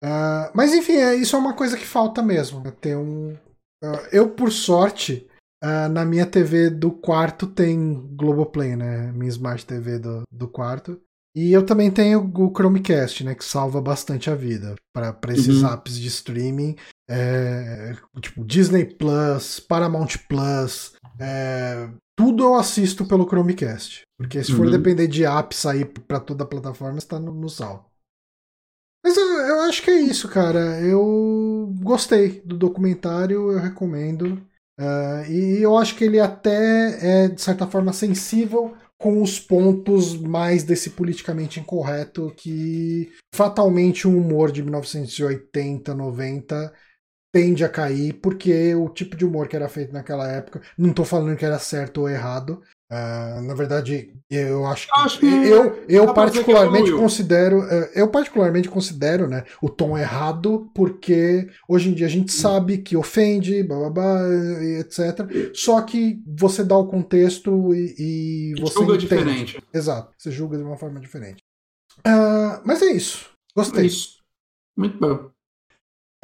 [0.03, 2.63] Uh, mas enfim, é, isso é uma coisa que falta mesmo.
[2.73, 3.33] Ter um.
[3.83, 5.27] Uh, eu, por sorte,
[5.63, 9.13] uh, na minha TV do quarto tem Globoplay, né?
[9.13, 11.01] Minha Smart TV do, do quarto.
[11.35, 15.73] E eu também tenho o Chromecast, né, que salva bastante a vida para esses uhum.
[15.73, 16.77] apps de streaming,
[17.11, 24.67] é, tipo Disney Plus, Paramount Plus, é, tudo eu assisto pelo Chromecast, porque se for
[24.67, 24.71] uhum.
[24.71, 27.91] depender de apps sair para toda a plataforma está no, no sal.
[29.05, 30.81] Mas eu, eu, acho que é isso, cara.
[30.81, 34.41] Eu gostei do documentário, eu recomendo.
[34.81, 38.75] Uh, e eu acho que ele até é, de certa forma, sensível
[39.05, 46.73] com os pontos mais desse politicamente incorreto que fatalmente o humor de 1980, 90
[47.31, 51.05] tende a cair, porque o tipo de humor que era feito naquela época, não estou
[51.05, 55.85] falando que era certo ou errado, Uh, na verdade, eu acho que, acho que eu,
[55.89, 62.07] eu particularmente considero, uh, eu particularmente considero, né, o tom errado, porque hoje em dia
[62.07, 64.35] a gente sabe que ofende, blá, blá, blá,
[64.79, 65.51] etc.
[65.55, 69.09] Só que você dá o contexto e, e você julga entende.
[69.09, 69.63] diferente.
[69.73, 71.43] Exato, você julga de uma forma diferente.
[72.01, 73.31] Uh, mas é isso.
[73.57, 73.85] Gostei.
[73.85, 74.19] É isso.
[74.77, 75.34] Muito bom.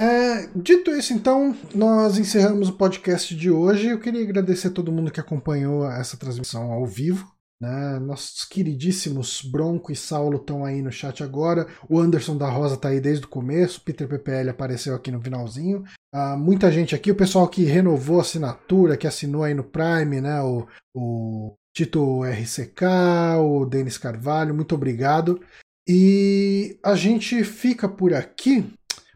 [0.00, 3.88] É, dito isso, então, nós encerramos o podcast de hoje.
[3.88, 7.30] Eu queria agradecer a todo mundo que acompanhou essa transmissão ao vivo.
[7.60, 7.98] Né?
[7.98, 11.66] Nossos queridíssimos Bronco e Saulo estão aí no chat agora.
[11.86, 13.82] O Anderson da Rosa está aí desde o começo.
[13.82, 15.84] Peter PPL apareceu aqui no finalzinho.
[16.14, 20.22] Uh, muita gente aqui, o pessoal que renovou a assinatura, que assinou aí no Prime,
[20.22, 20.40] né?
[20.40, 20.66] O,
[20.96, 25.38] o Tito RCK, o Denis Carvalho, muito obrigado.
[25.86, 28.72] E a gente fica por aqui.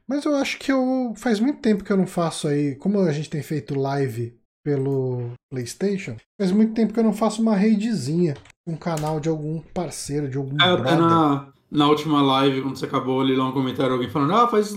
[0.09, 3.13] Mas eu acho que eu faz muito tempo que eu não faço aí, como a
[3.13, 8.35] gente tem feito live pelo PlayStation, faz muito tempo que eu não faço uma raidzinha,
[8.67, 10.99] um canal de algum parceiro, de algum é, brother.
[10.99, 14.75] Na, na última live, quando você acabou ali lá um comentário, alguém falando, ah, faz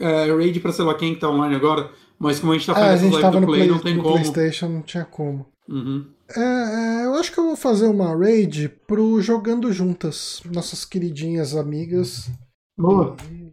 [0.00, 2.74] é, raid pra sei lá quem que tá online agora, mas como a gente tá
[2.74, 4.14] fazendo é, a gente tava no Play, Play, não tem como.
[4.14, 5.46] PlayStation não tinha como.
[5.68, 6.06] Uhum.
[6.34, 11.54] É, é, eu acho que eu vou fazer uma raid pro Jogando Juntas, nossas queridinhas
[11.54, 12.30] amigas.
[12.76, 13.16] Boa.
[13.30, 13.52] E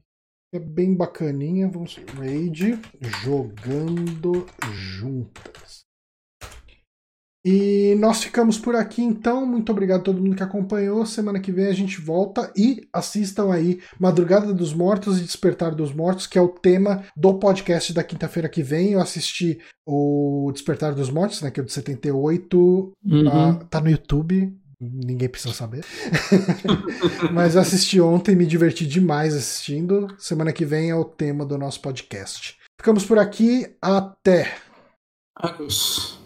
[0.58, 1.70] é bem bacaninha.
[1.70, 2.80] Vamos raid
[3.24, 5.86] jogando juntas.
[7.48, 9.46] E nós ficamos por aqui então.
[9.46, 11.06] Muito obrigado a todo mundo que acompanhou.
[11.06, 15.94] Semana que vem a gente volta e assistam aí Madrugada dos Mortos e Despertar dos
[15.94, 18.94] Mortos, que é o tema do podcast da quinta-feira que vem.
[18.94, 22.58] Eu assisti o Despertar dos Mortos, né, que é o de 78.
[22.58, 23.28] Uhum.
[23.28, 25.86] Uh, tá no YouTube ninguém precisa saber.
[27.32, 30.08] Mas assisti ontem, me diverti demais assistindo.
[30.18, 32.58] Semana que vem é o tema do nosso podcast.
[32.80, 34.56] Ficamos por aqui, até.
[35.36, 36.25] Adeus.